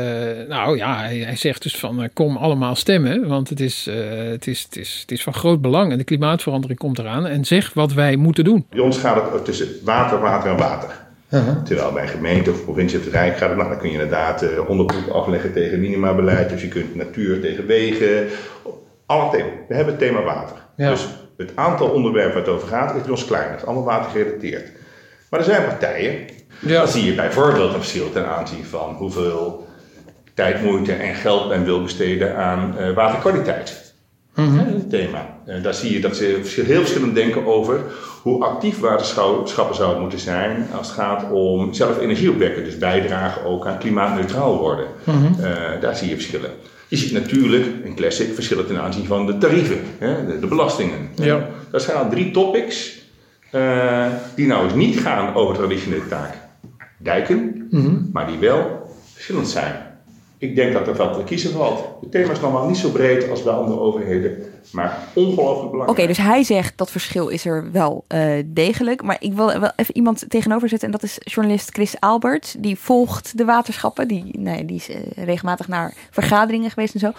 nou 0.48 0.76
ja, 0.76 0.98
hij, 0.98 1.18
hij 1.18 1.36
zegt 1.36 1.62
dus 1.62 1.76
van 1.76 2.02
eh, 2.02 2.08
kom 2.12 2.36
allemaal 2.36 2.74
stemmen, 2.74 3.28
want 3.28 3.48
het 3.48 3.60
is, 3.60 3.86
eh, 3.86 3.94
het, 4.30 4.46
is, 4.46 4.62
het, 4.62 4.76
is, 4.76 4.98
het 5.00 5.10
is 5.10 5.22
van 5.22 5.34
groot 5.34 5.60
belang 5.60 5.92
en 5.92 5.98
de 5.98 6.04
klimaatverandering 6.04 6.78
komt 6.78 6.98
eraan. 6.98 7.26
En 7.26 7.44
zeg 7.44 7.72
wat 7.72 7.92
wij 7.92 8.16
moeten 8.16 8.44
doen. 8.44 8.66
Bij 8.70 8.80
ons 8.80 8.98
gaat 8.98 9.32
het 9.32 9.44
tussen 9.44 9.68
water, 9.84 10.20
water 10.20 10.50
en 10.50 10.56
water. 10.56 11.00
Terwijl 11.64 11.92
bij 11.92 12.08
gemeente 12.08 12.50
of 12.50 12.64
provincie 12.64 12.98
of 12.98 13.04
het 13.04 13.12
Rijk 13.14 13.36
gaat 13.36 13.48
het, 13.48 13.58
nou, 13.58 13.68
dan 13.70 13.78
kun 13.78 13.88
je 13.88 13.94
inderdaad 13.94 14.42
eh 14.42 14.68
onderbroek 14.68 15.08
afleggen 15.08 15.52
tegen 15.52 15.80
minimabeleid. 15.80 16.48
Dus 16.48 16.62
je 16.62 16.68
kunt 16.68 16.94
natuur 16.94 17.40
tegen 17.40 17.66
wegen. 17.66 18.26
Alle 19.06 19.30
thema. 19.30 19.48
We 19.68 19.74
hebben 19.74 19.94
het 19.94 20.02
thema 20.02 20.22
water. 20.22 20.56
Ja. 20.76 20.90
Dus 20.90 21.06
het 21.36 21.52
aantal 21.54 21.88
onderwerpen 21.88 22.32
waar 22.34 22.42
het 22.42 22.52
over 22.52 22.68
gaat 22.68 22.94
is 22.94 23.02
bij 23.02 23.10
ons 23.10 23.24
klein. 23.24 23.50
Dat 23.50 23.58
is 23.60 23.64
allemaal 23.66 23.84
watergerelateerd. 23.84 24.70
Maar 25.32 25.40
er 25.40 25.46
zijn 25.46 25.64
partijen. 25.64 26.26
Dan 26.60 26.88
zie 26.88 27.04
je 27.04 27.14
bijvoorbeeld 27.14 27.74
een 27.74 27.80
verschil 27.80 28.12
ten 28.12 28.28
aanzien 28.28 28.64
van 28.64 28.94
hoeveel 28.94 29.66
tijd, 30.34 30.62
moeite 30.62 30.92
en 30.92 31.14
geld 31.14 31.48
men 31.48 31.64
wil 31.64 31.82
besteden 31.82 32.36
aan 32.36 32.78
eh, 32.78 32.94
waterkwaliteit. 32.94 33.94
Dat 34.34 34.44
is 34.44 34.82
een 34.82 34.88
thema. 34.88 35.38
Eh, 35.46 35.62
daar 35.62 35.74
zie 35.74 35.92
je 35.92 36.00
dat 36.00 36.16
ze 36.16 36.40
heel 36.66 36.80
verschillend 36.80 37.14
denken 37.14 37.46
over 37.46 37.80
hoe 38.22 38.44
actief 38.44 38.78
waterschappen 38.78 39.74
zouden 39.74 40.00
moeten 40.00 40.18
zijn 40.18 40.66
als 40.76 40.86
het 40.86 40.96
gaat 40.96 41.30
om 41.30 41.74
zelf 41.74 41.98
energie 41.98 42.30
opwekken. 42.30 42.64
Dus 42.64 42.78
bijdragen 42.78 43.44
ook 43.44 43.66
aan 43.66 43.78
klimaatneutraal 43.78 44.58
worden. 44.58 44.86
Mhm. 45.04 45.44
Eh, 45.44 45.80
daar 45.80 45.96
zie 45.96 46.08
je 46.08 46.14
verschillen. 46.14 46.50
Je 46.88 46.96
ziet 46.96 47.12
natuurlijk 47.12 47.66
een 47.84 47.94
classic 47.94 48.34
verschillen 48.34 48.66
ten 48.66 48.80
aanzien 48.80 49.06
van 49.06 49.26
de 49.26 49.38
tarieven, 49.38 49.80
hè, 49.98 50.26
de, 50.26 50.38
de 50.38 50.46
belastingen. 50.46 51.08
Ja. 51.14 51.46
Dat 51.70 51.82
zijn 51.82 51.96
al 51.96 52.08
drie 52.08 52.30
topics 52.30 53.00
eh, 53.52 54.06
die 54.34 54.46
nou 54.46 54.64
eens 54.64 54.74
niet 54.74 55.00
gaan 55.00 55.34
over 55.34 55.54
traditionele 55.54 56.08
taak 56.08 56.34
dijken, 56.98 57.66
Mhm. 57.70 57.94
maar 58.12 58.26
die 58.26 58.38
wel 58.38 58.90
verschillend 59.12 59.48
zijn. 59.48 59.74
Ik 60.38 60.54
denk 60.56 60.72
dat 60.72 60.86
er 60.88 60.96
wel 60.96 61.12
te 61.18 61.24
kiezen 61.24 61.52
valt. 61.52 61.84
Het 62.00 62.10
thema 62.10 62.32
is 62.32 62.40
normaal 62.40 62.66
niet 62.68 62.76
zo 62.76 62.90
breed 62.90 63.30
als 63.30 63.42
bij 63.42 63.52
andere 63.52 63.80
overheden, 63.80 64.36
maar 64.72 64.98
ongelooflijk 65.14 65.64
Oké, 65.64 65.70
belangrijk. 65.70 66.08
dus 66.08 66.16
hij 66.16 66.42
zegt 66.42 66.78
dat 66.78 66.90
verschil 66.90 67.28
is 67.28 67.44
er 67.44 67.72
wel 67.72 68.04
eh, 68.08 68.42
degelijk. 68.46 69.02
Maar 69.02 69.16
ik 69.18 69.32
wil 69.32 69.60
wel 69.60 69.72
even 69.76 69.96
iemand 69.96 70.24
tegenover 70.28 70.68
zetten. 70.68 70.86
En 70.88 70.92
dat 70.92 71.02
is 71.02 71.18
journalist 71.20 71.70
Chris 71.70 72.00
Albert. 72.00 72.62
Die 72.62 72.78
volgt 72.78 73.38
de 73.38 73.44
waterschappen. 73.44 74.08
Die, 74.08 74.38
nee, 74.38 74.64
die 74.64 74.76
is 74.76 74.88
eh, 74.88 75.24
regelmatig 75.24 75.68
naar 75.68 75.94
vergaderingen 76.10 76.70
geweest 76.70 76.94
en 76.94 77.00
zo. 77.00 77.12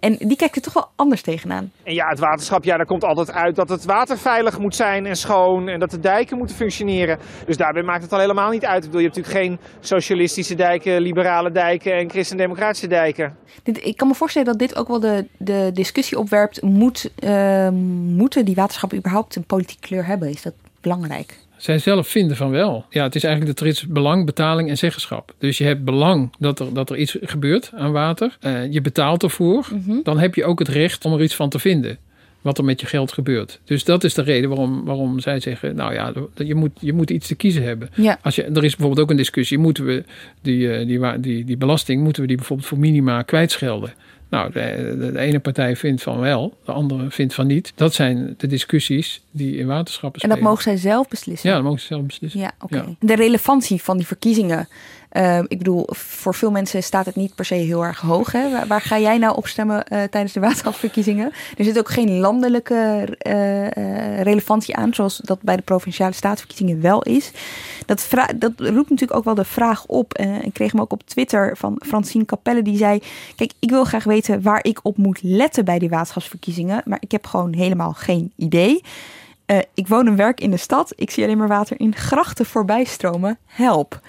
En 0.00 0.16
die 0.18 0.36
kijkt 0.36 0.56
er 0.56 0.62
toch 0.62 0.72
wel 0.72 0.88
anders 0.96 1.22
tegenaan. 1.22 1.72
En 1.82 1.94
ja, 1.94 2.08
het 2.08 2.18
waterschap, 2.18 2.64
ja, 2.64 2.76
daar 2.76 2.86
komt 2.86 3.04
altijd 3.04 3.32
uit 3.32 3.56
dat 3.56 3.68
het 3.68 3.84
water 3.84 4.18
veilig 4.18 4.58
moet 4.58 4.74
zijn 4.74 5.06
en 5.06 5.16
schoon 5.16 5.68
en 5.68 5.80
dat 5.80 5.90
de 5.90 5.98
dijken 5.98 6.38
moeten 6.38 6.56
functioneren. 6.56 7.18
Dus 7.46 7.56
daarbij 7.56 7.82
maakt 7.82 8.02
het 8.02 8.12
al 8.12 8.18
helemaal 8.18 8.50
niet 8.50 8.64
uit. 8.64 8.84
Ik 8.84 8.90
bedoel, 8.90 9.00
je 9.00 9.06
hebt 9.06 9.16
natuurlijk 9.16 9.44
geen 9.44 9.58
socialistische 9.80 10.54
dijken, 10.54 11.00
liberale 11.00 11.50
dijken 11.50 11.92
en 11.92 12.10
christendemocratische 12.10 12.86
dijken. 12.86 13.36
Dit, 13.62 13.84
ik 13.84 13.96
kan 13.96 14.08
me 14.08 14.14
voorstellen 14.14 14.48
dat 14.48 14.58
dit 14.58 14.76
ook 14.76 14.88
wel 14.88 15.00
de, 15.00 15.26
de 15.38 15.70
discussie 15.72 16.18
opwerpt. 16.18 16.62
Moet, 16.62 16.99
eh, 17.18 17.68
moeten 18.14 18.44
die 18.44 18.54
waterschappen 18.54 18.98
überhaupt 18.98 19.36
een 19.36 19.44
politieke 19.44 19.86
kleur 19.86 20.06
hebben? 20.06 20.28
Is 20.28 20.42
dat 20.42 20.54
belangrijk? 20.80 21.38
Zij 21.60 21.78
zelf 21.78 22.08
vinden 22.08 22.36
van 22.36 22.50
wel. 22.50 22.84
Ja, 22.90 23.02
het 23.02 23.14
is 23.14 23.24
eigenlijk 23.24 23.56
de 23.56 23.64
trits 23.64 23.86
belang, 23.86 24.26
betaling 24.26 24.68
en 24.68 24.78
zeggenschap. 24.78 25.34
Dus 25.38 25.58
je 25.58 25.64
hebt 25.64 25.84
belang 25.84 26.32
dat 26.38 26.60
er, 26.60 26.74
dat 26.74 26.90
er 26.90 26.96
iets 26.96 27.16
gebeurt 27.20 27.70
aan 27.74 27.92
water. 27.92 28.36
Eh, 28.40 28.72
je 28.72 28.80
betaalt 28.80 29.22
ervoor. 29.22 29.68
Dan 30.02 30.18
heb 30.18 30.34
je 30.34 30.44
ook 30.44 30.58
het 30.58 30.68
recht 30.68 31.04
om 31.04 31.12
er 31.12 31.22
iets 31.22 31.34
van 31.34 31.48
te 31.48 31.58
vinden. 31.58 31.98
Wat 32.40 32.58
er 32.58 32.64
met 32.64 32.80
je 32.80 32.86
geld 32.86 33.12
gebeurt. 33.12 33.60
Dus 33.64 33.84
dat 33.84 34.04
is 34.04 34.14
de 34.14 34.22
reden 34.22 34.48
waarom, 34.48 34.84
waarom 34.84 35.20
zij 35.20 35.40
zeggen: 35.40 35.76
Nou 35.76 35.94
ja, 35.94 36.12
je 36.34 36.54
moet, 36.54 36.70
je 36.80 36.92
moet 36.92 37.10
iets 37.10 37.26
te 37.26 37.34
kiezen 37.34 37.62
hebben. 37.62 37.90
Ja. 37.94 38.18
Als 38.22 38.34
je, 38.34 38.42
er 38.42 38.64
is 38.64 38.76
bijvoorbeeld 38.76 39.00
ook 39.00 39.10
een 39.10 39.16
discussie: 39.16 39.58
moeten 39.58 39.84
we 39.84 40.04
die, 40.42 40.72
eh, 40.72 40.86
die, 40.86 41.20
die, 41.20 41.44
die 41.44 41.56
belasting, 41.56 42.02
moeten 42.02 42.22
we 42.22 42.28
die 42.28 42.36
bijvoorbeeld 42.36 42.68
voor 42.68 42.78
minima 42.78 43.22
kwijtschelden? 43.22 43.92
Nou, 44.30 44.52
de, 44.52 44.96
de, 44.98 45.12
de 45.12 45.18
ene 45.18 45.38
partij 45.38 45.76
vindt 45.76 46.02
van 46.02 46.18
wel, 46.18 46.56
de 46.64 46.72
andere 46.72 47.10
vindt 47.10 47.34
van 47.34 47.46
niet. 47.46 47.72
Dat 47.74 47.94
zijn 47.94 48.34
de 48.36 48.46
discussies 48.46 49.22
die 49.30 49.56
in 49.56 49.66
waterschappen 49.66 50.20
En 50.22 50.28
dat 50.28 50.38
spelen. 50.38 50.54
mogen 50.54 50.62
zij 50.62 50.76
zelf 50.90 51.08
beslissen? 51.08 51.48
Ja, 51.48 51.54
dat 51.54 51.64
mogen 51.64 51.80
ze 51.80 51.86
zelf 51.86 52.02
beslissen. 52.02 52.40
Ja, 52.40 52.52
oké. 52.60 52.96
De 53.00 53.14
relevantie 53.14 53.82
van 53.82 53.96
die 53.96 54.06
verkiezingen. 54.06 54.68
Eh, 55.10 55.38
ik 55.38 55.58
bedoel, 55.58 55.86
voor 55.90 56.34
veel 56.34 56.50
mensen 56.50 56.82
staat 56.82 57.06
het 57.06 57.16
niet 57.16 57.34
per 57.34 57.44
se 57.44 57.54
heel 57.54 57.84
erg 57.84 58.00
hoog. 58.00 58.32
Hè? 58.32 58.66
Waar, 58.66 58.80
ga 58.80 58.98
jij 58.98 59.18
nou 59.18 59.36
op 59.36 59.46
stemmen 59.46 59.86
eh, 59.86 60.02
tijdens 60.02 60.32
de 60.32 60.40
waterschapsverkiezingen? 60.46 61.32
Er 61.56 61.64
zit 61.64 61.78
ook 61.78 61.90
geen 61.90 62.18
landelijke 62.18 63.08
eh, 63.18 63.66
eh, 63.76 64.22
relevantie 64.22 64.76
aan, 64.76 64.94
zoals 64.94 65.16
dat 65.16 65.42
bij 65.42 65.56
de 65.56 65.62
provinciale 65.62 66.12
staatsverkiezingen 66.12 66.80
wel 66.80 67.02
is. 67.02 67.30
Dat, 67.86 68.08
dat 68.36 68.52
roept 68.56 68.90
natuurlijk 68.90 69.18
ook 69.18 69.24
wel 69.24 69.34
de 69.34 69.44
vraag 69.44 69.86
op. 69.86 70.12
eh, 70.12 70.42
ik 70.42 70.52
kreeg 70.52 70.72
hem 70.72 70.80
ook 70.80 70.92
op 70.92 71.02
Twitter 71.02 71.56
van 71.56 71.80
Francine 71.86 72.24
Capelle, 72.24 72.62
die 72.62 72.76
zei: 72.76 73.02
Kijk, 73.36 73.52
ik 73.58 73.70
wil 73.70 73.84
graag 73.84 74.04
weten 74.04 74.42
waar 74.42 74.64
ik 74.64 74.78
op 74.82 74.96
moet 74.96 75.22
letten 75.22 75.64
bij 75.64 75.78
die 75.78 75.88
waterschapsverkiezingen, 75.88 76.82
maar 76.84 76.98
ik 77.00 77.12
heb 77.12 77.26
gewoon 77.26 77.52
helemaal 77.52 77.92
geen 77.92 78.32
idee. 78.36 78.82
Ik 79.74 79.88
woon 79.88 80.06
en 80.06 80.16
werk 80.16 80.40
in 80.40 80.50
de 80.50 80.56
stad. 80.56 80.92
Ik 80.96 81.10
zie 81.10 81.24
alleen 81.24 81.38
maar 81.38 81.48
water 81.48 81.80
in 81.80 81.94
grachten 81.94 82.46
voorbij 82.46 82.84
stromen. 82.84 83.38
Help. 83.46 84.00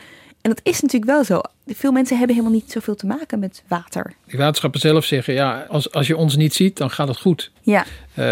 En 0.41 0.49
dat 0.49 0.59
is 0.63 0.81
natuurlijk 0.81 1.11
wel 1.11 1.23
zo. 1.23 1.41
Veel 1.67 1.91
mensen 1.91 2.17
hebben 2.17 2.35
helemaal 2.35 2.57
niet 2.57 2.71
zoveel 2.71 2.95
te 2.95 3.05
maken 3.05 3.39
met 3.39 3.63
water. 3.67 4.13
Die 4.27 4.39
waterschappen 4.39 4.79
zelf 4.79 5.05
zeggen, 5.05 5.33
ja, 5.33 5.65
als, 5.69 5.91
als 5.91 6.07
je 6.07 6.17
ons 6.17 6.35
niet 6.35 6.53
ziet, 6.53 6.77
dan 6.77 6.89
gaat 6.89 7.07
het 7.07 7.17
goed. 7.17 7.51
Ja. 7.61 7.85
Eh, 8.13 8.25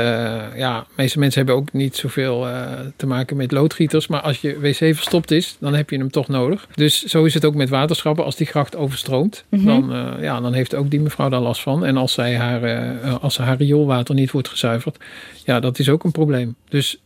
ja, 0.57 0.79
de 0.79 0.85
meeste 0.95 1.19
mensen 1.19 1.37
hebben 1.45 1.55
ook 1.61 1.73
niet 1.73 1.95
zoveel 1.95 2.47
eh, 2.47 2.63
te 2.95 3.05
maken 3.07 3.37
met 3.37 3.51
loodgieters. 3.51 4.07
Maar 4.07 4.21
als 4.21 4.41
je 4.41 4.59
wc 4.59 4.75
verstopt 4.75 5.31
is, 5.31 5.55
dan 5.59 5.73
heb 5.73 5.89
je 5.89 5.97
hem 5.97 6.11
toch 6.11 6.27
nodig. 6.27 6.67
Dus 6.75 7.03
zo 7.03 7.23
is 7.23 7.33
het 7.33 7.45
ook 7.45 7.55
met 7.55 7.69
waterschappen. 7.69 8.25
Als 8.25 8.35
die 8.35 8.47
gracht 8.47 8.75
overstroomt, 8.75 9.43
Mhm. 9.49 9.65
dan, 9.65 9.93
eh, 9.93 10.23
ja, 10.23 10.39
dan 10.41 10.53
heeft 10.53 10.75
ook 10.75 10.89
die 10.89 10.99
mevrouw 11.01 11.29
daar 11.29 11.39
last 11.39 11.61
van. 11.61 11.85
En 11.85 11.97
als, 11.97 12.13
zij 12.13 12.35
haar, 12.37 12.99
als 13.19 13.37
haar 13.37 13.57
rioolwater 13.57 14.15
niet 14.15 14.31
wordt 14.31 14.47
gezuiverd, 14.49 14.97
ja, 15.45 15.59
dat 15.59 15.79
is 15.79 15.89
ook 15.89 16.03
een 16.03 16.11
probleem. 16.11 16.55
Dus 16.69 16.97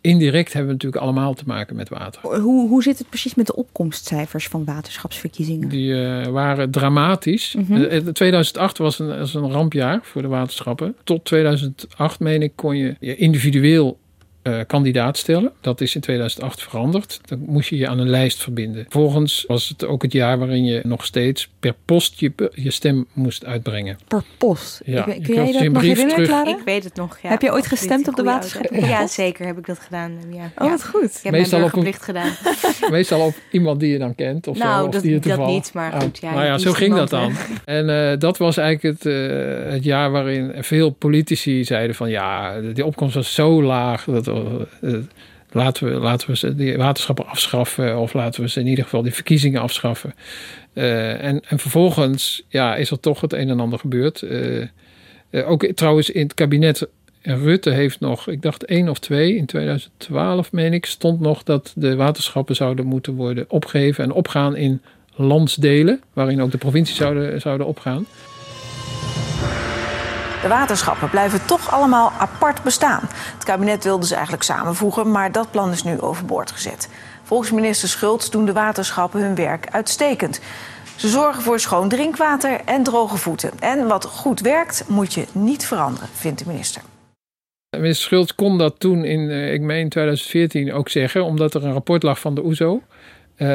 indirect 0.00 0.52
hebben 0.52 0.66
we 0.66 0.72
natuurlijk 0.72 1.02
allemaal 1.02 1.34
te 1.34 1.44
maken 1.46 1.76
met 1.76 1.88
water. 1.88 2.40
Hoe, 2.40 2.68
hoe 2.68 2.82
zit 2.82 2.98
het 2.98 3.08
precies 3.08 3.34
met 3.34 3.46
de 3.46 3.56
opkomstcijfers 3.56 4.48
van 4.48 4.64
waterschapsverkiezingen? 4.64 5.68
Die 5.68 6.04
eh, 6.04 6.26
waren 6.26 6.70
dramatisch. 6.70 7.54
Mhm. 7.58 7.82
Eh, 7.82 7.98
2008 7.98 8.78
was 8.78 8.98
een, 8.98 9.18
was 9.18 9.34
een 9.34 9.50
rampjaar 9.50 10.00
voor 10.02 10.22
de 10.22 10.28
waterschappen. 10.28 10.96
Tot 11.04 11.24
2008, 11.24 12.20
meen 12.20 12.42
ik, 12.42 12.52
kon 12.54 12.76
je 12.76 12.96
individueel 13.16 13.98
eh, 14.42 14.58
kandidaat 14.66 15.16
stellen. 15.16 15.52
Dat 15.60 15.80
is 15.80 15.94
in 15.94 16.00
2008 16.00 16.62
veranderd. 16.62 17.20
Dan 17.24 17.42
moest 17.46 17.68
je 17.68 17.76
je 17.76 17.88
aan 17.88 17.98
een 17.98 18.08
lijst 18.10 18.42
verbinden. 18.42 18.82
Vervolgens 18.88 19.44
was 19.46 19.68
het 19.68 19.84
ook 19.86 20.02
het 20.02 20.12
jaar 20.12 20.38
waarin 20.38 20.64
je 20.64 20.80
nog 20.84 21.04
steeds 21.04 21.48
per 21.60 21.74
post 21.84 22.20
je, 22.20 22.32
je 22.54 22.70
stem 22.70 23.06
moest 23.12 23.44
uitbrengen. 23.44 23.98
Per 24.08 24.22
post? 24.38 24.80
Ja, 24.84 25.06
Ik- 25.06 25.22
kun 25.22 25.34
jij 25.34 25.52
dat 25.52 25.60
een 25.62 25.72
nog 25.72 25.82
herinneren. 25.82 26.24
Clara? 26.24 26.50
Ik 26.50 26.64
weet 26.64 26.84
het 26.84 26.94
nog, 26.94 27.18
ja. 27.22 27.28
Heb 27.28 27.42
je 27.42 27.52
ooit 27.52 27.66
gestemd 27.66 28.08
op 28.08 28.16
de 28.16 28.22
waterschap? 28.22 28.66
Ja, 28.74 29.06
zeker 29.06 29.46
heb 29.46 29.58
ik 29.58 29.66
dat 29.66 29.78
gedaan. 29.78 30.12
Ja. 30.32 30.50
Oh, 30.58 30.70
wat 30.70 30.84
goed. 30.86 31.02
Ik 31.16 31.20
heb 31.22 31.32
Meestal 31.32 31.58
mijn 31.58 31.72
op 31.72 31.84
een- 31.84 31.94
gedaan. 31.94 32.32
Meestal 32.90 33.20
op 33.26 33.34
iemand 33.50 33.80
die 33.80 33.92
je 33.92 33.98
dan 33.98 34.14
kent. 34.14 34.46
Of 34.46 34.58
Nou, 34.58 34.80
zo, 34.80 34.86
of 34.86 34.92
dat- 34.92 35.02
die 35.02 35.10
je 35.12 35.18
dat 35.20 35.46
niet, 35.46 35.70
maar 35.74 35.92
goed, 35.92 36.18
ja, 36.20 36.32
nou 36.32 36.44
ja, 36.44 36.58
zo 36.58 36.72
ging 36.72 36.94
dat 36.94 37.10
dan. 37.10 37.32
En 37.64 38.10
eh, 38.10 38.18
dat 38.18 38.38
was 38.38 38.56
eigenlijk 38.56 38.98
het, 39.02 39.12
eh, 39.14 39.72
het 39.72 39.84
jaar 39.84 40.10
waarin 40.10 40.52
veel 40.58 40.90
politici 40.90 41.64
zeiden 41.64 41.96
van... 41.96 42.10
ja, 42.10 42.60
die 42.60 42.84
opkomst 42.84 43.14
was 43.14 43.34
zo 43.34 43.62
laag. 43.62 44.04
Dat, 44.04 44.28
laten, 45.52 45.92
we, 45.92 46.00
laten 46.00 46.28
we 46.28 46.36
ze 46.36 46.54
die 46.54 46.76
waterschappen 46.76 47.26
afschaffen... 47.26 47.98
of 47.98 48.12
laten 48.12 48.42
we 48.42 48.48
ze 48.48 48.60
in 48.60 48.66
ieder 48.66 48.84
geval 48.84 49.02
die 49.02 49.14
verkiezingen 49.14 49.60
afschaffen. 49.60 50.14
Eh, 50.72 51.24
en, 51.24 51.40
en 51.48 51.58
vervolgens 51.58 52.42
ja, 52.48 52.76
is 52.76 52.90
er 52.90 53.00
toch 53.00 53.20
het 53.20 53.32
een 53.32 53.48
en 53.48 53.60
ander 53.60 53.78
gebeurd. 53.78 54.22
Eh, 54.22 54.62
eh, 55.30 55.50
ook 55.50 55.66
trouwens 55.66 56.10
in 56.10 56.22
het 56.22 56.34
kabinet... 56.34 56.88
Rutte 57.22 57.70
heeft 57.70 58.00
nog, 58.00 58.28
ik 58.28 58.42
dacht 58.42 58.64
één 58.64 58.88
of 58.88 58.98
twee, 58.98 59.36
in 59.36 59.46
2012 59.46 60.52
meen 60.52 60.72
ik, 60.72 60.86
stond 60.86 61.20
nog 61.20 61.42
dat 61.42 61.72
de 61.76 61.96
waterschappen 61.96 62.56
zouden 62.56 62.86
moeten 62.86 63.14
worden 63.14 63.44
opgeheven 63.48 64.04
en 64.04 64.12
opgaan 64.12 64.56
in 64.56 64.80
landsdelen, 65.14 66.00
waarin 66.12 66.42
ook 66.42 66.50
de 66.50 66.58
provincies 66.58 66.96
zouden, 66.96 67.40
zouden 67.40 67.66
opgaan. 67.66 68.06
De 70.42 70.48
waterschappen 70.48 71.10
blijven 71.10 71.46
toch 71.46 71.70
allemaal 71.72 72.12
apart 72.18 72.62
bestaan. 72.62 73.00
Het 73.34 73.44
kabinet 73.44 73.84
wilde 73.84 74.06
ze 74.06 74.14
eigenlijk 74.14 74.42
samenvoegen, 74.42 75.10
maar 75.10 75.32
dat 75.32 75.50
plan 75.50 75.70
is 75.70 75.82
nu 75.82 76.00
overboord 76.00 76.50
gezet. 76.50 76.88
Volgens 77.22 77.50
minister 77.50 77.88
Schultz 77.88 78.28
doen 78.28 78.44
de 78.44 78.52
waterschappen 78.52 79.20
hun 79.20 79.34
werk 79.34 79.66
uitstekend. 79.70 80.40
Ze 80.96 81.08
zorgen 81.08 81.42
voor 81.42 81.60
schoon 81.60 81.88
drinkwater 81.88 82.60
en 82.64 82.82
droge 82.82 83.16
voeten. 83.16 83.50
En 83.58 83.86
wat 83.86 84.04
goed 84.04 84.40
werkt, 84.40 84.84
moet 84.88 85.14
je 85.14 85.24
niet 85.32 85.66
veranderen, 85.66 86.08
vindt 86.12 86.38
de 86.38 86.44
minister. 86.46 86.82
Minister 87.76 88.06
Schultz 88.06 88.32
kon 88.34 88.58
dat 88.58 88.74
toen 88.80 89.04
in, 89.04 89.30
eh, 89.30 89.52
ik 89.52 89.60
meen 89.60 89.88
2014 89.88 90.72
ook 90.72 90.88
zeggen, 90.88 91.24
omdat 91.24 91.54
er 91.54 91.64
een 91.64 91.72
rapport 91.72 92.02
lag 92.02 92.20
van 92.20 92.34
de 92.34 92.44
OESO, 92.44 92.82
uh, 93.36 93.48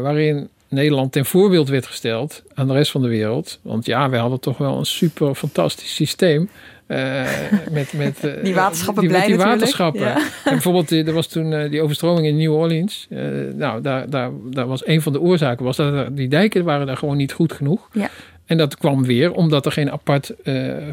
waarin 0.00 0.48
Nederland 0.70 1.12
ten 1.12 1.24
voorbeeld 1.24 1.68
werd 1.68 1.86
gesteld 1.86 2.42
aan 2.54 2.66
de 2.66 2.72
rest 2.72 2.90
van 2.90 3.02
de 3.02 3.08
wereld. 3.08 3.58
Want 3.62 3.86
ja, 3.86 4.10
wij 4.10 4.20
hadden 4.20 4.40
toch 4.40 4.58
wel 4.58 4.78
een 4.78 4.86
super 4.86 5.34
fantastisch 5.34 5.94
systeem. 5.94 6.48
Uh, 6.90 7.22
met, 7.72 7.92
met, 7.92 8.24
uh, 8.24 8.32
die 8.42 8.54
waterschappen 8.54 9.02
die, 9.02 9.10
blij 9.10 9.26
die 9.26 9.36
natuurlijk. 9.36 9.60
waterschappen. 9.60 10.00
Ja. 10.00 10.16
En 10.16 10.52
bijvoorbeeld, 10.52 10.90
er 10.90 11.12
was 11.12 11.26
toen 11.26 11.52
uh, 11.52 11.70
die 11.70 11.82
overstroming 11.82 12.26
in 12.26 12.36
New 12.36 12.52
Orleans. 12.52 13.06
nou, 13.54 13.82
daar, 13.82 14.10
daar, 14.10 14.30
daar 14.50 14.66
was 14.66 14.86
een 14.86 15.02
van 15.02 15.12
de 15.12 15.20
oorzaken 15.20 15.64
was 15.64 15.76
dat 15.76 16.16
die 16.16 16.28
dijken 16.28 16.64
waren 16.64 16.86
daar 16.86 16.96
gewoon 16.96 17.16
niet 17.16 17.32
goed 17.32 17.52
genoeg. 17.52 17.88
Ja. 17.92 18.10
En 18.46 18.56
dat 18.56 18.76
kwam 18.76 19.04
weer 19.04 19.32
omdat 19.32 19.66
er 19.66 19.72
geen 19.72 19.90
apart 19.90 20.34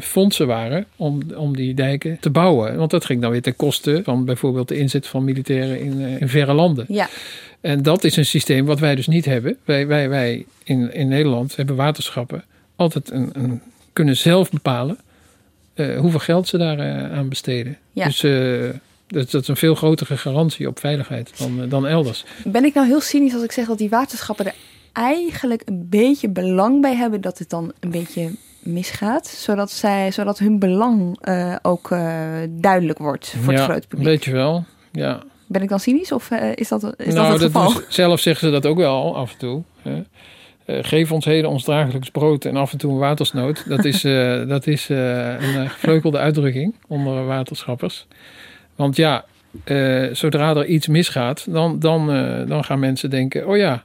fondsen 0.00 0.46
waren 0.46 0.86
om, 0.96 1.20
om 1.36 1.56
die 1.56 1.74
dijken 1.74 2.16
te 2.20 2.30
bouwen. 2.30 2.76
Want 2.76 2.90
dat 2.90 3.04
ging 3.04 3.20
dan 3.20 3.30
weer 3.30 3.42
ten 3.42 3.56
koste 3.56 4.00
van 4.04 4.24
bijvoorbeeld 4.24 4.68
de 4.68 4.76
inzet 4.76 5.06
van 5.06 5.24
militairen 5.24 5.80
in, 5.80 6.00
in 6.00 6.28
verre 6.28 6.52
landen. 6.52 6.84
Ja. 6.88 7.08
En 7.60 7.82
dat 7.82 8.04
is 8.04 8.16
een 8.16 8.26
systeem 8.26 8.66
wat 8.66 8.78
wij 8.78 8.94
dus 8.94 9.06
niet 9.06 9.24
hebben. 9.24 9.56
Wij, 9.64 9.86
wij, 9.86 10.08
wij 10.08 10.46
in, 10.64 10.94
in 10.94 11.08
Nederland 11.08 11.56
hebben 11.56 11.76
waterschappen 11.76 12.44
altijd 12.76 13.10
een, 13.10 13.30
een, 13.32 13.62
kunnen 13.92 14.16
zelf 14.16 14.50
bepalen 14.50 14.98
uh, 15.78 15.98
hoeveel 15.98 16.20
geld 16.20 16.48
ze 16.48 16.58
daar 16.58 16.78
uh, 16.78 17.12
aan 17.12 17.28
besteden. 17.28 17.78
Ja. 17.92 18.04
Dus 18.04 18.22
uh, 18.22 18.70
dat, 19.06 19.30
dat, 19.30 19.42
is 19.42 19.48
een 19.48 19.56
veel 19.56 19.74
grotere 19.74 20.16
garantie 20.16 20.68
op 20.68 20.78
veiligheid 20.78 21.38
dan, 21.38 21.68
dan 21.68 21.86
elders. 21.86 22.24
Ben 22.44 22.64
ik 22.64 22.74
nou 22.74 22.86
heel 22.86 23.00
cynisch 23.00 23.34
als 23.34 23.42
ik 23.42 23.52
zeg 23.52 23.66
dat 23.66 23.78
die 23.78 23.88
waterschappen 23.88 24.46
er 24.46 24.54
eigenlijk 24.92 25.62
een 25.64 25.86
beetje 25.88 26.28
belang 26.28 26.80
bij 26.80 26.94
hebben 26.94 27.20
dat 27.20 27.38
het 27.38 27.50
dan 27.50 27.72
een 27.80 27.90
beetje 27.90 28.30
misgaat, 28.58 29.26
zodat, 29.26 29.70
zij, 29.70 30.12
zodat 30.12 30.38
hun 30.38 30.58
belang 30.58 31.18
ook 31.62 31.88
duidelijk 32.48 32.98
wordt 32.98 33.34
voor 33.42 33.52
ja, 33.52 33.58
het 33.58 33.70
grote 33.70 33.86
publiek? 33.86 34.06
Weet 34.08 34.24
je 34.24 34.32
wel, 34.32 34.64
ja. 34.92 35.22
Ben 35.48 35.62
ik 35.62 35.68
dan 35.68 35.80
cynisch 35.80 36.12
of 36.12 36.30
is 36.30 36.68
dat, 36.68 36.94
is 36.96 37.14
nou, 37.14 37.30
dat 37.30 37.40
het 37.40 37.42
geval? 37.42 37.72
Zelf 37.88 38.20
zeggen 38.20 38.46
ze 38.46 38.52
dat 38.52 38.66
ook 38.66 38.76
wel 38.76 39.16
af 39.16 39.32
en 39.32 39.38
toe. 39.38 39.62
Hè. 39.82 40.02
Uh, 40.66 40.78
geef 40.80 41.12
ons 41.12 41.24
heden 41.24 41.50
ons 41.50 41.64
dagelijks 41.64 42.10
brood 42.10 42.44
en 42.44 42.56
af 42.56 42.72
en 42.72 42.78
toe 42.78 42.92
een 42.92 42.98
watersnood. 42.98 43.68
Dat 43.68 43.84
is, 43.84 44.04
uh, 44.04 44.46
dat 44.48 44.66
is 44.66 44.88
een 44.88 45.70
gevleugelde 45.70 46.18
uitdrukking 46.18 46.74
onder 46.86 47.26
waterschappers. 47.26 48.06
Want 48.76 48.96
ja, 48.96 49.24
zodra 50.12 50.54
er 50.54 50.66
iets 50.66 50.86
misgaat, 50.86 51.46
dan, 51.52 51.78
dan, 51.78 52.06
dan 52.48 52.64
gaan 52.64 52.78
mensen 52.78 53.10
denken: 53.10 53.48
oh 53.48 53.56
ja, 53.56 53.84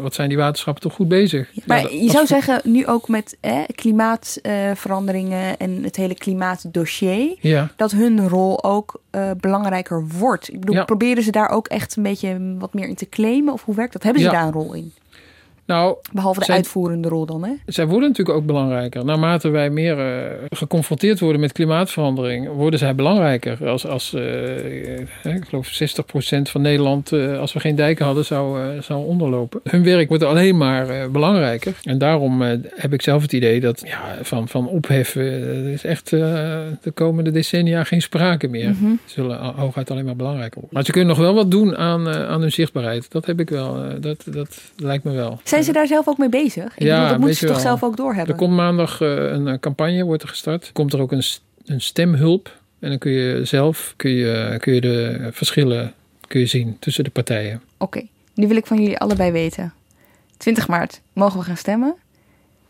wat 0.00 0.14
zijn 0.14 0.28
die 0.28 0.38
waterschappen 0.38 0.82
toch 0.82 0.94
goed 0.94 1.08
bezig. 1.08 1.50
Maar 1.66 1.76
ja, 1.76 1.82
dat, 1.82 1.92
je 1.92 2.10
zou 2.10 2.26
zeggen, 2.26 2.60
nu 2.64 2.86
ook 2.86 3.08
met 3.08 3.36
eh, 3.40 3.58
klimaatveranderingen 3.74 5.56
en 5.56 5.82
het 5.82 5.96
hele 5.96 6.14
klimaatdossier, 6.14 7.36
ja. 7.40 7.70
dat 7.76 7.90
hun 7.90 8.28
rol 8.28 8.64
ook 8.64 9.00
uh, 9.10 9.30
belangrijker 9.40 10.06
wordt. 10.18 10.52
Ik 10.52 10.60
bedoel, 10.60 10.84
proberen 10.84 11.22
ze 11.22 11.30
daar 11.30 11.48
ook 11.48 11.68
echt 11.68 11.96
een 11.96 12.02
beetje 12.02 12.56
wat 12.58 12.74
meer 12.74 12.88
in 12.88 12.94
te 12.94 13.08
claimen? 13.08 13.52
Of 13.52 13.64
hoe 13.64 13.74
werkt 13.74 13.92
dat? 13.92 14.02
Hebben 14.02 14.22
ze 14.22 14.30
daar 14.30 14.46
een 14.46 14.52
rol 14.52 14.74
in? 14.74 14.92
Nou, 15.66 15.96
Behalve 16.12 16.40
de 16.40 16.52
uitvoerende 16.52 17.08
rol 17.08 17.26
dan, 17.26 17.44
hè? 17.44 17.52
Zij 17.66 17.86
worden 17.86 18.08
natuurlijk 18.08 18.38
ook 18.38 18.46
belangrijker. 18.46 19.04
Naarmate 19.04 19.48
wij 19.48 19.70
meer 19.70 19.98
eh, 19.98 20.38
geconfronteerd 20.50 21.20
worden 21.20 21.40
met 21.40 21.52
klimaatverandering, 21.52 22.48
worden 22.48 22.78
zij 22.78 22.94
belangrijker. 22.94 23.68
Als, 23.68 23.86
als 23.86 24.14
eh, 24.14 24.98
eh, 24.98 25.34
ik 25.34 25.44
geloof 25.48 25.68
60% 25.68 26.42
van 26.42 26.60
Nederland, 26.60 27.12
als 27.12 27.52
we 27.52 27.60
geen 27.60 27.76
dijken 27.76 28.04
hadden, 28.04 28.24
zou, 28.24 28.58
zou 28.80 29.06
onderlopen. 29.06 29.60
Hun 29.64 29.84
werk 29.84 30.08
wordt 30.08 30.24
alleen 30.24 30.56
maar 30.56 31.10
belangrijker. 31.10 31.74
En 31.82 31.98
daarom 31.98 32.42
heb 32.74 32.92
ik 32.92 33.02
zelf 33.02 33.22
het 33.22 33.32
idee 33.32 33.60
dat 33.60 33.82
ja, 33.86 34.18
van, 34.22 34.48
van 34.48 34.68
opheffen, 34.68 35.22
er 35.24 35.72
is 35.72 35.84
echt 35.84 36.10
de 36.10 36.90
komende 36.94 37.30
decennia 37.30 37.84
geen 37.84 38.02
sprake 38.02 38.48
meer. 38.48 38.74
Ze 38.74 38.96
zullen 39.04 39.38
hooguit 39.38 39.90
alleen 39.90 40.04
maar 40.04 40.16
belangrijker 40.16 40.54
worden. 40.60 40.70
Maar 40.72 40.84
ze 40.84 40.92
kunnen 40.92 41.08
nog 41.08 41.18
wel 41.18 41.34
wat 41.34 41.50
doen 41.50 41.76
aan, 41.76 42.08
aan 42.08 42.40
hun 42.40 42.52
zichtbaarheid. 42.52 43.10
Dat 43.10 43.26
heb 43.26 43.40
ik 43.40 43.50
wel. 43.50 44.00
dat, 44.00 44.24
dat 44.30 44.60
lijkt 44.76 45.04
me 45.04 45.12
wel. 45.12 45.40
Zijn 45.52 45.64
ze 45.64 45.72
daar 45.72 45.86
zelf 45.86 46.08
ook 46.08 46.18
mee 46.18 46.28
bezig? 46.28 46.64
Ik 46.64 46.78
bedoel, 46.78 47.08
dat 47.08 47.18
moeten 47.18 47.36
ze 47.36 47.46
toch 47.46 47.54
wel. 47.54 47.64
zelf 47.64 47.82
ook 47.82 47.96
doorhebben? 47.96 48.32
Er 48.32 48.40
komt 48.40 48.54
maandag 48.54 49.00
eh, 49.00 49.08
een 49.08 49.48
eh, 49.48 49.58
campagne, 49.58 50.04
wordt 50.04 50.22
er 50.22 50.28
gestart. 50.28 50.70
Komt 50.72 50.92
er 50.92 51.00
ook 51.00 51.12
een, 51.12 51.22
een 51.64 51.80
stemhulp. 51.80 52.60
En 52.78 52.88
dan 52.88 52.98
kun 52.98 53.10
je 53.10 53.44
zelf 53.44 53.94
kun 53.96 54.10
je, 54.10 54.56
kun 54.60 54.74
je 54.74 54.80
de 54.80 55.28
verschillen 55.32 55.94
kun 56.26 56.40
je 56.40 56.46
zien 56.46 56.76
tussen 56.78 57.04
de 57.04 57.10
partijen. 57.10 57.62
Oké, 57.76 58.02
nu 58.34 58.48
wil 58.48 58.56
ik 58.56 58.66
van 58.66 58.78
jullie 58.78 58.98
allebei 58.98 59.30
weten. 59.30 59.72
20 60.36 60.68
maart, 60.68 61.00
mogen 61.12 61.38
we 61.38 61.44
gaan 61.44 61.56
stemmen? 61.56 61.94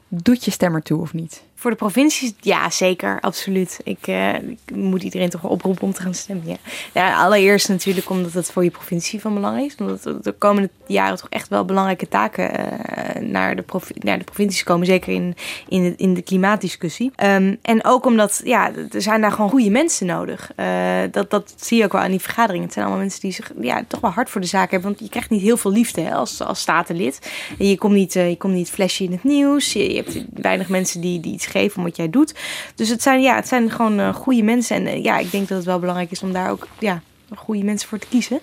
Doet 0.08 0.44
je 0.44 0.50
stem 0.50 0.74
er 0.74 0.82
toe 0.82 1.00
of 1.00 1.12
niet? 1.12 1.42
Voor 1.62 1.70
de 1.70 1.76
provincies, 1.76 2.32
ja, 2.40 2.70
zeker, 2.70 3.20
absoluut. 3.20 3.80
Ik, 3.84 4.06
eh, 4.06 4.34
ik 4.34 4.74
moet 4.74 5.02
iedereen 5.02 5.30
toch 5.30 5.44
oproepen 5.44 5.82
om 5.82 5.92
te 5.92 6.02
gaan 6.02 6.14
stemmen. 6.14 6.58
Ja. 6.92 7.24
Allereerst 7.24 7.68
natuurlijk 7.68 8.10
omdat 8.10 8.32
het 8.32 8.50
voor 8.50 8.64
je 8.64 8.70
provincie 8.70 9.20
van 9.20 9.34
belang 9.34 9.60
is. 9.60 9.74
Omdat 9.78 10.24
de 10.24 10.34
komende 10.38 10.70
jaren 10.86 11.16
toch 11.16 11.28
echt 11.28 11.48
wel 11.48 11.64
belangrijke 11.64 12.08
taken 12.08 12.54
eh, 12.54 13.22
naar, 13.22 13.56
de 13.56 13.64
naar 13.94 14.18
de 14.18 14.24
provincies 14.24 14.62
komen. 14.62 14.86
Zeker 14.86 15.12
in, 15.12 15.34
in, 15.68 15.82
de, 15.82 15.94
in 15.96 16.14
de 16.14 16.22
klimaatdiscussie. 16.22 17.10
Ehm, 17.16 17.54
en 17.62 17.84
ook 17.84 18.06
omdat, 18.06 18.40
ja, 18.44 18.70
er 18.90 19.02
zijn 19.02 19.20
daar 19.20 19.32
gewoon 19.32 19.50
goede 19.50 19.70
mensen 19.70 20.06
nodig. 20.06 20.50
Eh, 20.56 20.66
dat, 21.10 21.30
dat 21.30 21.54
zie 21.56 21.78
je 21.78 21.84
ook 21.84 21.92
wel 21.92 22.00
aan 22.00 22.10
die 22.10 22.20
vergaderingen. 22.20 22.64
Het 22.64 22.72
zijn 22.72 22.84
allemaal 22.84 23.02
mensen 23.02 23.20
die 23.20 23.32
zich 23.32 23.52
ja, 23.60 23.84
toch 23.88 24.00
wel 24.00 24.10
hard 24.10 24.30
voor 24.30 24.40
de 24.40 24.46
zaak 24.46 24.70
hebben. 24.70 24.88
Want 24.88 25.00
je 25.00 25.08
krijgt 25.08 25.30
niet 25.30 25.42
heel 25.42 25.56
veel 25.56 25.72
liefde 25.72 26.00
hè, 26.00 26.14
als, 26.14 26.40
als 26.40 26.60
statenlid. 26.60 27.30
En 27.58 27.68
je 27.68 27.78
komt 27.78 27.94
niet, 27.94 28.12
je 28.12 28.36
komt 28.38 28.54
niet 28.54 28.70
flashy 28.70 29.04
in 29.04 29.12
het 29.12 29.24
nieuws. 29.24 29.72
Je, 29.72 29.90
je 29.90 29.96
hebt 29.96 30.24
weinig 30.32 30.68
mensen 30.68 31.00
die, 31.00 31.20
die 31.20 31.32
iets 31.32 31.50
geven 31.52 31.76
om 31.78 31.84
wat 31.84 31.96
jij 31.96 32.10
doet. 32.10 32.34
Dus 32.74 32.88
het 32.88 33.02
zijn, 33.02 33.22
ja, 33.22 33.34
het 33.34 33.48
zijn 33.48 33.70
gewoon 33.70 33.98
eh, 33.98 34.14
goede 34.14 34.42
mensen. 34.42 34.76
En 34.76 34.86
eh, 34.86 35.04
ja, 35.04 35.18
ik 35.18 35.30
denk 35.30 35.48
dat 35.48 35.56
het 35.56 35.66
wel 35.66 35.78
belangrijk 35.78 36.10
is 36.10 36.22
om 36.22 36.32
daar 36.32 36.50
ook 36.50 36.66
ja, 36.78 37.02
goede 37.34 37.64
mensen 37.64 37.88
voor 37.88 37.98
te 37.98 38.06
kiezen. 38.08 38.40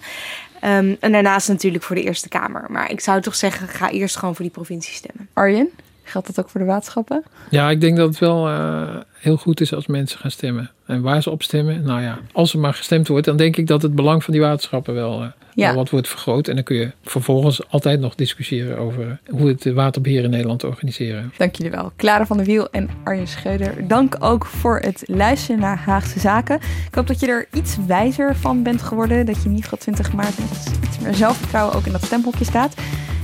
Ehm, 0.59 0.95
en 0.99 1.11
daarnaast 1.11 1.47
natuurlijk 1.47 1.83
voor 1.83 1.95
de 1.95 2.03
Eerste 2.03 2.29
Kamer. 2.29 2.65
Maar 2.67 2.91
ik 2.91 2.99
zou 2.99 3.21
toch 3.21 3.35
zeggen, 3.35 3.67
ga 3.67 3.89
eerst 3.89 4.17
gewoon 4.17 4.35
voor 4.35 4.45
die 4.45 4.53
provincie 4.53 4.93
stemmen. 4.93 5.29
Arjen, 5.33 5.69
geldt 6.03 6.27
dat 6.27 6.39
ook 6.39 6.49
voor 6.49 6.59
de 6.59 6.65
waterschappen? 6.67 7.23
Ja, 7.49 7.69
ik 7.69 7.81
denk 7.81 7.97
dat 7.97 8.09
het 8.09 8.19
wel 8.19 8.47
eh, 8.47 8.95
heel 9.13 9.37
goed 9.37 9.61
is 9.61 9.73
als 9.73 9.87
mensen 9.87 10.19
gaan 10.19 10.31
stemmen. 10.31 10.71
En 10.85 11.01
waar 11.01 11.23
ze 11.23 11.29
op 11.29 11.43
stemmen, 11.43 11.83
nou 11.83 12.01
ja, 12.01 12.19
als 12.31 12.53
er 12.53 12.59
maar 12.59 12.73
gestemd 12.73 13.07
wordt, 13.07 13.25
dan 13.25 13.37
denk 13.37 13.57
ik 13.57 13.67
dat 13.67 13.81
het 13.81 13.95
belang 13.95 14.23
van 14.23 14.33
die 14.33 14.41
waterschappen 14.41 14.93
wel, 14.93 15.21
eh, 15.21 15.27
Ja. 15.59 15.73
wat 15.73 15.89
wordt 15.89 16.07
vergroot. 16.07 16.47
En 16.47 16.55
dan 16.55 16.63
kun 16.63 16.75
je 16.75 16.91
vervolgens 17.03 17.69
altijd 17.69 17.99
nog 17.99 18.15
discussiëren 18.15 18.77
over 18.77 19.19
hoe 19.29 19.47
het 19.47 19.73
waterbeheer 19.73 20.23
in 20.23 20.29
Nederland 20.29 20.59
te 20.59 20.67
organiseren. 20.67 21.33
Dank 21.37 21.55
jullie 21.55 21.71
wel. 21.71 21.91
Clara 21.97 22.25
van 22.25 22.37
der 22.37 22.45
Wiel 22.45 22.69
en 22.69 22.89
Arjen 23.03 23.27
Scheuder. 23.27 23.87
Dank 23.87 24.15
ook 24.19 24.45
voor 24.45 24.79
het 24.79 25.03
luisteren 25.05 25.61
naar 25.61 25.77
Haagse 25.77 26.19
Zaken. 26.19 26.55
Ik 26.87 26.95
hoop 26.95 27.07
dat 27.07 27.19
je 27.19 27.27
er 27.27 27.47
iets 27.53 27.77
wijzer 27.87 28.35
van 28.35 28.63
bent 28.63 28.81
geworden. 28.81 29.25
Dat 29.25 29.35
je 29.35 29.43
in 29.43 29.49
ieder 29.49 29.63
geval 29.63 29.77
20 29.77 30.13
maart 30.13 30.37
met 30.39 30.73
iets 30.83 30.99
meer 30.99 31.13
zelfvertrouwen 31.13 31.75
ook 31.75 31.85
in 31.85 31.91
dat 31.91 32.03
stemhokje 32.03 32.45
staat. 32.45 32.73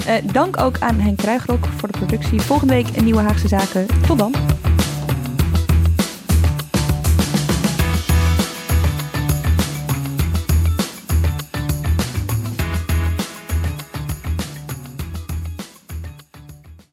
Eh, 0.05 0.13
dank 0.31 0.59
ook 0.59 0.79
aan 0.79 0.99
Henk 0.99 1.17
Kruigrok 1.17 1.65
voor 1.65 1.91
de 1.91 1.97
productie. 1.97 2.41
Volgende 2.41 2.73
week 2.73 2.87
een 2.95 3.03
nieuwe 3.03 3.21
Haagse 3.21 3.47
Zaken. 3.47 3.85
Tot 4.07 4.17
dan. 4.17 4.33